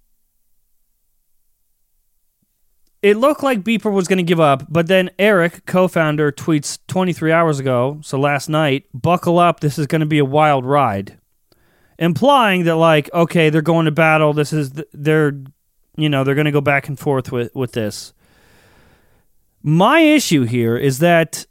it 3.03 3.17
looked 3.17 3.43
like 3.43 3.61
Beeper 3.61 3.91
was 3.91 4.07
going 4.07 4.17
to 4.17 4.23
give 4.23 4.39
up, 4.39 4.65
but 4.67 4.87
then 4.87 5.11
Eric, 5.19 5.65
co-founder, 5.67 6.31
tweets 6.31 6.79
23 6.87 7.31
hours 7.31 7.59
ago, 7.59 7.99
so 8.01 8.19
last 8.19 8.49
night, 8.49 8.85
"Buckle 8.93 9.37
up, 9.37 9.59
this 9.59 9.77
is 9.77 9.85
going 9.85 10.01
to 10.01 10.07
be 10.07 10.19
a 10.19 10.25
wild 10.25 10.65
ride," 10.65 11.19
implying 11.99 12.63
that 12.63 12.77
like, 12.77 13.13
okay, 13.13 13.51
they're 13.51 13.61
going 13.61 13.85
to 13.85 13.91
battle. 13.91 14.33
This 14.33 14.51
is 14.51 14.71
they're, 14.91 15.39
you 15.95 16.09
know, 16.09 16.23
they're 16.23 16.35
going 16.35 16.45
to 16.45 16.51
go 16.51 16.61
back 16.61 16.87
and 16.87 16.97
forth 16.97 17.31
with 17.31 17.53
with 17.55 17.73
this. 17.73 18.13
My 19.63 19.99
issue 19.99 20.43
here 20.43 20.77
is 20.77 20.99
that 20.99 21.45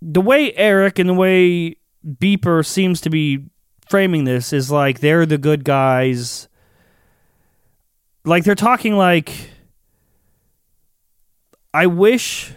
the 0.00 0.20
way 0.20 0.52
Eric 0.54 0.98
and 0.98 1.08
the 1.08 1.14
way 1.14 1.76
Beeper 2.06 2.66
seems 2.66 3.00
to 3.02 3.10
be 3.10 3.44
framing 3.88 4.24
this 4.24 4.52
is 4.52 4.70
like 4.70 5.00
they're 5.00 5.26
the 5.26 5.38
good 5.38 5.64
guys. 5.64 6.48
Like 8.24 8.44
they're 8.44 8.54
talking 8.54 8.96
like 8.96 9.50
I 11.74 11.86
wish 11.86 12.54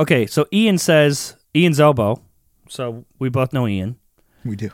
Okay, 0.00 0.26
so 0.26 0.46
Ian 0.52 0.78
says 0.78 1.36
Ian 1.54 1.72
Zelbo. 1.72 2.20
So 2.68 3.04
we 3.18 3.28
both 3.28 3.52
know 3.52 3.66
Ian. 3.66 3.96
We 4.44 4.56
do. 4.56 4.70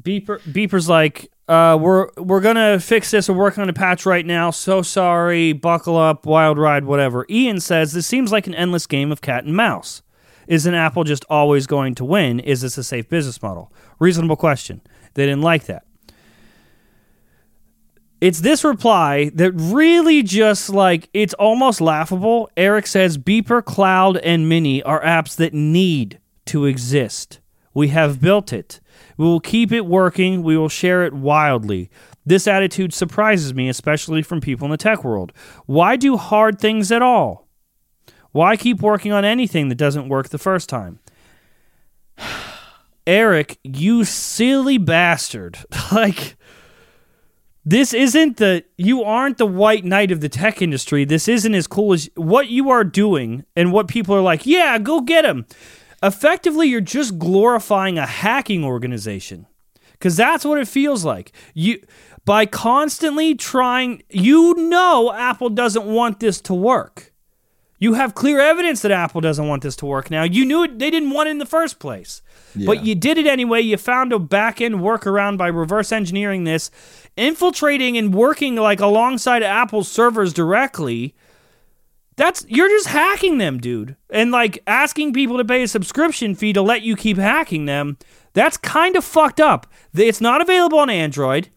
Beeper 0.00 0.40
Beeper's 0.40 0.88
like, 0.88 1.30
uh, 1.48 1.76
we're 1.80 2.08
we're 2.16 2.40
gonna 2.40 2.80
fix 2.80 3.10
this. 3.10 3.28
We're 3.28 3.36
working 3.36 3.62
on 3.62 3.68
a 3.68 3.74
patch 3.74 4.06
right 4.06 4.24
now. 4.24 4.50
So 4.50 4.82
sorry. 4.82 5.52
Buckle 5.52 5.96
up. 5.96 6.24
Wild 6.26 6.58
ride. 6.58 6.84
Whatever. 6.84 7.26
Ian 7.28 7.60
says 7.60 7.92
this 7.92 8.06
seems 8.06 8.32
like 8.32 8.46
an 8.46 8.54
endless 8.54 8.86
game 8.86 9.12
of 9.12 9.20
cat 9.20 9.44
and 9.44 9.54
mouse. 9.54 10.02
Is 10.46 10.66
an 10.66 10.74
Apple 10.74 11.04
just 11.04 11.24
always 11.28 11.66
going 11.66 11.94
to 11.96 12.04
win? 12.04 12.40
Is 12.40 12.60
this 12.60 12.76
a 12.76 12.84
safe 12.84 13.08
business 13.08 13.42
model? 13.42 13.72
Reasonable 13.98 14.36
question. 14.36 14.80
They 15.14 15.24
didn't 15.24 15.42
like 15.42 15.64
that. 15.66 15.84
It's 18.20 18.40
this 18.40 18.64
reply 18.64 19.30
that 19.34 19.52
really 19.52 20.22
just 20.22 20.70
like 20.70 21.10
it's 21.12 21.34
almost 21.34 21.80
laughable. 21.80 22.48
Eric 22.56 22.86
says 22.86 23.18
Beeper, 23.18 23.62
Cloud, 23.62 24.16
and 24.18 24.48
Mini 24.48 24.82
are 24.82 25.02
apps 25.02 25.36
that 25.36 25.52
need 25.52 26.20
to 26.46 26.64
exist. 26.64 27.40
We 27.74 27.88
have 27.88 28.20
built 28.20 28.52
it. 28.52 28.80
We 29.16 29.24
will 29.24 29.40
keep 29.40 29.72
it 29.72 29.86
working. 29.86 30.42
We 30.42 30.56
will 30.56 30.68
share 30.68 31.04
it 31.04 31.12
wildly. 31.12 31.90
This 32.26 32.46
attitude 32.46 32.94
surprises 32.94 33.54
me, 33.54 33.68
especially 33.68 34.22
from 34.22 34.40
people 34.40 34.64
in 34.66 34.70
the 34.70 34.76
tech 34.76 35.04
world. 35.04 35.32
Why 35.66 35.96
do 35.96 36.16
hard 36.16 36.58
things 36.58 36.90
at 36.90 37.02
all? 37.02 37.48
Why 38.32 38.56
keep 38.56 38.80
working 38.80 39.12
on 39.12 39.24
anything 39.24 39.68
that 39.68 39.76
doesn't 39.76 40.08
work 40.08 40.30
the 40.30 40.38
first 40.38 40.68
time? 40.68 41.00
Eric, 43.06 43.58
you 43.62 44.04
silly 44.04 44.78
bastard. 44.78 45.58
like, 45.92 46.36
this 47.64 47.92
isn't 47.92 48.38
the, 48.38 48.64
you 48.78 49.04
aren't 49.04 49.36
the 49.36 49.46
white 49.46 49.84
knight 49.84 50.10
of 50.10 50.20
the 50.20 50.28
tech 50.30 50.62
industry. 50.62 51.04
This 51.04 51.28
isn't 51.28 51.54
as 51.54 51.66
cool 51.66 51.92
as 51.92 52.08
what 52.14 52.48
you 52.48 52.70
are 52.70 52.84
doing 52.84 53.44
and 53.54 53.72
what 53.72 53.88
people 53.88 54.14
are 54.14 54.22
like, 54.22 54.46
yeah, 54.46 54.78
go 54.78 55.02
get 55.02 55.24
him 55.24 55.46
effectively 56.04 56.68
you're 56.68 56.80
just 56.80 57.18
glorifying 57.18 57.98
a 57.98 58.06
hacking 58.06 58.64
organization. 58.64 59.46
Because 59.92 60.16
that's 60.16 60.44
what 60.44 60.58
it 60.58 60.68
feels 60.68 61.04
like. 61.04 61.32
You 61.54 61.80
by 62.24 62.46
constantly 62.46 63.34
trying 63.34 64.02
you 64.10 64.54
know 64.54 65.12
apple 65.12 65.48
doesn't 65.48 65.86
want 65.86 66.20
this 66.20 66.40
to 66.42 66.54
work. 66.54 67.12
You 67.78 67.94
have 67.94 68.14
clear 68.14 68.40
evidence 68.40 68.82
that 68.82 68.90
apple 68.90 69.20
doesn't 69.20 69.46
want 69.46 69.62
this 69.62 69.76
to 69.76 69.86
work. 69.86 70.10
Now 70.10 70.24
you 70.24 70.44
knew 70.44 70.64
it, 70.64 70.78
they 70.78 70.90
didn't 70.90 71.10
want 71.10 71.28
it 71.28 71.32
in 71.32 71.38
the 71.38 71.46
first 71.46 71.78
place. 71.78 72.22
Yeah. 72.54 72.66
but 72.66 72.84
you 72.84 72.94
did 72.94 73.18
it 73.18 73.26
anyway. 73.26 73.62
You 73.62 73.76
found 73.76 74.12
a 74.12 74.18
back-end 74.18 74.76
workaround 74.76 75.38
by 75.38 75.48
reverse 75.48 75.90
engineering 75.90 76.44
this 76.44 76.70
infiltrating 77.16 77.96
and 77.96 78.12
working 78.12 78.56
like 78.56 78.80
alongside 78.80 79.42
apple's 79.42 79.90
servers 79.90 80.32
directly 80.32 81.14
that's 82.16 82.44
you're 82.48 82.68
just 82.68 82.88
hacking 82.88 83.38
them, 83.38 83.58
dude. 83.58 83.96
And 84.10 84.30
like 84.30 84.62
asking 84.66 85.12
people 85.12 85.36
to 85.38 85.44
pay 85.44 85.62
a 85.62 85.68
subscription 85.68 86.34
fee 86.34 86.52
to 86.52 86.62
let 86.62 86.82
you 86.82 86.96
keep 86.96 87.16
hacking 87.16 87.64
them, 87.66 87.98
that's 88.32 88.56
kind 88.56 88.96
of 88.96 89.04
fucked 89.04 89.40
up. 89.40 89.66
It's 89.94 90.20
not 90.20 90.40
available 90.40 90.78
on 90.78 90.90
Android. 90.90 91.48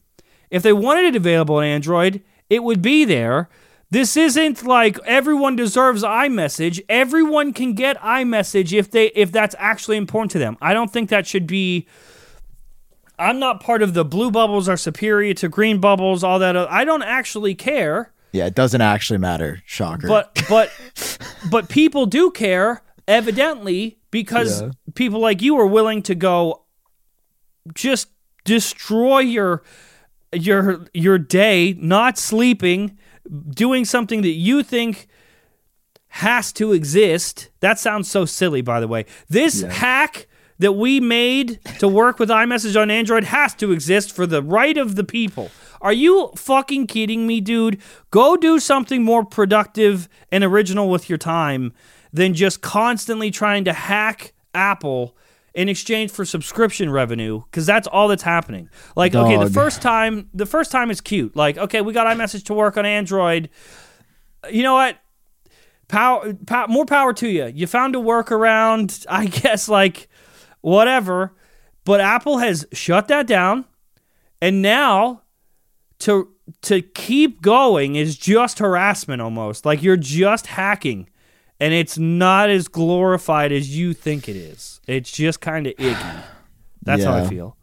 If 0.50 0.64
they 0.64 0.74
wanted 0.74 1.06
it 1.06 1.16
available 1.16 1.56
on 1.56 1.66
Android, 1.66 2.24
it 2.50 2.64
would 2.64 2.82
be 2.82 3.06
there. 3.06 3.50
This 3.90 4.18
isn't 4.18 4.66
like 4.66 5.00
everyone 5.06 5.56
deserves 5.56 6.04
iMessage. 6.04 6.82
Everyone 6.90 7.54
can 7.54 7.74
get 7.74 7.98
iMessage 8.02 8.78
if 8.78 8.92
they 8.92 9.08
if 9.08 9.32
that's 9.32 9.56
actually 9.60 9.98
important 9.98 10.32
to 10.32 10.40
them. 10.40 10.58
I 10.62 10.74
don't 10.74 10.92
think 10.92 11.10
that 11.10 11.26
should 11.28 11.48
be 11.48 11.88
I'm 13.20 13.40
not 13.40 13.62
part 13.62 13.82
of 13.82 13.94
the 13.94 14.06
blue 14.06 14.30
bubbles 14.30 14.70
are 14.70 14.78
superior 14.78 15.34
to 15.36 15.50
green 15.50 15.80
bubbles, 15.80 16.24
all 16.24 16.38
that. 16.40 16.56
I 16.56 16.86
don't 16.86 17.02
actually 17.02 17.56
care. 17.56 18.12
Yeah, 18.32 18.46
it 18.46 18.56
doesn't 18.56 18.82
actually 18.82 19.20
matter. 19.20 19.62
Shocker. 19.66 20.08
But 20.08 20.44
but 20.50 20.72
but 21.50 21.70
people 21.70 22.06
do 22.06 22.32
care 22.32 22.82
evidently 23.08 23.98
because 24.12 24.62
Yeah. 24.62 24.72
people 24.96 25.20
like 25.20 25.42
you 25.42 25.58
are 25.60 25.66
willing 25.68 26.02
to 26.04 26.16
go 26.16 26.64
just 27.74 28.10
destroy 28.46 29.20
your 29.20 29.64
your 30.34 30.86
your 30.94 31.18
day 31.18 31.74
not 31.80 32.18
sleeping 32.18 32.98
doing 33.50 33.86
something 33.86 34.22
that 34.22 34.30
you 34.32 34.64
think 34.64 35.08
has 36.10 36.52
to 36.54 36.72
exist 36.74 37.50
that 37.60 37.78
sounds 37.80 38.10
so 38.10 38.26
silly 38.26 38.62
by 38.62 38.80
the 38.80 38.88
way 38.88 39.06
this 39.30 39.62
Yeah. 39.62 39.72
hack 39.72 40.28
that 40.60 40.72
we 40.74 41.00
made 41.00 41.60
to 41.80 41.88
work 41.88 42.18
with 42.20 42.30
iMessage 42.30 42.80
on 42.82 42.90
Android 42.90 43.26
has 43.26 43.54
to 43.56 43.72
exist 43.72 44.12
for 44.16 44.26
the 44.26 44.42
right 44.42 44.76
of 44.76 44.96
the 44.96 45.04
people. 45.04 45.52
Are 45.82 45.94
you 45.94 46.32
fucking 46.36 46.88
kidding 46.88 47.28
me, 47.28 47.42
dude? 47.42 47.80
Go 48.12 48.38
do 48.38 48.60
something 48.60 49.04
more 49.04 49.24
productive 49.24 50.10
and 50.32 50.44
original 50.44 50.90
with 50.90 51.10
your 51.10 51.18
time 51.18 51.74
than 52.12 52.34
just 52.34 52.62
constantly 52.62 53.32
trying 53.32 53.64
to 53.66 53.74
hack 53.74 54.34
Apple 54.54 55.16
in 55.54 55.70
exchange 55.70 56.12
for 56.12 56.24
subscription 56.24 56.92
revenue 56.92 57.42
because 57.46 57.66
that's 57.66 57.88
all 57.88 58.08
that's 58.08 58.24
happening. 58.24 58.70
Like, 58.96 59.16
okay, 59.16 59.38
the 59.38 59.50
first 59.50 59.82
time, 59.82 60.30
the 60.34 60.46
first 60.46 60.72
time 60.72 60.92
is 60.92 61.02
cute. 61.02 61.36
Like, 61.36 61.58
okay, 61.58 61.82
we 61.82 61.94
got 61.94 62.06
iMessage 62.06 62.44
to 62.46 62.54
work 62.54 62.78
on 62.78 62.86
Android. 62.86 63.50
You 64.52 64.62
know 64.62 64.76
what? 64.76 64.98
Power, 65.88 66.34
pow, 66.46 66.68
more 66.68 66.86
power 66.86 67.12
to 67.14 67.28
you. 67.28 67.48
You 67.48 67.66
found 67.66 67.96
a 67.96 68.00
workaround, 68.00 69.06
I 69.10 69.26
guess, 69.26 69.68
like 69.68 70.10
whatever. 70.62 71.34
But 71.86 72.02
Apple 72.02 72.38
has 72.38 72.68
shut 72.74 73.08
that 73.08 73.26
down, 73.26 73.66
and 74.42 74.62
now 74.62 75.24
to 76.00 76.30
to 76.62 76.82
keep 76.82 77.42
going 77.42 77.96
is 77.96 78.18
just 78.18 78.60
harassment 78.60 79.22
almost. 79.22 79.66
Like 79.66 79.82
you're 79.84 79.98
just 79.98 80.48
hacking, 80.48 81.10
and 81.60 81.74
it's 81.74 81.98
not 81.98 82.50
as 82.50 82.68
glorified 82.68 83.52
as 83.52 83.76
you 83.78 83.94
think 83.94 84.30
it 84.30 84.36
is. 84.36 84.80
It's 84.88 85.12
just 85.12 85.42
kind 85.42 85.68
of 85.68 85.74
icky. 85.78 85.96
That's 86.84 87.04
how 87.04 87.14
I 87.16 87.28
feel. 87.28 87.58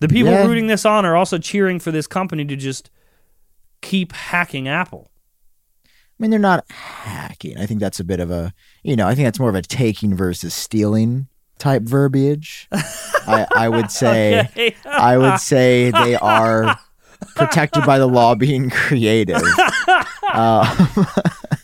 The 0.00 0.08
people 0.08 0.32
Yeah. 0.32 0.46
rooting 0.46 0.66
this 0.66 0.84
on 0.86 1.04
are 1.04 1.16
also 1.16 1.38
cheering 1.38 1.78
for 1.78 1.90
this 1.92 2.06
company 2.06 2.44
to 2.46 2.56
just 2.56 2.90
keep 3.82 4.12
hacking 4.12 4.66
Apple. 4.68 5.10
I 5.86 5.88
mean, 6.18 6.30
they're 6.30 6.40
not 6.40 6.64
hacking. 6.70 7.58
I 7.58 7.66
think 7.66 7.80
that's 7.80 8.00
a 8.00 8.04
bit 8.04 8.20
of 8.20 8.30
a, 8.30 8.52
you 8.84 8.96
know, 8.96 9.06
I 9.08 9.14
think 9.14 9.26
that's 9.26 9.38
more 9.40 9.48
of 9.48 9.54
a 9.54 9.62
taking 9.62 10.14
versus 10.14 10.54
stealing 10.54 11.26
type 11.58 11.82
verbiage. 11.82 12.68
I, 12.72 13.46
I 13.56 13.68
would 13.68 13.90
say, 13.90 14.40
Okay. 14.40 14.74
I 14.84 15.16
would 15.18 15.38
say 15.40 15.90
they 15.90 16.14
are 16.16 16.78
protected 17.34 17.84
by 17.84 17.98
the 17.98 18.06
law 18.06 18.34
being 18.34 18.70
creative. 18.70 19.42
Uh, 20.32 20.86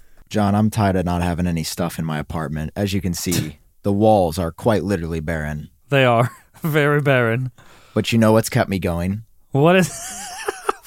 Jon, 0.28 0.54
I'm 0.54 0.70
tired 0.70 0.96
of 0.96 1.04
not 1.04 1.22
having 1.22 1.46
any 1.46 1.62
stuff 1.62 1.98
in 1.98 2.04
my 2.04 2.18
apartment. 2.18 2.72
As 2.76 2.92
you 2.92 3.00
can 3.00 3.14
see, 3.14 3.59
the 3.82 3.92
walls 3.92 4.38
are 4.38 4.52
quite 4.52 4.84
literally 4.84 5.20
barren. 5.20 5.70
They 5.88 6.04
are 6.04 6.30
very 6.62 7.00
barren. 7.00 7.50
But 7.94 8.12
you 8.12 8.18
know 8.18 8.32
what's 8.32 8.50
kept 8.50 8.68
me 8.68 8.78
going? 8.78 9.22
What 9.52 9.76
is 9.76 9.90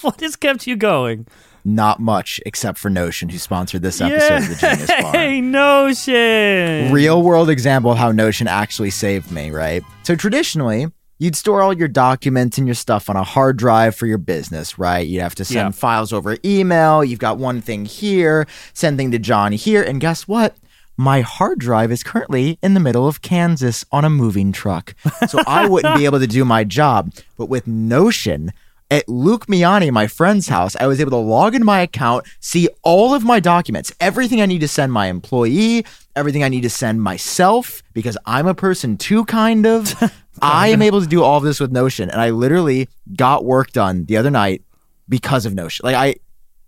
what 0.01 0.21
has 0.21 0.35
kept 0.35 0.67
you 0.67 0.75
going? 0.75 1.27
Not 1.63 1.99
much, 1.99 2.39
except 2.45 2.79
for 2.79 2.89
Notion, 2.89 3.29
who 3.29 3.37
sponsored 3.37 3.83
this 3.83 4.01
episode 4.01 4.37
of 4.37 4.49
the 4.49 4.55
Genius 4.55 4.87
Bar. 4.87 5.11
Hey, 5.11 5.41
Notion. 5.41 6.91
real 6.91 7.21
world 7.21 7.51
example 7.51 7.91
of 7.91 7.99
how 7.99 8.11
Notion 8.11 8.47
actually 8.47 8.89
saved 8.89 9.31
me, 9.31 9.51
right? 9.51 9.83
So 10.03 10.15
traditionally, 10.15 10.87
you'd 11.21 11.35
store 11.35 11.61
all 11.61 11.71
your 11.71 11.87
documents 11.87 12.57
and 12.57 12.67
your 12.67 12.73
stuff 12.73 13.07
on 13.07 13.15
a 13.15 13.23
hard 13.23 13.55
drive 13.55 13.95
for 13.95 14.07
your 14.07 14.17
business, 14.17 14.79
right? 14.79 15.05
You'd 15.07 15.21
have 15.21 15.35
to 15.35 15.45
send 15.45 15.67
Yeah. 15.67 15.69
files 15.71 16.11
over 16.11 16.35
email. 16.43 17.03
You've 17.03 17.19
got 17.19 17.37
one 17.37 17.61
thing 17.61 17.85
here, 17.85 18.47
send 18.73 18.97
thing 18.97 19.11
to 19.11 19.19
Jon 19.19 19.51
here, 19.51 19.83
and 19.83 20.01
guess 20.01 20.27
what? 20.27 20.55
My 20.97 21.21
hard 21.21 21.59
drive 21.59 21.91
is 21.91 22.01
currently 22.03 22.57
in 22.63 22.73
the 22.73 22.79
middle 22.79 23.07
of 23.07 23.21
Kansas 23.21 23.85
on 23.91 24.03
a 24.03 24.09
moving 24.09 24.51
truck. 24.51 24.95
So 25.27 25.41
I 25.47 25.67
wouldn't 25.67 25.95
be 25.95 26.05
able 26.09 26.19
to 26.19 26.27
do 26.27 26.43
my 26.43 26.63
job. 26.63 27.13
But 27.37 27.49
with 27.49 27.67
Notion, 27.67 28.51
at 28.91 29.07
Luke 29.07 29.47
Miani, 29.47 29.89
my 29.89 30.05
friend's 30.05 30.49
house, 30.49 30.75
I 30.75 30.85
was 30.85 30.99
able 30.99 31.11
to 31.11 31.17
log 31.17 31.55
into 31.55 31.65
my 31.65 31.79
account, 31.79 32.27
see 32.41 32.67
all 32.83 33.15
of 33.15 33.23
my 33.23 33.39
documents, 33.39 33.91
everything 34.01 34.41
I 34.41 34.45
need 34.45 34.59
to 34.59 34.67
send 34.67 34.91
my 34.91 35.07
employee, 35.07 35.85
everything 36.15 36.43
I 36.43 36.49
need 36.49 36.61
to 36.63 36.69
send 36.69 37.01
myself, 37.01 37.81
because 37.93 38.17
I'm 38.25 38.47
a 38.47 38.53
person 38.53 38.97
too, 38.97 39.23
kind 39.25 39.65
of. 39.65 39.95
I 40.41 40.67
am 40.67 40.81
able 40.81 41.01
to 41.01 41.07
do 41.07 41.23
all 41.23 41.37
of 41.37 41.43
this 41.43 41.59
with 41.59 41.71
Notion. 41.71 42.09
And 42.09 42.19
I 42.19 42.31
literally 42.31 42.89
got 43.15 43.45
work 43.45 43.71
done 43.71 44.05
the 44.05 44.17
other 44.17 44.29
night 44.29 44.61
because 45.07 45.45
of 45.45 45.55
Notion. 45.55 45.85
Like, 45.85 45.95
I. 45.95 46.15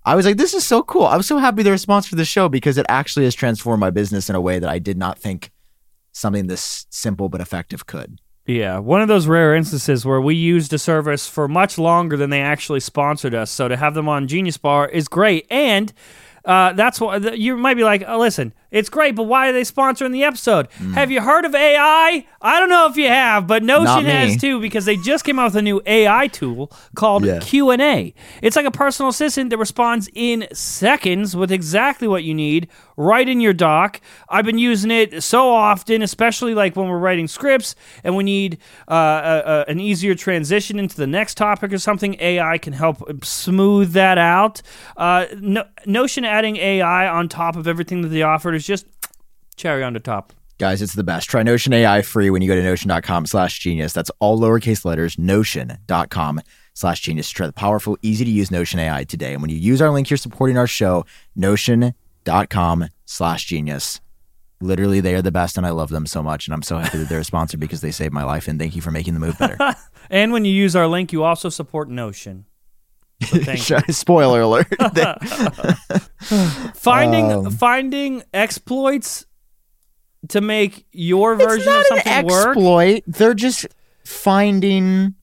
I 0.06 0.16
was 0.16 0.26
like, 0.26 0.36
this 0.36 0.54
is 0.54 0.66
so 0.66 0.84
cool. 0.84 1.06
I 1.06 1.16
was 1.16 1.28
so 1.28 1.38
happy 1.38 1.64
the 1.64 1.72
response 1.72 2.08
for 2.08 2.18
the 2.18 2.26
show 2.26 2.50
because 2.50 2.78
it 2.78 2.86
actually 2.90 3.24
has 3.24 3.34
transformed 3.34 3.80
my 3.80 3.90
business 3.90 4.30
in 4.30 4.36
a 4.36 4.42
way 4.42 4.60
that 4.60 4.70
I 4.70 4.78
did 4.78 4.98
not 4.98 5.18
think 5.18 5.50
something 6.12 6.48
this 6.48 6.88
simple 6.90 7.30
but 7.30 7.40
effective 7.40 7.86
could. 7.86 8.20
Yeah, 8.46 8.80
one 8.80 9.02
of 9.02 9.08
those 9.08 9.26
rare 9.26 9.56
instances 9.56 10.06
where 10.06 10.20
we 10.20 10.36
used 10.36 10.74
a 10.74 10.78
service 10.78 11.30
for 11.30 11.48
much 11.48 11.78
longer 11.78 12.18
than 12.18 12.30
they 12.30 12.42
actually 12.42 12.82
sponsored 12.82 13.34
us. 13.34 13.50
So 13.50 13.70
to 13.70 13.78
have 13.78 13.94
them 13.94 14.10
on 14.10 14.28
Genius 14.28 14.58
Bar 14.58 14.90
is 14.90 15.08
great, 15.08 15.48
and 15.50 15.94
uh, 16.44 16.74
that's 16.74 17.00
why 17.00 17.18
you 17.18 17.56
might 17.56 17.76
be 17.78 17.86
like, 17.86 18.04
oh, 18.06 18.20
listen, 18.20 18.54
It's 18.74 18.90
great, 18.90 19.16
but 19.16 19.24
why 19.24 19.48
are 19.50 19.54
they 19.54 19.62
sponsoring 19.62 20.12
the 20.12 20.24
episode? 20.24 20.68
Hmm. 20.80 20.94
Have 20.94 21.12
you 21.12 21.22
heard 21.22 21.46
of 21.46 21.54
AI? 21.56 22.26
I 22.42 22.60
don't 22.60 22.70
know 22.70 22.88
if 22.90 22.98
you 22.98 23.08
have, 23.08 23.46
but 23.48 23.64
Notion 23.64 24.04
has 24.06 24.36
too 24.42 24.60
because 24.60 24.84
they 24.86 24.98
just 24.98 25.24
came 25.24 25.38
out 25.40 25.46
with 25.46 25.56
a 25.58 25.62
new 25.62 25.82
AI 25.86 26.28
tool 26.28 26.72
called 26.96 27.24
Yeah. 27.24 27.40
Q&A. 27.40 28.14
It's 28.42 28.56
like 28.56 28.66
a 28.66 28.72
personal 28.72 29.10
assistant 29.10 29.52
that 29.52 29.58
responds 29.58 30.10
in 30.14 30.48
seconds 30.54 31.36
with 31.36 31.52
exactly 31.52 32.08
what 32.08 32.24
you 32.24 32.34
need 32.34 32.68
right 32.98 33.30
in 33.30 33.40
your 33.40 33.54
doc. 33.54 34.02
I've 34.28 34.46
been 34.46 34.58
using 34.58 34.90
it 34.92 35.22
so 35.24 35.52
often, 35.54 36.02
especially 36.02 36.54
like 36.56 36.76
when 36.76 36.88
we're 36.90 36.98
writing 36.98 37.28
scripts 37.28 37.76
and 38.04 38.16
we 38.16 38.24
need 38.24 38.58
uh, 38.90 39.42
a, 39.46 39.50
a, 39.52 39.66
an 39.72 39.80
easier 39.80 40.16
transition 40.16 40.80
into 40.80 40.96
the 40.98 41.08
next 41.08 41.36
topic 41.38 41.72
or 41.72 41.78
something. 41.78 42.16
AI 42.20 42.58
can 42.58 42.74
help 42.74 43.24
smooth 43.24 43.92
that 43.94 44.18
out. 44.18 44.62
Uh, 44.98 45.26
no, 45.38 45.64
Notion 45.86 46.26
adding 46.26 46.58
AI 46.58 47.08
on 47.08 47.30
top 47.30 47.56
of 47.56 47.68
everything 47.68 48.02
that 48.02 48.10
they 48.10 48.24
offered 48.24 48.56
is 48.64 48.82
just 48.82 48.88
cherry 49.56 49.84
on 49.84 49.94
the 49.94 50.00
top. 50.00 50.34
Guys, 50.60 50.82
it's 50.82 50.94
the 50.94 51.04
best. 51.04 51.30
Try 51.30 51.44
Notion 51.44 51.74
AI 51.74 52.02
free 52.02 52.30
when 52.30 52.42
you 52.42 52.48
go 52.48 52.56
to 52.56 52.64
notion.com 52.64 53.26
slash 53.26 53.60
genius. 53.60 53.92
That's 53.92 54.12
all 54.20 54.40
lowercase 54.40 54.86
letters, 54.86 55.18
notion.com 55.18 56.42
slash 56.74 57.02
genius. 57.02 57.30
Try 57.30 57.48
the 57.48 57.54
powerful, 57.54 57.98
easy 58.02 58.24
to 58.24 58.32
use 58.32 58.52
Notion 58.52 58.80
AI 58.80 59.04
today. 59.04 59.34
And 59.34 59.42
when 59.42 59.50
you 59.50 59.58
use 59.58 59.82
our 59.82 59.90
link, 59.90 60.10
you're 60.10 60.18
supporting 60.18 60.58
our 60.58 60.68
show, 60.68 61.06
notion.com 61.36 62.88
slash 63.06 63.46
genius. 63.46 64.00
Literally, 64.62 65.02
they 65.02 65.16
are 65.16 65.22
the 65.22 65.32
best, 65.32 65.58
and 65.58 65.66
I 65.66 65.72
love 65.72 65.90
them 65.90 66.06
so 66.06 66.24
much. 66.24 66.48
And 66.48 66.54
I'm 66.54 66.62
so 66.62 66.78
happy 66.78 67.00
that 67.00 67.10
they're 67.10 67.20
a 67.20 67.26
sponsor 67.26 67.58
because 67.58 67.82
they 67.82 67.92
saved 67.92 68.14
my 68.14 68.24
life. 68.24 68.48
And 68.48 68.58
thank 68.58 68.76
you 68.76 68.82
for 68.82 68.92
making 68.92 69.14
the 69.14 69.20
move 69.20 69.38
better. 69.38 69.58
And 70.10 70.34
when 70.34 70.44
you 70.44 70.52
use 70.52 70.76
our 70.76 70.86
link, 70.86 71.14
you 71.14 71.24
also 71.24 71.48
support 71.48 71.90
Notion. 71.90 72.46
So 73.24 73.38
thank 73.44 73.70
you. 73.70 73.80
Spoiler 73.94 74.42
alert. 74.42 74.68
Finding 76.76 77.32
Um, 77.32 77.52
finding 77.52 78.24
exploits 78.34 79.26
to 80.30 80.42
make 80.42 80.86
your 80.92 81.34
it's 81.34 81.44
version 81.44 81.74
of 81.74 81.86
something 81.88 82.14
an 82.14 82.26
work. 82.26 82.48
exploit. 82.56 83.04
They're 83.08 83.34
just 83.34 83.68
finding 84.06 85.16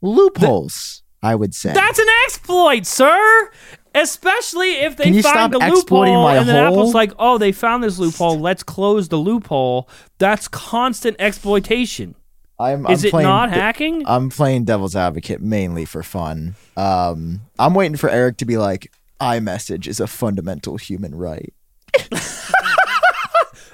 loopholes, 0.00 1.02
I 1.22 1.34
would 1.34 1.54
say. 1.54 1.72
That's 1.72 1.98
an 1.98 2.06
exploit, 2.24 2.86
sir. 2.86 3.50
Especially 3.94 4.72
if 4.74 4.96
they 4.96 5.04
Can 5.04 5.14
find 5.14 5.22
stop 5.24 5.54
a 5.54 5.58
loophole 5.74 6.22
my 6.22 6.36
and 6.36 6.48
then 6.48 6.54
hole? 6.66 6.74
Apple's 6.74 6.94
like, 6.94 7.12
"Oh, 7.18 7.38
they 7.38 7.50
found 7.52 7.82
this 7.82 7.98
loophole. 7.98 8.38
Let's 8.38 8.62
close 8.62 9.08
the 9.08 9.16
loophole." 9.16 9.88
That's 10.18 10.46
constant 10.46 11.16
exploitation. 11.18 12.14
I'm, 12.60 12.86
Is 12.86 13.04
I'm 13.04 13.08
it 13.08 13.10
playing 13.10 13.28
not 13.28 13.50
hacking? 13.50 14.02
I'm 14.06 14.30
playing 14.30 14.64
devil's 14.64 14.96
advocate 14.96 15.40
mainly 15.40 15.84
for 15.84 16.02
fun. 16.02 16.56
Um, 16.76 17.42
I'm 17.58 17.74
waiting 17.74 17.96
for 17.96 18.10
Eric 18.10 18.38
to 18.38 18.44
be 18.44 18.56
like, 18.58 18.90
iMessage 19.20 19.86
is 19.86 20.00
a 20.00 20.06
fundamental 20.06 20.76
human 20.76 21.14
right. 21.14 21.52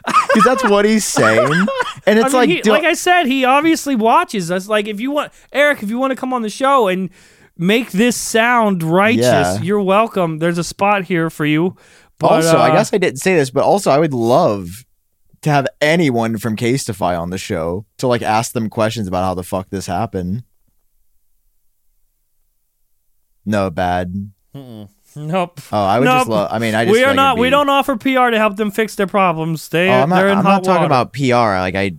Because 0.07 0.45
that's 0.45 0.64
what 0.64 0.85
he's 0.85 1.05
saying. 1.05 1.66
And 2.07 2.18
it's 2.18 2.24
I 2.26 2.28
mean, 2.28 2.32
like, 2.32 2.49
he- 2.51 2.61
do- 2.61 2.70
like 2.70 2.85
I 2.85 2.95
said, 2.95 3.24
he 3.24 3.45
obviously 3.45 3.95
watches 3.95 4.51
us. 4.51 4.68
Like, 4.68 4.87
if 4.89 5.01
you 5.01 5.11
want, 5.12 5.32
Eric, 5.53 5.82
if 5.82 5.89
you 5.89 5.99
want 5.99 6.11
to 6.11 6.16
come 6.16 6.32
on 6.35 6.43
the 6.43 6.51
show 6.51 6.89
and 6.89 7.09
make 7.57 7.93
this 7.93 8.16
sound 8.16 8.82
righteous, 8.82 9.22
Yeah. 9.24 9.62
you're 9.62 9.80
welcome. 9.80 10.41
There's 10.41 10.59
a 10.59 10.64
spot 10.64 11.05
here 11.05 11.30
for 11.30 11.47
you. 11.47 11.76
But, 12.18 12.30
also, 12.32 12.57
I 12.59 12.70
uh, 12.70 12.74
guess 12.74 12.93
I 12.93 12.99
didn't 12.99 13.20
say 13.20 13.37
this, 13.37 13.51
but 13.51 13.62
also 13.64 13.91
I 13.91 13.99
would 13.99 14.12
love 14.12 14.84
to 15.45 15.51
have 15.51 15.66
anyone 15.80 16.36
from 16.38 16.57
Casetify 16.57 17.18
on 17.20 17.30
the 17.30 17.38
show 17.38 17.86
to 17.99 18.07
like 18.07 18.22
ask 18.22 18.53
them 18.53 18.68
questions 18.68 19.07
about 19.09 19.24
how 19.24 19.34
the 19.34 19.42
fuck 19.42 19.70
this 19.70 19.86
happened. 19.86 20.42
No, 23.47 23.70
bad. 23.70 24.30
Nope. 24.55 25.61
Oh, 25.72 25.84
I 25.84 25.99
would 26.01 26.07
just 26.07 26.28
love. 26.28 26.49
I 26.51 26.59
mean, 26.59 26.74
I 26.74 26.84
just 26.84 26.92
we 26.92 27.05
are 27.05 27.09
like 27.09 27.16
not. 27.16 27.32
it'd 27.34 27.42
We 27.42 27.51
don't 27.51 27.68
offer 27.68 27.97
PR 27.97 28.30
to 28.30 28.38
help 28.38 28.57
them 28.57 28.70
fix 28.70 28.95
their 28.97 29.07
problems. 29.07 29.68
They, 29.68 29.88
Oh, 29.88 29.92
I'm 29.92 30.09
not. 30.09 30.16
they're 30.16 30.28
in 30.28 30.38
I'm 30.38 30.45
hot 30.45 30.51
not 30.51 30.64
talking 30.64 30.82
water. 30.82 30.86
about 30.86 31.12
PR. 31.12 31.61
Like 31.61 31.74
I, 31.74 31.92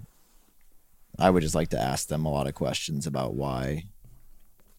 I 1.19 1.29
would 1.29 1.43
just 1.43 1.55
like 1.55 1.69
to 1.69 1.79
ask 1.79 2.07
them 2.07 2.25
a 2.25 2.31
lot 2.31 2.47
of 2.47 2.55
questions 2.55 3.07
about 3.07 3.33
why. 3.35 3.85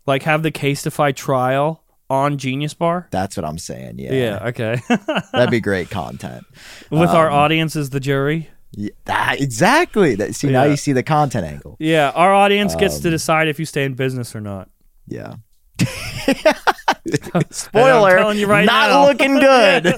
like 0.07 0.23
have 0.25 0.43
the 0.43 0.53
Casetify 0.53 1.14
trial 1.14 1.83
on 2.11 2.37
Genius 2.39 2.75
Bar. 2.75 3.09
That's 3.11 3.37
what 3.37 3.45
I'm 3.47 3.59
saying. 3.59 3.99
Yeah, 3.99 4.12
Yeah. 4.12 4.47
Okay. 4.49 4.81
that'd 5.33 5.51
be 5.51 5.61
great 5.61 5.89
content. 5.91 6.45
With 6.91 7.11
our 7.11 7.29
Um, 7.29 7.35
audience 7.37 7.75
as 7.77 7.91
the 7.91 8.01
jury. 8.01 8.51
Yeah, 8.73 8.91
that, 9.07 9.41
exactly. 9.41 10.14
That, 10.17 10.35
see, 10.35 10.49
now 10.51 10.64
Yeah. 10.64 10.71
you 10.71 10.77
see 10.77 10.93
the 10.93 11.03
content 11.03 11.47
angle. 11.47 11.77
Yeah, 11.81 12.11
our 12.14 12.35
audience 12.35 12.75
gets 12.75 12.97
Um, 12.97 13.03
to 13.03 13.11
decide 13.11 13.49
if 13.49 13.59
you 13.59 13.64
stay 13.64 13.85
in 13.85 13.95
business 13.95 14.35
or 14.37 14.41
not. 14.41 14.69
Yeah. 15.07 15.35
Spoiler. 17.51 18.17
Telling 18.19 18.39
you 18.39 18.47
right 18.47 18.64
not 18.67 18.91
now. 18.91 19.05
looking 19.09 19.35
good. 19.39 19.95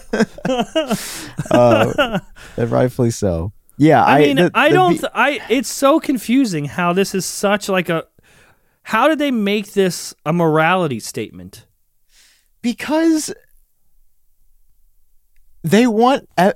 uh, 1.50 2.18
and 2.56 2.70
rightfully 2.70 3.10
so. 3.10 3.52
Yeah, 3.78 4.02
I 4.04 4.16
I, 4.16 4.18
mean, 4.20 4.36
the- 4.36 4.50
I 4.54 4.68
the 4.70 4.74
don't. 4.74 4.98
th- 4.98 5.12
I. 5.14 5.40
It's 5.48 5.68
so 5.70 6.00
confusing 6.00 6.64
how 6.66 6.92
this 6.92 7.14
is 7.14 7.24
such 7.24 7.68
like 7.68 7.88
a. 7.88 8.04
How 8.82 9.06
did 9.08 9.18
they 9.18 9.30
make 9.30 9.72
this 9.72 10.14
a 10.26 10.32
morality 10.32 11.00
statement? 11.00 11.64
because 12.60 13.32
they 15.62 15.86
want 15.86 16.28
uh, 16.36 16.52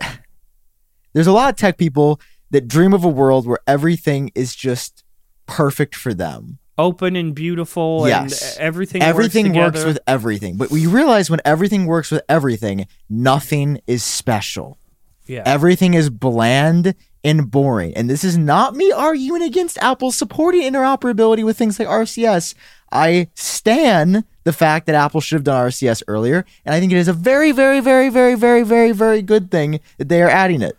there's 1.12 1.26
a 1.26 1.32
lot 1.32 1.50
of 1.50 1.56
tech 1.56 1.78
people 1.78 2.20
that 2.50 2.68
dream 2.68 2.92
of 2.92 3.04
a 3.04 3.08
world 3.08 3.46
where 3.46 3.58
everything 3.66 4.30
is 4.34 4.54
just 4.54 5.04
perfect 5.46 5.94
for 5.94 6.14
them 6.14 6.58
Open 6.78 7.16
and 7.16 7.34
beautiful, 7.34 8.08
Yes. 8.08 8.56
and 8.56 8.60
everything. 8.64 9.02
everything 9.02 9.52
works, 9.54 9.76
works, 9.80 9.84
with 9.84 9.98
everything 10.06 10.56
but 10.56 10.70
we 10.70 10.86
realize 10.86 11.28
when 11.30 11.40
everything 11.44 11.86
works 11.86 12.10
with 12.10 12.22
everything 12.28 12.86
nothing 13.10 13.80
is 13.86 14.02
special 14.02 14.78
Yeah. 15.26 15.42
everything 15.44 15.94
is 15.94 16.08
bland 16.10 16.94
and 17.24 17.50
boring 17.50 17.94
and 17.94 18.08
this 18.10 18.24
is 18.24 18.36
not 18.36 18.74
me 18.74 18.90
arguing 18.90 19.42
against 19.42 19.78
apple 19.78 20.10
supporting 20.10 20.62
interoperability 20.62 21.44
with 21.44 21.56
things 21.56 21.78
like 21.78 21.86
rcs 21.88 22.54
i 22.90 23.28
stan 23.34 24.24
the 24.44 24.52
fact 24.52 24.86
that 24.86 24.94
apple 24.96 25.20
should 25.20 25.36
have 25.36 25.44
done 25.44 25.68
rcs 25.68 26.02
earlier 26.08 26.44
and 26.64 26.74
i 26.74 26.80
think 26.80 26.90
it 26.90 26.98
is 26.98 27.06
a 27.06 27.12
very 27.12 27.52
very 27.52 27.78
very 27.80 28.08
very 28.08 28.34
very 28.34 28.62
very 28.64 28.90
very 28.92 29.22
good 29.22 29.50
thing 29.52 29.78
that 29.98 30.08
they 30.08 30.20
are 30.20 30.28
adding 30.30 30.62
it 30.62 30.76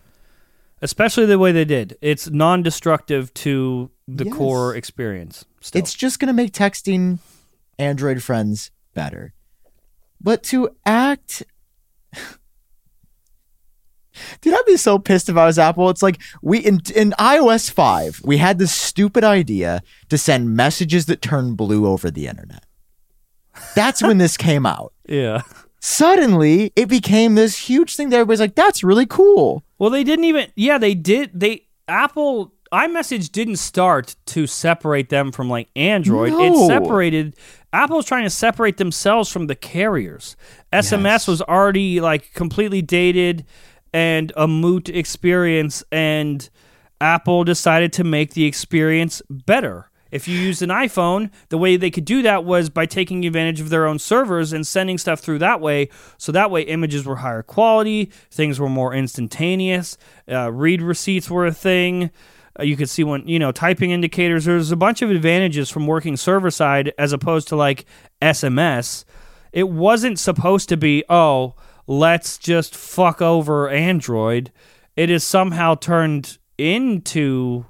Especially 0.84 1.26
the 1.26 1.40
way 1.40 1.52
they 1.52 1.66
did. 1.66 1.98
It's 2.02 2.30
non-destructive 2.30 3.34
to 3.36 3.90
the 4.08 4.26
Yes. 4.26 4.34
core 4.36 4.76
experience. 4.76 5.46
Still. 5.62 5.80
It's 5.80 5.94
just 5.94 6.20
going 6.20 6.28
to 6.28 6.34
make 6.34 6.52
texting 6.52 7.20
Android 7.80 8.22
friends 8.22 8.70
better. 8.94 9.34
But 10.22 10.44
to 10.44 10.70
act. 10.86 11.44
Dude, 14.42 14.54
I'd 14.54 14.66
be 14.68 14.78
so 14.78 15.00
pissed 15.00 15.28
if 15.30 15.38
I 15.38 15.46
was 15.48 15.58
Apple. 15.58 15.90
It's 15.90 16.04
like 16.04 16.22
we 16.44 16.60
in 16.60 16.82
in 16.96 17.12
iOS 17.18 17.72
5, 17.72 18.22
we 18.24 18.38
had 18.38 18.60
this 18.60 18.72
stupid 18.74 19.24
idea 19.24 19.82
to 20.10 20.18
send 20.20 20.56
messages 20.56 21.08
that 21.08 21.22
turn 21.22 21.56
blue 21.56 21.88
over 21.88 22.12
the 22.12 22.28
internet. 22.28 22.64
That's 23.76 24.04
when 24.04 24.20
this 24.20 24.38
came 24.48 24.66
out. 24.66 24.94
yeah. 25.08 25.42
Suddenly, 25.86 26.72
it 26.78 26.88
became 26.88 27.36
this 27.36 27.58
huge 27.68 27.98
thing 27.98 28.10
that 28.10 28.16
everybody's 28.16 28.40
like, 28.40 28.56
that's 28.56 28.86
really 28.86 29.06
cool. 29.06 29.64
Well, 29.84 29.90
they 29.90 30.06
didn't 30.06 30.24
even. 30.24 30.48
Yeah, 30.56 30.78
they 30.78 30.96
did. 30.96 31.32
They 31.34 31.68
Apple 31.90 32.54
iMessage 32.72 33.34
didn't 33.34 33.58
start 33.58 34.16
to 34.28 34.48
separate 34.48 35.10
them 35.10 35.34
from 35.34 35.50
like 35.50 35.68
Android. 35.76 36.32
No. 36.32 36.42
It 36.42 36.68
separated. 36.68 37.36
Apple's 37.74 38.06
trying 38.06 38.24
to 38.24 38.30
separate 38.30 38.78
themselves 38.78 39.30
from 39.30 39.48
the 39.48 39.56
carriers. 39.56 40.38
SMS 40.72 41.04
Yes. 41.04 41.28
was 41.28 41.42
already 41.42 42.00
like 42.00 42.34
completely 42.34 42.82
dated 42.82 43.46
and 43.94 44.32
a 44.38 44.48
moot 44.48 44.88
experience, 44.88 45.84
and 45.92 46.50
Apple 47.02 47.44
decided 47.44 47.92
to 47.92 48.06
make 48.06 48.36
the 48.36 48.46
experience 48.46 49.22
better. 49.30 49.90
If 50.14 50.28
you 50.28 50.38
used 50.38 50.62
an 50.62 50.70
iPhone, 50.70 51.32
the 51.50 51.58
way 51.58 51.76
they 51.76 51.90
could 51.90 52.06
do 52.06 52.22
that 52.22 52.46
was 52.46 52.70
by 52.70 52.86
taking 52.86 53.26
advantage 53.26 53.60
of 53.60 53.70
their 53.70 53.88
own 53.88 53.98
servers 53.98 54.54
and 54.54 54.66
sending 54.66 55.00
stuff 55.00 55.20
through 55.20 55.40
that 55.40 55.60
way. 55.60 55.90
So 56.20 56.32
that 56.32 56.52
way, 56.52 56.62
images 56.62 57.04
were 57.04 57.16
higher 57.16 57.42
quality, 57.42 58.12
things 58.30 58.60
were 58.60 58.70
more 58.70 58.94
instantaneous, 58.94 59.98
uh, 60.32 60.52
read 60.52 60.84
receipts 60.84 61.32
were 61.32 61.48
a 61.48 61.52
thing. 61.52 62.12
Uh, 62.60 62.62
you 62.62 62.78
could 62.78 62.90
see 62.90 63.04
when, 63.04 63.28
you 63.28 63.40
know, 63.40 63.52
typing 63.52 63.90
indicators. 63.90 64.46
There's 64.46 64.72
a 64.72 64.76
bunch 64.76 65.02
of 65.02 65.10
advantages 65.10 65.72
from 65.72 65.88
working 65.88 66.16
server 66.16 66.52
side 66.52 66.94
as 67.00 67.12
opposed 67.12 67.48
to 67.48 67.56
like 67.56 67.86
SMS. 68.22 69.06
It 69.52 69.70
wasn't 69.70 70.20
supposed 70.20 70.70
to 70.70 70.78
be, 70.78 71.04
oh, 71.10 71.56
let's 71.88 72.38
just 72.38 72.76
fuck 72.76 73.20
over 73.20 73.68
Android. 73.68 74.52
It 74.96 75.10
is 75.10 75.24
somehow 75.24 75.74
turned 75.74 76.38
into 76.60 77.66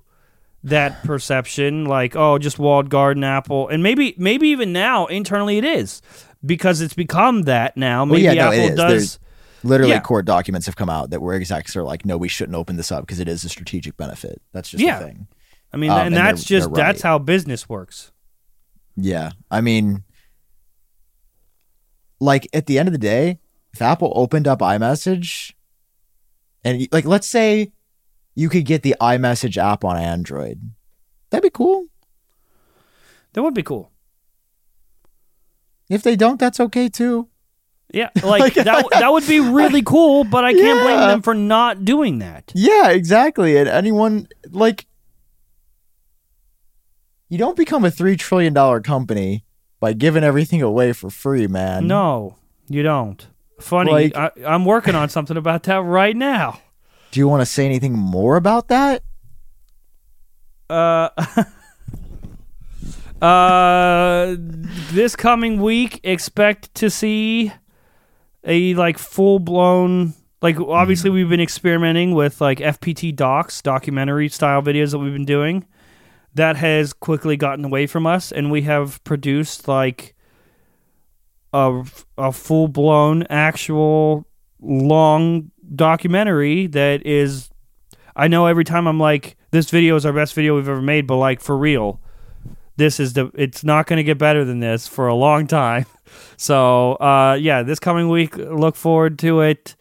that 0.64 1.04
perception 1.04 1.86
like 1.86 2.16
oh 2.16 2.38
just 2.38 2.58
walled 2.58 2.90
garden 2.90 3.24
apple 3.24 3.68
and 3.68 3.84
maybe 3.84 4.16
maybe 4.18 4.48
even 4.50 4.72
now 4.72 5.06
internally 5.08 5.58
it 5.58 5.66
is 5.66 6.02
because 6.46 6.80
it's 6.82 6.94
become 6.94 7.44
that 7.44 7.76
now 7.76 8.06
maybe 8.06 8.22
yeah, 8.24 8.34
no, 8.34 8.52
it 8.52 8.56
apple 8.60 8.70
is. 8.70 8.76
does 8.76 8.90
There's- 8.92 9.20
Literally, 9.66 9.94
Yeah. 9.94 10.02
court 10.02 10.26
documents 10.26 10.66
have 10.66 10.76
come 10.76 10.90
out 10.90 11.12
that 11.12 11.22
where 11.22 11.36
execs 11.36 11.78
are 11.78 11.84
like, 11.84 12.06
no, 12.06 12.18
we 12.18 12.28
shouldn't 12.28 12.54
open 12.58 12.76
this 12.76 12.92
up 12.92 13.04
because 13.06 13.22
it 13.22 13.30
is 13.30 13.46
a 13.46 13.50
strategic 13.50 13.96
benefit. 13.96 14.42
That's 14.52 14.68
just 14.70 14.84
Yeah. 14.84 15.00
the 15.00 15.06
thing. 15.06 15.28
i 15.72 15.78
mean 15.78 15.90
um, 15.90 16.00
and 16.00 16.08
and 16.08 16.16
that's 16.18 16.44
they're- 16.44 16.60
just 16.60 16.74
they're 16.74 16.84
that's 16.84 17.02
how 17.02 17.18
business 17.18 17.70
works 17.70 18.12
Yeah. 18.98 19.32
I 19.50 19.62
mean, 19.62 20.04
like 22.20 22.48
at 22.54 22.66
the 22.66 22.78
end 22.78 22.88
of 22.90 22.92
the 22.92 22.98
day, 22.98 23.40
if 23.74 23.82
Apple 23.82 24.12
opened 24.16 24.48
up 24.48 24.60
iMessage 24.60 25.54
and 26.66 26.88
like 26.92 27.06
let's 27.06 27.28
say 27.30 27.72
you 28.36 28.50
could 28.50 28.66
get 28.66 28.82
the 28.84 28.96
iMessage 29.00 29.58
app 29.58 29.84
on 29.84 29.98
Android. 29.98 30.74
That'd 31.30 31.44
be 31.44 31.50
cool. 31.50 31.88
That 33.34 33.44
would 33.44 33.54
be 33.54 33.64
cool. 33.64 33.92
If 35.90 36.04
they 36.04 36.16
don't, 36.16 36.40
that's 36.40 36.60
okay 36.60 36.90
too. 36.90 37.28
Yeah, 37.94 38.10
like 38.24 38.56
that. 38.56 38.86
that 38.92 39.12
would 39.12 39.28
be 39.28 39.40
really 39.40 39.82
cool, 39.86 40.24
but 40.24 40.44
I 40.44 40.54
can't 40.54 40.82
blame 40.82 41.00
them 41.00 41.22
for 41.22 41.34
not 41.36 41.86
doing 41.86 42.20
that. 42.20 42.52
Yeah, 42.56 42.90
exactly. 42.90 43.58
And 43.58 43.70
anyone 43.70 44.28
like 44.50 44.88
you 47.30 47.38
don't 47.38 47.58
become 47.58 47.86
a 47.86 47.92
three 47.92 48.16
trillion 48.16 48.54
dollar 48.54 48.80
company 48.82 49.44
by 49.80 49.94
giving 49.94 50.24
everything 50.24 50.62
away 50.62 50.94
for 50.94 51.10
free, 51.10 51.48
man. 51.48 51.88
No, 51.88 52.38
you 52.68 52.84
don't. 52.84 53.26
Funny, 53.60 53.92
Like- 53.92 54.16
I, 54.16 54.32
I'm 54.46 54.66
working 54.66 54.96
on 54.96 55.10
something 55.10 55.38
about 55.38 55.64
that 55.64 55.82
right 55.84 56.16
now. 56.16 56.60
Do 57.14 57.20
you 57.20 57.28
want 57.28 57.42
to 57.42 57.46
say 57.46 57.68
anything 57.68 57.94
more 57.94 58.38
about 58.38 58.70
that? 58.70 59.04
Uh, 60.68 61.10
uh, 63.24 64.36
this 64.40 65.16
coming 65.16 65.62
week, 65.62 66.00
expect 66.04 66.74
to 66.74 66.90
see 66.90 67.54
a 68.44 68.74
like 68.74 68.98
full 68.98 69.38
blown. 69.38 70.16
Like 70.42 70.60
obviously, 70.60 71.12
we've 71.12 71.30
been 71.30 71.40
experimenting 71.40 72.16
with 72.16 72.42
like 72.42 72.58
FPT 72.58 73.16
docs, 73.16 73.62
documentary 73.62 74.28
style 74.28 74.64
videos 74.64 74.90
that 74.90 74.98
we've 74.98 75.14
been 75.14 75.24
doing. 75.24 75.68
That 76.34 76.56
has 76.56 76.94
quickly 76.94 77.38
gotten 77.38 77.64
away 77.64 77.86
from 77.86 78.08
us, 78.08 78.32
and 78.32 78.52
we 78.52 78.64
have 78.64 79.04
produced 79.04 79.68
like 79.68 80.16
a 81.54 81.84
a 82.18 82.32
full 82.32 82.70
blown 82.70 83.22
actual 83.30 84.26
long 84.60 85.52
documentary 85.76 86.68
that 86.68 87.06
is 87.06 87.50
I 88.16 88.28
know 88.28 88.46
every 88.46 88.64
time 88.64 88.88
I'm 88.88 89.00
like, 89.00 89.38
this 89.52 89.70
video 89.70 89.96
is 89.96 90.06
our 90.06 90.14
best 90.14 90.34
video 90.34 90.56
we've 90.56 90.70
ever 90.70 90.82
made, 90.82 91.08
but 91.08 91.18
like 91.18 91.42
for 91.42 91.58
real, 91.58 92.00
this 92.76 93.00
is 93.00 93.14
the. 93.14 93.32
It's 93.34 93.64
not 93.64 93.88
going 93.88 93.98
to 93.98 94.04
get 94.04 94.18
better 94.18 94.46
than 94.46 94.60
this 94.60 94.88
for 94.88 95.08
a 95.08 95.16
long 95.16 95.48
time. 95.48 95.86
So 96.38 96.94
uh, 96.96 97.38
yeah, 97.40 97.64
this 97.64 97.80
coming 97.80 98.08
week, 98.08 98.36
look 98.38 98.76
forward 98.76 99.18
to 99.20 99.42
it. 99.42 99.76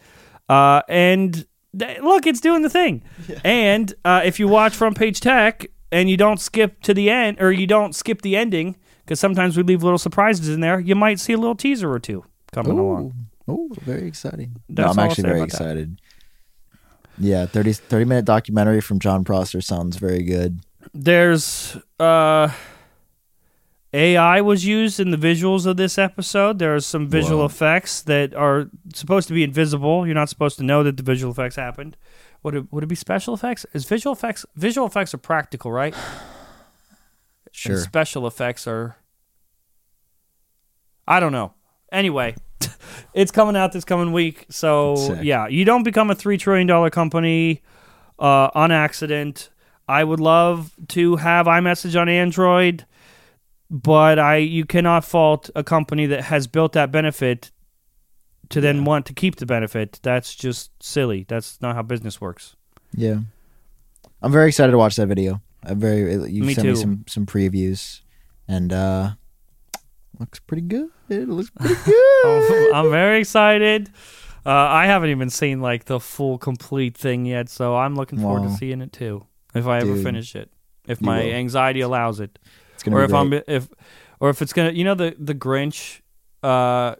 Uh, 0.48 0.80
and 0.88 1.44
th- 1.78 2.00
look, 2.00 2.26
it's 2.26 2.40
doing 2.40 2.62
the 2.62 2.70
thing. 2.70 3.02
And 3.44 3.92
uh, 4.04 4.22
if 4.24 4.40
you 4.40 4.48
watch 4.48 4.74
Front 4.74 4.96
Page 4.96 5.20
Tech 5.20 5.66
and 5.90 6.08
you 6.08 6.16
don't 6.16 6.40
skip 6.40 6.80
to 6.82 6.94
the 6.94 7.10
end, 7.10 7.38
or 7.38 7.52
you 7.52 7.66
don't 7.66 7.94
skip 7.94 8.22
the 8.22 8.34
ending, 8.34 8.76
because 9.04 9.20
sometimes 9.20 9.58
we 9.58 9.62
leave 9.62 9.82
little 9.82 9.98
surprises 9.98 10.48
in 10.48 10.60
there, 10.60 10.80
you 10.80 10.94
might 10.94 11.20
see 11.20 11.34
a 11.34 11.36
little 11.38 11.56
teaser 11.56 11.92
or 11.92 11.98
two 11.98 12.24
coming 12.50 12.78
along. 12.78 13.26
Oh, 13.48 13.68
very 13.82 14.06
exciting. 14.06 14.56
That's 14.68 14.96
no, 14.96 15.02
I'm 15.02 15.10
actually 15.10 15.24
very 15.24 15.40
about 15.40 15.50
that. 15.50 15.54
excited. 15.56 16.00
Yeah, 17.18 17.46
30, 17.46 17.72
30 17.74 18.04
minute 18.04 18.24
documentary 18.24 18.80
from 18.80 18.98
Jon 18.98 19.24
Prosser 19.24 19.60
sounds 19.60 19.96
very 19.96 20.22
good. 20.22 20.60
there's 20.94 21.76
uh 22.00 22.48
AI 23.94 24.40
was 24.40 24.64
used 24.64 24.98
in 25.00 25.10
the 25.10 25.18
visuals 25.18 25.66
of 25.66 25.76
this 25.76 25.98
episode. 25.98 26.58
There 26.58 26.74
are 26.74 26.80
some 26.80 27.08
visual 27.08 27.40
Whoa. 27.40 27.44
effects 27.46 28.00
that 28.02 28.32
are 28.34 28.70
supposed 28.94 29.28
to 29.28 29.34
be 29.34 29.42
invisible. 29.44 30.06
You're 30.06 30.14
not 30.14 30.30
supposed 30.30 30.56
to 30.58 30.64
know 30.64 30.82
that 30.82 30.96
the 30.96 31.02
visual 31.02 31.30
effects 31.30 31.56
happened. 31.56 31.98
Would 32.42 32.54
it 32.54 32.72
would 32.72 32.82
it 32.84 32.86
be 32.86 32.94
special 32.94 33.34
effects? 33.34 33.66
Is 33.74 33.84
visual 33.84 34.14
effects 34.14 34.46
visual 34.56 34.86
effects 34.86 35.12
are 35.12 35.18
practical, 35.18 35.70
right? 35.70 35.94
And 35.94 36.02
Sure. 37.54 37.76
special 37.76 38.26
effects 38.26 38.66
are 38.66 38.96
I 41.06 41.20
don't 41.20 41.32
know. 41.32 41.52
Anyway, 41.92 42.34
it's 43.14 43.30
coming 43.30 43.56
out 43.56 43.72
this 43.72 43.84
coming 43.84 44.12
week. 44.12 44.46
So 44.50 45.14
yeah, 45.22 45.46
you 45.48 45.64
don't 45.64 45.82
become 45.82 46.10
a 46.10 46.14
three 46.14 46.36
trillion 46.38 46.66
dollar 46.66 46.90
company 46.90 47.62
uh, 48.18 48.50
on 48.54 48.70
accident. 48.72 49.50
I 49.88 50.04
would 50.04 50.20
love 50.20 50.72
to 50.88 51.16
have 51.16 51.46
iMessage 51.46 52.00
on 52.00 52.08
Android, 52.08 52.86
but 53.70 54.18
I 54.18 54.36
you 54.36 54.64
cannot 54.64 55.04
fault 55.04 55.50
a 55.54 55.62
company 55.64 56.06
that 56.06 56.24
has 56.24 56.46
built 56.46 56.72
that 56.72 56.90
benefit 56.90 57.50
to 58.50 58.60
then 58.60 58.76
Yeah. 58.78 58.82
want 58.84 59.06
to 59.06 59.12
keep 59.14 59.36
the 59.36 59.46
benefit. 59.46 59.98
That's 60.02 60.34
just 60.34 60.70
silly. 60.82 61.24
That's 61.28 61.60
not 61.62 61.74
how 61.74 61.82
business 61.82 62.20
works. 62.20 62.54
Yeah. 62.94 63.20
I'm 64.20 64.30
very 64.30 64.48
excited 64.48 64.72
to 64.72 64.78
watch 64.78 64.96
that 64.96 65.06
video. 65.08 65.40
I'm 65.64 65.80
very 65.80 66.12
you 66.30 66.44
Me 66.44 66.54
sent 66.54 66.64
too. 66.66 66.72
me 66.74 66.76
some 66.76 67.04
some 67.08 67.26
previews 67.26 68.00
and 68.48 68.72
uh 68.72 69.10
looks 70.18 70.38
pretty 70.40 70.62
good. 70.62 70.88
It 71.08 71.28
looks 71.28 71.50
pretty 71.58 71.74
good. 71.84 72.72
I'm 72.72 72.90
very 72.90 73.20
excited. 73.20 73.90
Uh, 74.44 74.50
I 74.50 74.86
haven't 74.86 75.10
even 75.10 75.30
seen 75.30 75.60
like 75.60 75.84
the 75.84 76.00
full 76.00 76.36
complete 76.38 76.96
thing 76.96 77.26
yet, 77.26 77.48
so 77.48 77.76
I'm 77.76 77.94
looking 77.94 78.18
forward 78.18 78.42
to 78.48 78.54
seeing 78.56 78.80
it 78.80 78.92
too. 78.92 79.26
If 79.54 79.66
I 79.66 79.78
ever 79.78 79.96
finish 79.96 80.34
it, 80.34 80.50
if 80.88 81.00
my 81.00 81.22
will. 81.24 81.32
anxiety 81.34 81.80
allows 81.80 82.18
it, 82.20 82.38
It's 82.74 82.82
gonna 82.82 82.96
or 82.96 83.00
be 83.00 83.04
if 83.04 83.10
great. 83.10 83.20
I'm 83.20 83.32
if 83.46 83.68
or 84.18 84.30
if 84.30 84.42
it's 84.42 84.52
gonna, 84.52 84.70
you 84.72 84.82
know, 84.84 84.94
the 84.94 85.14
the 85.18 85.34
Grinch 85.34 86.00
uh, 86.42 86.96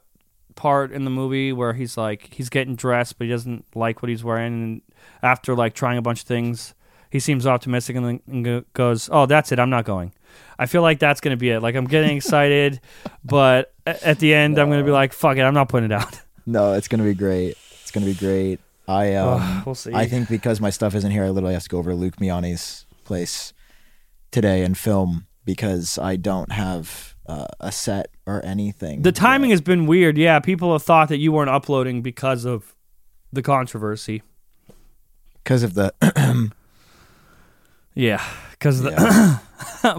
part 0.54 0.92
in 0.92 1.04
the 1.04 1.10
movie 1.10 1.52
where 1.52 1.72
he's 1.72 1.96
like 1.96 2.32
he's 2.32 2.48
getting 2.48 2.76
dressed, 2.76 3.18
but 3.18 3.24
he 3.24 3.30
doesn't 3.30 3.64
like 3.74 4.02
what 4.02 4.08
he's 4.10 4.22
wearing, 4.22 4.52
and 4.62 4.82
after 5.22 5.56
like 5.56 5.74
trying 5.74 5.98
a 5.98 6.02
bunch 6.02 6.20
of 6.20 6.26
things, 6.26 6.74
he 7.10 7.18
seems 7.18 7.46
optimistic 7.46 7.96
and 7.96 8.22
then 8.28 8.64
goes, 8.74 9.08
"Oh, 9.10 9.26
that's 9.26 9.50
it. 9.50 9.58
I'm 9.58 9.70
not 9.70 9.84
going." 9.84 10.12
I 10.58 10.66
feel 10.66 10.82
like 10.82 10.98
that's 10.98 11.20
gonna 11.20 11.36
be 11.36 11.50
it. 11.50 11.60
Like 11.60 11.74
I'm 11.74 11.86
getting 11.86 12.16
excited, 12.16 12.80
but 13.24 13.72
at 13.86 14.18
the 14.18 14.34
end, 14.34 14.58
I'm 14.58 14.70
gonna 14.70 14.84
be 14.84 14.90
like, 14.90 15.12
"Fuck 15.12 15.36
it. 15.36 15.42
I'm 15.42 15.54
not 15.54 15.68
putting 15.68 15.90
it 15.90 15.92
out." 15.92 16.20
No, 16.46 16.72
it's 16.72 16.88
gonna 16.88 17.04
be 17.04 17.14
great. 17.14 17.56
It's 17.82 17.90
gonna 17.90 18.06
be 18.06 18.14
great. 18.14 18.60
I 18.88 19.14
um 19.14 19.62
we'll 19.64 19.74
see. 19.74 19.92
I 19.94 20.06
think 20.06 20.28
because 20.28 20.60
my 20.60 20.70
stuff 20.70 20.94
isn't 20.94 21.10
here, 21.10 21.24
I 21.24 21.30
literally 21.30 21.54
have 21.54 21.62
to 21.62 21.68
go 21.68 21.78
over 21.78 21.90
to 21.90 21.96
Luke 21.96 22.16
Miani's 22.16 22.84
place 23.04 23.52
today 24.30 24.62
and 24.64 24.76
film 24.76 25.26
because 25.44 25.98
I 25.98 26.16
don't 26.16 26.50
have 26.52 27.14
uh, 27.26 27.46
a 27.60 27.70
set 27.70 28.08
or 28.26 28.44
anything. 28.44 29.02
The 29.02 29.12
timing 29.12 29.50
yet. 29.50 29.54
has 29.54 29.60
been 29.60 29.86
weird. 29.86 30.18
Yeah, 30.18 30.40
people 30.40 30.72
have 30.72 30.82
thought 30.82 31.08
that 31.10 31.18
you 31.18 31.30
weren't 31.32 31.50
uploading 31.50 32.02
because 32.02 32.44
of 32.44 32.74
the 33.32 33.42
controversy. 33.42 34.22
because 35.44 35.62
of 35.62 35.74
the 35.74 35.92
Yeah, 37.94 38.24
because 38.62 38.84
yeah, 38.84 39.38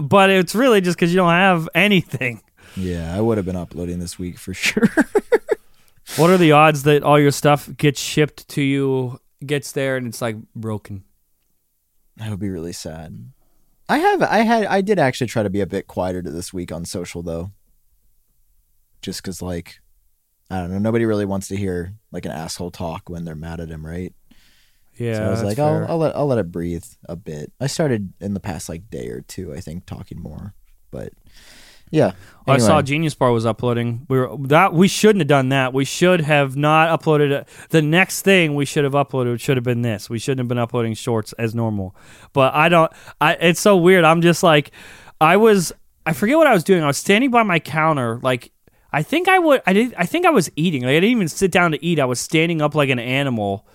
but 0.00 0.30
it's 0.30 0.54
really 0.54 0.80
just 0.80 0.96
because 0.96 1.12
you 1.12 1.18
don't 1.18 1.28
have 1.28 1.68
anything. 1.74 2.40
yeah, 2.76 3.14
I 3.14 3.20
would 3.20 3.36
have 3.36 3.44
been 3.44 3.56
uploading 3.56 3.98
this 3.98 4.18
week 4.18 4.38
for 4.38 4.54
sure. 4.54 4.88
What 6.16 6.30
are 6.30 6.38
the 6.38 6.52
odds 6.52 6.84
that 6.84 7.02
all 7.02 7.20
your 7.20 7.30
stuff 7.30 7.68
gets 7.76 8.00
shipped 8.00 8.48
to 8.50 8.62
you, 8.62 9.20
gets 9.44 9.72
there, 9.72 9.96
and 9.96 10.06
it's 10.06 10.22
like 10.22 10.36
broken? 10.54 11.04
that 12.16 12.30
would 12.30 12.38
be 12.38 12.48
really 12.48 12.72
sad. 12.72 13.32
I 13.88 13.98
have 13.98 14.22
I 14.22 14.38
had 14.38 14.64
I 14.66 14.80
did 14.80 14.98
actually 14.98 15.26
try 15.26 15.42
to 15.42 15.50
be 15.50 15.60
a 15.60 15.66
bit 15.66 15.86
quieter 15.86 16.22
to 16.22 16.30
this 16.30 16.54
week 16.54 16.72
on 16.72 16.84
social 16.84 17.22
though. 17.22 17.50
Just 19.02 19.22
cuz 19.22 19.42
like 19.42 19.80
I 20.48 20.60
don't 20.60 20.70
know, 20.70 20.78
nobody 20.78 21.04
really 21.04 21.24
wants 21.24 21.48
to 21.48 21.56
hear 21.56 21.94
like 22.12 22.24
an 22.24 22.30
asshole 22.30 22.70
talk 22.70 23.10
when 23.10 23.24
they're 23.24 23.34
mad 23.34 23.60
at 23.60 23.68
him, 23.68 23.84
right? 23.84 24.14
Yeah, 24.96 25.14
so 25.14 25.24
I 25.24 25.30
was 25.30 25.42
like, 25.42 25.56
fair. 25.56 25.84
I'll, 25.84 25.92
I'll 25.92 25.98
let 25.98 26.16
I'll 26.16 26.26
let 26.26 26.38
it 26.38 26.52
breathe 26.52 26.84
a 27.08 27.16
bit. 27.16 27.52
I 27.60 27.66
started 27.66 28.12
in 28.20 28.34
the 28.34 28.40
past 28.40 28.68
like 28.68 28.90
day 28.90 29.08
or 29.08 29.20
two, 29.22 29.52
I 29.52 29.60
think, 29.60 29.86
talking 29.86 30.20
more. 30.20 30.54
But 30.90 31.12
yeah, 31.90 32.12
I 32.46 32.58
saw 32.58 32.82
Genius 32.82 33.14
Bar 33.14 33.32
was 33.32 33.46
uploading. 33.46 34.06
We 34.08 34.18
were 34.18 34.36
that 34.48 34.72
we 34.72 34.88
shouldn't 34.88 35.20
have 35.20 35.28
done 35.28 35.50
that. 35.50 35.72
We 35.72 35.84
should 35.84 36.20
have 36.22 36.56
not 36.56 37.00
uploaded 37.00 37.30
it. 37.30 37.48
The 37.70 37.82
next 37.82 38.22
thing 38.22 38.54
we 38.54 38.64
should 38.64 38.84
have 38.84 38.94
uploaded 38.94 39.40
should 39.40 39.56
have 39.56 39.64
been 39.64 39.82
this. 39.82 40.08
We 40.10 40.18
shouldn't 40.18 40.40
have 40.40 40.48
been 40.48 40.58
uploading 40.58 40.94
shorts 40.94 41.32
as 41.34 41.54
normal. 41.54 41.96
But 42.32 42.54
I 42.54 42.68
don't. 42.68 42.92
I 43.20 43.34
it's 43.34 43.60
so 43.60 43.76
weird. 43.76 44.04
I'm 44.04 44.22
just 44.22 44.42
like, 44.42 44.70
I 45.20 45.36
was. 45.36 45.72
I 46.06 46.12
forget 46.12 46.36
what 46.36 46.46
I 46.46 46.52
was 46.52 46.64
doing. 46.64 46.82
I 46.82 46.86
was 46.86 46.98
standing 46.98 47.30
by 47.30 47.42
my 47.42 47.58
counter, 47.58 48.18
like. 48.22 48.50
I 48.92 49.02
think 49.02 49.26
I 49.26 49.40
would. 49.40 49.60
I 49.66 49.72
did. 49.72 49.92
I 49.94 50.06
think 50.06 50.24
I 50.24 50.30
was 50.30 50.48
eating. 50.54 50.82
Like, 50.82 50.90
I 50.90 50.94
didn't 51.00 51.10
even 51.10 51.26
sit 51.26 51.50
down 51.50 51.72
to 51.72 51.84
eat. 51.84 51.98
I 51.98 52.04
was 52.04 52.20
standing 52.20 52.62
up 52.62 52.76
like 52.76 52.90
an 52.90 53.00
animal. 53.00 53.66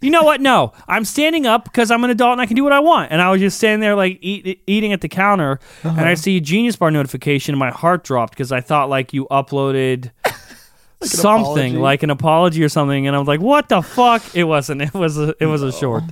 You 0.00 0.10
know 0.10 0.22
what? 0.24 0.40
No, 0.40 0.72
I'm 0.88 1.04
standing 1.04 1.46
up 1.46 1.64
because 1.64 1.90
I'm 1.90 2.02
an 2.04 2.10
adult 2.10 2.32
and 2.32 2.40
I 2.40 2.46
can 2.46 2.56
do 2.56 2.64
what 2.64 2.72
I 2.72 2.80
want. 2.80 3.12
And 3.12 3.20
I 3.22 3.30
was 3.30 3.40
just 3.40 3.56
standing 3.56 3.80
there 3.80 3.94
like 3.94 4.18
eat, 4.20 4.60
eating 4.66 4.92
at 4.92 5.00
the 5.00 5.08
counter, 5.08 5.60
and 5.82 5.92
Uh-huh. 5.98 6.06
I 6.08 6.14
see 6.14 6.36
a 6.38 6.40
Genius 6.40 6.76
Bar 6.76 6.90
notification, 6.90 7.54
and 7.54 7.58
my 7.60 7.70
heart 7.70 8.02
dropped 8.04 8.32
because 8.34 8.50
I 8.52 8.60
thought 8.60 8.88
like 8.88 9.12
you 9.12 9.26
uploaded 9.30 10.10
something 11.02 11.42
apology? 11.74 11.76
like 11.78 12.02
an 12.02 12.10
apology 12.10 12.62
or 12.64 12.68
something, 12.68 13.06
and 13.06 13.14
I 13.14 13.18
was 13.18 13.28
like, 13.28 13.40
"What 13.40 13.68
the 13.68 13.82
fuck?" 13.82 14.22
It 14.34 14.44
wasn't. 14.44 14.82
It 14.82 14.94
was. 14.94 15.18
A, 15.18 15.34
it 15.40 15.46
was 15.46 15.62
a 15.62 15.72
short. 15.72 16.04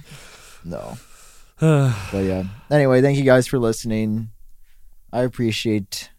no. 0.65 0.97
but 1.61 2.19
yeah. 2.25 2.45
Anyway, 2.71 3.03
thank 3.03 3.19
you 3.19 3.25
guys 3.25 3.47
for 3.47 3.59
listening. 3.59 4.31
I 5.13 5.23
appreciate 5.23 6.11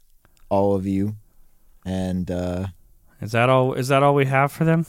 all 0.50 0.76
of 0.76 0.86
you. 0.86 1.16
And 1.86 2.30
uh 2.30 2.68
Is 3.22 3.32
that 3.32 3.50
all? 3.50 3.74
Is 3.74 3.88
that 3.88 4.04
all 4.04 4.14
we 4.14 4.26
have 4.26 4.52
for 4.52 4.66
them? 4.66 4.86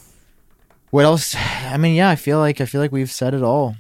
What 0.93 1.05
else? 1.05 1.35
I 1.37 1.77
mean, 1.79 1.97
yeah, 1.97 2.11
I 2.11 2.17
feel 2.17 2.39
like 2.39 2.61
I 2.61 2.67
feel 2.67 2.81
like 2.81 2.93
we've 2.93 3.11
said 3.11 3.35
it 3.35 3.43
all. 3.43 3.75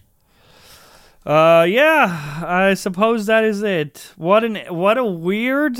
Uh, 1.24 1.64
yeah. 1.68 2.43
I 2.44 2.74
suppose 2.74 3.26
that 3.26 3.44
is 3.44 3.62
it. 3.62 4.12
What 4.16 4.43
an 4.43 4.56
what 4.70 4.98
a 4.98 5.05
weird 5.05 5.76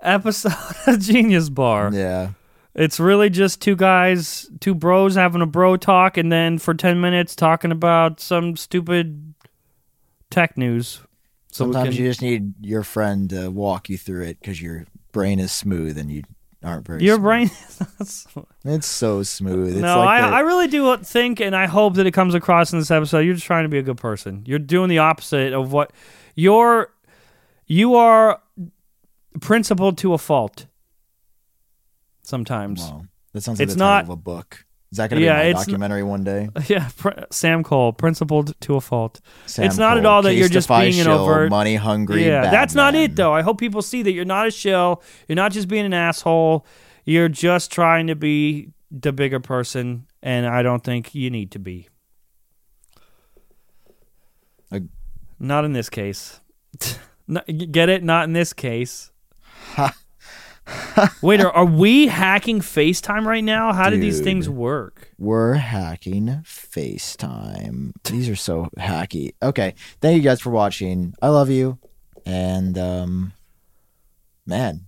episode 0.00 0.52
of 0.86 1.00
Genius 1.00 1.50
Bar. 1.50 1.90
Yeah. 1.92 2.30
It's 2.74 2.98
really 2.98 3.28
just 3.28 3.60
two 3.60 3.76
guys, 3.76 4.48
two 4.60 4.74
bros 4.74 5.14
having 5.14 5.42
a 5.42 5.46
bro 5.46 5.76
talk, 5.76 6.16
and 6.16 6.32
then 6.32 6.58
for 6.58 6.72
10 6.72 7.02
minutes 7.02 7.36
talking 7.36 7.70
about 7.70 8.18
some 8.18 8.56
stupid 8.56 9.34
tech 10.30 10.56
news. 10.56 11.00
So 11.50 11.64
Sometimes 11.64 11.90
can- 11.94 12.02
you 12.04 12.10
just 12.10 12.22
need 12.22 12.54
your 12.64 12.82
friend 12.82 13.28
to 13.28 13.50
walk 13.50 13.90
you 13.90 13.98
through 13.98 14.22
it 14.24 14.40
because 14.40 14.62
your 14.62 14.86
brain 15.12 15.38
is 15.38 15.52
smooth 15.52 15.98
and 15.98 16.10
you 16.10 16.22
aren't 16.64 16.86
very. 16.86 17.02
your 17.02 17.16
smooth. 17.16 17.22
brain. 17.24 17.50
It's 18.64 18.86
so 18.86 19.22
smooth. 19.24 19.70
It's 19.72 19.80
no, 19.80 19.98
like 19.98 20.22
I, 20.22 20.28
the- 20.30 20.36
I 20.36 20.40
really 20.40 20.68
do 20.68 20.96
think, 20.98 21.40
and 21.40 21.54
I 21.56 21.66
hope 21.66 21.94
that 21.94 22.06
it 22.06 22.12
comes 22.12 22.34
across 22.34 22.72
in 22.72 22.78
this 22.78 22.90
episode. 22.90 23.20
You're 23.20 23.34
just 23.34 23.46
trying 23.46 23.64
to 23.64 23.68
be 23.68 23.78
a 23.78 23.82
good 23.82 23.96
person. 23.96 24.44
You're 24.46 24.58
doing 24.60 24.88
the 24.88 24.98
opposite 24.98 25.52
of 25.52 25.72
what 25.72 25.92
you're. 26.36 26.92
You 27.66 27.94
are 27.96 28.40
principled 29.40 29.98
to 29.98 30.12
a 30.14 30.18
fault. 30.18 30.66
Sometimes, 32.22 32.80
Wow. 32.82 33.06
That 33.32 33.40
sounds 33.42 33.58
like 33.58 33.64
It's 33.66 33.74
the 33.74 33.78
title 33.80 33.94
not- 33.94 34.04
of 34.04 34.10
a 34.10 34.16
book. 34.16 34.64
Is 34.92 34.98
that 34.98 35.08
going 35.08 35.20
to 35.20 35.26
Yeah, 35.26 35.42
be 35.42 35.54
my 35.54 35.58
documentary 35.58 36.02
one 36.02 36.22
day? 36.22 36.50
yeah. 36.68 36.90
Pr- 36.98 37.24
Sam 37.30 37.64
Kohl, 37.64 37.94
principled 37.94 38.54
to 38.60 38.76
a 38.76 38.80
fault. 38.80 39.22
Sam 39.46 39.64
It's 39.64 39.78
not 39.78 39.96
at 39.96 40.04
all 40.04 40.20
that 40.22 40.34
you're 40.34 40.48
just 40.50 40.68
being 40.68 41.00
an 41.00 41.08
overt- 41.08 41.48
money 41.50 41.76
hungry. 41.76 42.26
yeah, 42.26 42.50
that's 42.50 42.74
not 42.74 42.94
it 42.94 43.16
though. 43.16 43.32
I 43.32 43.40
hope 43.40 43.58
people 43.58 43.80
see 43.80 44.02
that 44.02 44.12
you're 44.12 44.26
not 44.26 44.46
a 44.46 44.50
shill. 44.50 45.02
You're 45.28 45.36
not 45.36 45.50
just 45.52 45.66
being 45.68 45.86
an 45.86 45.94
asshole. 45.94 46.66
You're 47.06 47.30
just 47.30 47.72
trying 47.72 48.06
to 48.08 48.14
be 48.14 48.68
the 48.90 49.12
bigger 49.12 49.40
person, 49.40 50.06
and 50.22 50.46
I 50.46 50.62
don't 50.62 50.84
think 50.84 51.14
you 51.14 51.30
need 51.30 51.50
to 51.52 51.58
be. 51.58 51.88
Not 55.38 55.64
in 55.64 55.72
this 55.72 55.88
case. 55.90 56.38
Get 57.72 57.88
it? 57.88 58.04
Not 58.04 58.24
in 58.24 58.32
this 58.32 58.52
case. 58.52 59.10
Wait, 61.22 61.40
are, 61.40 61.50
are 61.50 61.64
we 61.64 62.06
hacking 62.06 62.60
FaceTime 62.60 63.24
right 63.26 63.42
now? 63.42 63.72
How 63.72 63.90
do 63.90 63.98
these 63.98 64.20
things 64.20 64.48
work? 64.48 65.10
We're 65.18 65.54
hacking 65.54 66.26
FaceTime. 66.44 67.92
These 68.04 68.28
are 68.28 68.36
so 68.36 68.68
hacky. 68.78 69.34
Okay. 69.42 69.74
Thank 70.00 70.16
you 70.16 70.22
guys 70.22 70.40
for 70.40 70.50
watching. 70.50 71.14
I 71.20 71.28
love 71.28 71.50
you. 71.50 71.78
And 72.24 72.78
um 72.78 73.32
man. 74.46 74.86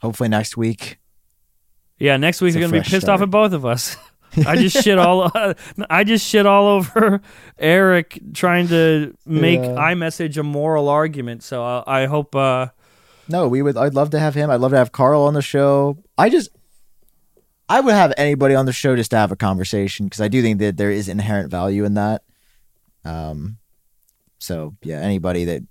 Hopefully 0.00 0.28
next 0.28 0.56
week. 0.56 0.98
Yeah, 1.98 2.16
next 2.16 2.40
week 2.40 2.54
they're 2.54 2.62
gonna 2.62 2.72
be 2.82 2.88
pissed 2.88 3.08
off 3.08 3.20
at 3.20 3.30
both 3.30 3.52
of 3.52 3.66
us. 3.66 3.96
I 4.46 4.56
just 4.56 4.82
shit 4.84 4.98
all. 4.98 5.30
I 5.90 6.04
just 6.04 6.26
shit 6.26 6.46
all 6.46 6.66
over 6.66 7.20
Eric 7.58 8.20
trying 8.34 8.68
to 8.68 9.14
make 9.26 9.60
Yeah. 9.60 9.68
iMessage 9.74 10.36
a 10.38 10.42
moral 10.42 10.88
argument. 10.88 11.42
So 11.42 11.62
I, 11.62 12.02
I 12.02 12.06
hope. 12.06 12.34
Uh, 12.34 12.68
No, 13.28 13.46
we 13.48 13.60
would 13.62 13.76
I'd 13.76 13.94
love 13.94 14.10
to 14.10 14.18
have 14.18 14.34
him. 14.34 14.50
I'd 14.50 14.60
love 14.60 14.70
to 14.72 14.78
have 14.78 14.92
Carl 14.92 15.22
on 15.22 15.34
the 15.34 15.42
show. 15.42 15.98
I 16.16 16.28
just 16.30 16.50
I 17.68 17.80
would 17.80 17.92
have 17.94 18.14
anybody 18.16 18.54
on 18.54 18.64
the 18.66 18.72
show 18.72 18.96
just 18.96 19.10
to 19.10 19.16
have 19.18 19.30
a 19.32 19.36
conversation 19.36 20.06
because 20.06 20.20
I 20.20 20.28
do 20.28 20.40
think 20.42 20.58
that 20.60 20.76
there 20.78 20.90
is 20.90 21.08
inherent 21.08 21.50
value 21.50 21.84
in 21.84 21.94
that. 21.94 22.22
Um 23.04 23.58
so 24.38 24.74
yeah, 24.82 25.00
anybody 25.00 25.44
that 25.44 25.62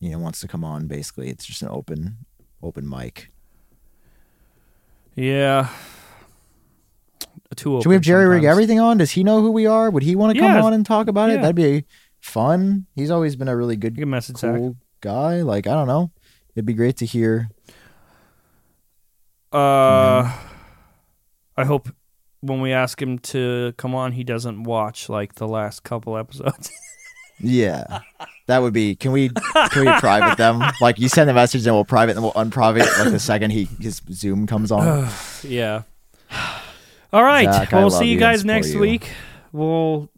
you 0.00 0.10
know 0.10 0.18
wants 0.18 0.40
to 0.40 0.48
come 0.48 0.64
on 0.64 0.86
basically 0.86 1.28
it's 1.30 1.44
just 1.46 1.62
an 1.62 1.68
open 1.68 2.18
open 2.62 2.88
mic. 2.88 3.30
yeah. 5.16 5.68
Too 7.56 7.80
Should 7.82 7.88
we 7.88 7.94
have 7.96 8.02
JerryRigEverything 8.02 8.80
on? 8.82 8.98
Does 8.98 9.10
he 9.10 9.24
know 9.24 9.40
who 9.40 9.50
we 9.50 9.66
are? 9.66 9.90
Would 9.90 10.04
he 10.04 10.14
want 10.14 10.34
to 10.34 10.40
come 10.40 10.52
Yeah. 10.52 10.62
on 10.62 10.72
and 10.72 10.86
talk 10.86 11.08
about 11.08 11.30
Yeah. 11.30 11.36
it? 11.36 11.40
That'd 11.42 11.56
be 11.56 11.84
fun. 12.20 12.86
He's 12.94 13.10
always 13.10 13.34
been 13.34 13.48
a 13.48 13.56
really 13.56 13.76
good, 13.76 13.96
can 13.96 14.08
message 14.08 14.40
cool 14.40 14.76
guy. 15.00 15.42
Like 15.42 15.66
I 15.66 15.72
don't 15.72 15.88
know, 15.88 16.12
it'd 16.54 16.66
be 16.66 16.74
great 16.74 16.96
to 16.98 17.06
hear. 17.06 17.50
Uh, 19.52 20.32
I 21.56 21.64
hope 21.64 21.88
when 22.40 22.60
we 22.60 22.72
ask 22.72 23.00
him 23.00 23.18
to 23.18 23.74
come 23.76 23.94
on, 23.94 24.12
he 24.12 24.24
doesn't 24.24 24.62
watch 24.62 25.08
like 25.08 25.34
the 25.34 25.48
last 25.48 25.82
couple 25.82 26.16
episodes. 26.16 26.70
Yeah, 27.42 28.00
that 28.48 28.58
would 28.58 28.74
be. 28.74 28.94
Can 28.96 29.12
we 29.12 29.30
can 29.70 29.86
we 29.86 29.92
private 29.98 30.36
them? 30.36 30.62
Like 30.80 30.98
you 30.98 31.08
send 31.08 31.30
a 31.30 31.34
message 31.34 31.66
and 31.66 31.74
we'll 31.74 31.84
private 31.84 32.16
and 32.16 32.22
we'll 32.22 32.32
unprivate 32.36 32.86
like 32.98 33.10
the 33.10 33.18
second 33.18 33.50
he 33.50 33.64
his 33.80 34.02
Zoom 34.12 34.46
comes 34.46 34.70
on. 34.70 35.08
yeah. 35.42 35.82
All 37.12 37.24
right. 37.24 37.50
Zach, 37.52 37.72
we'll 37.72 37.90
see 37.90 38.06
you 38.06 38.12
you 38.12 38.20
guys 38.20 38.44
next 38.44 38.74
you. 38.74 38.78
week. 38.78 39.10
We'll 39.52 40.10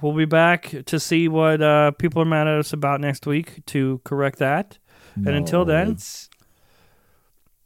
we'll 0.00 0.14
be 0.14 0.24
back 0.24 0.74
to 0.86 0.98
see 0.98 1.28
what 1.28 1.60
uh, 1.60 1.90
people 1.92 2.22
are 2.22 2.26
mad 2.26 2.46
at 2.46 2.58
us 2.58 2.72
about 2.72 3.00
next 3.00 3.26
week 3.26 3.64
to 3.66 4.00
correct 4.04 4.38
that. 4.38 4.78
And 5.16 5.28
until 5.28 5.64
then- 5.64 5.92
it's 5.92 6.28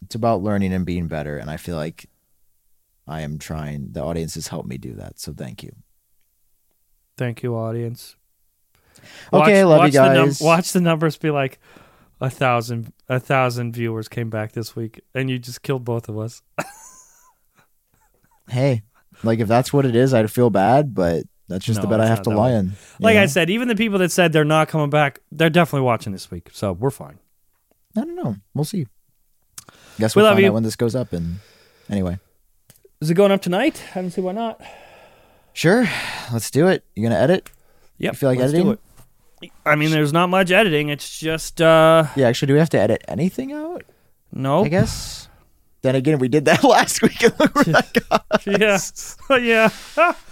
it's 0.03 0.15
about 0.15 0.43
learning 0.43 0.73
and 0.73 0.87
being 0.87 1.09
better, 1.09 1.37
and 1.37 1.51
I 1.51 1.57
feel 1.59 1.77
like 1.77 2.09
I 3.07 3.21
am 3.21 3.39
trying. 3.39 3.89
The 3.93 4.03
audience 4.03 4.35
has 4.35 4.49
helped 4.49 4.69
me 4.69 4.79
do 4.79 4.95
that, 4.95 5.19
so 5.21 5.33
thank 5.33 5.63
you. 5.63 5.73
Thank 7.19 7.43
you, 7.43 7.55
audience. 7.55 8.17
Okay, 9.33 9.65
love 9.65 9.79
you 9.79 9.83
watch 9.85 9.93
the 9.93 10.15
num- 10.15 10.27
guys. 10.27 10.41
watch 10.41 10.73
the 10.73 10.81
numbers 10.81 11.17
be 11.19 11.31
like 11.31 11.59
a 12.21 12.31
thousand. 12.31 12.93
A 13.09 13.21
thousand 13.21 13.73
viewers 13.75 14.09
came 14.09 14.31
back 14.31 14.53
this 14.53 14.75
week, 14.77 15.01
and 15.15 15.29
you 15.29 15.39
just 15.39 15.63
killed 15.63 15.85
both 15.85 16.09
of 16.09 16.19
us. 16.19 16.43
Hey, 18.49 18.83
like 19.23 19.39
if 19.39 19.47
that's 19.47 19.73
what 19.73 19.87
it 19.87 19.95
is, 19.95 20.13
I'd 20.13 20.29
feel 20.29 20.51
bad, 20.51 20.93
but 20.93 21.23
that's 21.49 21.65
just 21.65 21.79
No, 21.79 21.83
the 21.83 21.89
bet 21.89 22.01
I 22.01 22.07
have 22.09 22.23
to 22.23 22.31
lie 22.31 22.51
in. 22.51 22.73
Like 22.99 23.17
I 23.17 23.27
said, 23.27 23.49
even 23.49 23.69
the 23.69 23.77
people 23.77 24.01
that 24.01 24.11
said 24.11 24.33
they're 24.33 24.45
not 24.45 24.67
coming 24.67 24.91
back, 24.91 25.21
they're 25.31 25.51
definitely 25.51 25.85
watching 25.87 26.13
this 26.13 26.33
week, 26.33 26.49
so 26.53 26.73
we're 26.73 26.91
fine. 26.91 27.20
I 27.97 28.01
don't 28.03 28.17
know. 28.17 28.37
We'll 28.55 28.65
see. 28.65 28.87
Guess 29.99 30.15
We 30.17 30.21
we'll 30.23 30.29
love 30.31 30.37
find 30.37 30.45
you. 30.45 30.51
out 30.51 30.55
when 30.55 30.63
this 30.63 30.77
goes 30.77 30.95
up. 30.95 31.13
And 31.13 31.41
anyway, 31.91 32.19
Is 33.01 33.11
it 33.11 33.15
going 33.15 33.33
up 33.33 33.43
tonight? 33.43 33.83
I 33.95 34.01
don't 34.01 34.11
see 34.11 34.21
why 34.21 34.33
not. 34.33 34.61
sure, 35.53 35.89
let's 36.33 36.51
do 36.51 36.69
it. 36.69 36.85
You 36.95 37.03
gonna 37.03 37.17
edit? 37.21 37.51
Yep. 37.99 38.13
You 38.13 38.17
feel 38.17 38.29
like 38.31 38.39
let's 38.39 38.51
editing? 38.53 38.67
do 38.67 38.73
it. 39.43 39.51
I 39.65 39.75
mean, 39.75 39.91
there's 39.91 40.13
not 40.13 40.29
much 40.29 40.51
editing. 40.51 40.89
It's 40.91 41.19
just 41.19 41.61
uh 41.61 42.07
Yeah, 42.17 42.29
actually, 42.29 42.47
do 42.49 42.53
we 42.55 42.59
have 42.61 42.71
to 42.71 42.79
edit 42.81 43.03
anything 43.09 43.53
out? 43.53 43.83
no. 44.33 44.65
I 44.65 44.69
guess. 44.69 45.29
Then 45.83 45.95
again, 45.97 46.19
we 46.19 46.29
did 46.29 46.45
that 46.45 46.63
last 46.75 47.01
week. 47.03 47.23
And 47.23 47.39
look 47.41 47.55
where 47.55 47.65
that 47.65 47.93
got 48.09 48.27
us. 48.31 49.17
yeah. 49.31 49.37
yeah. 49.97 50.13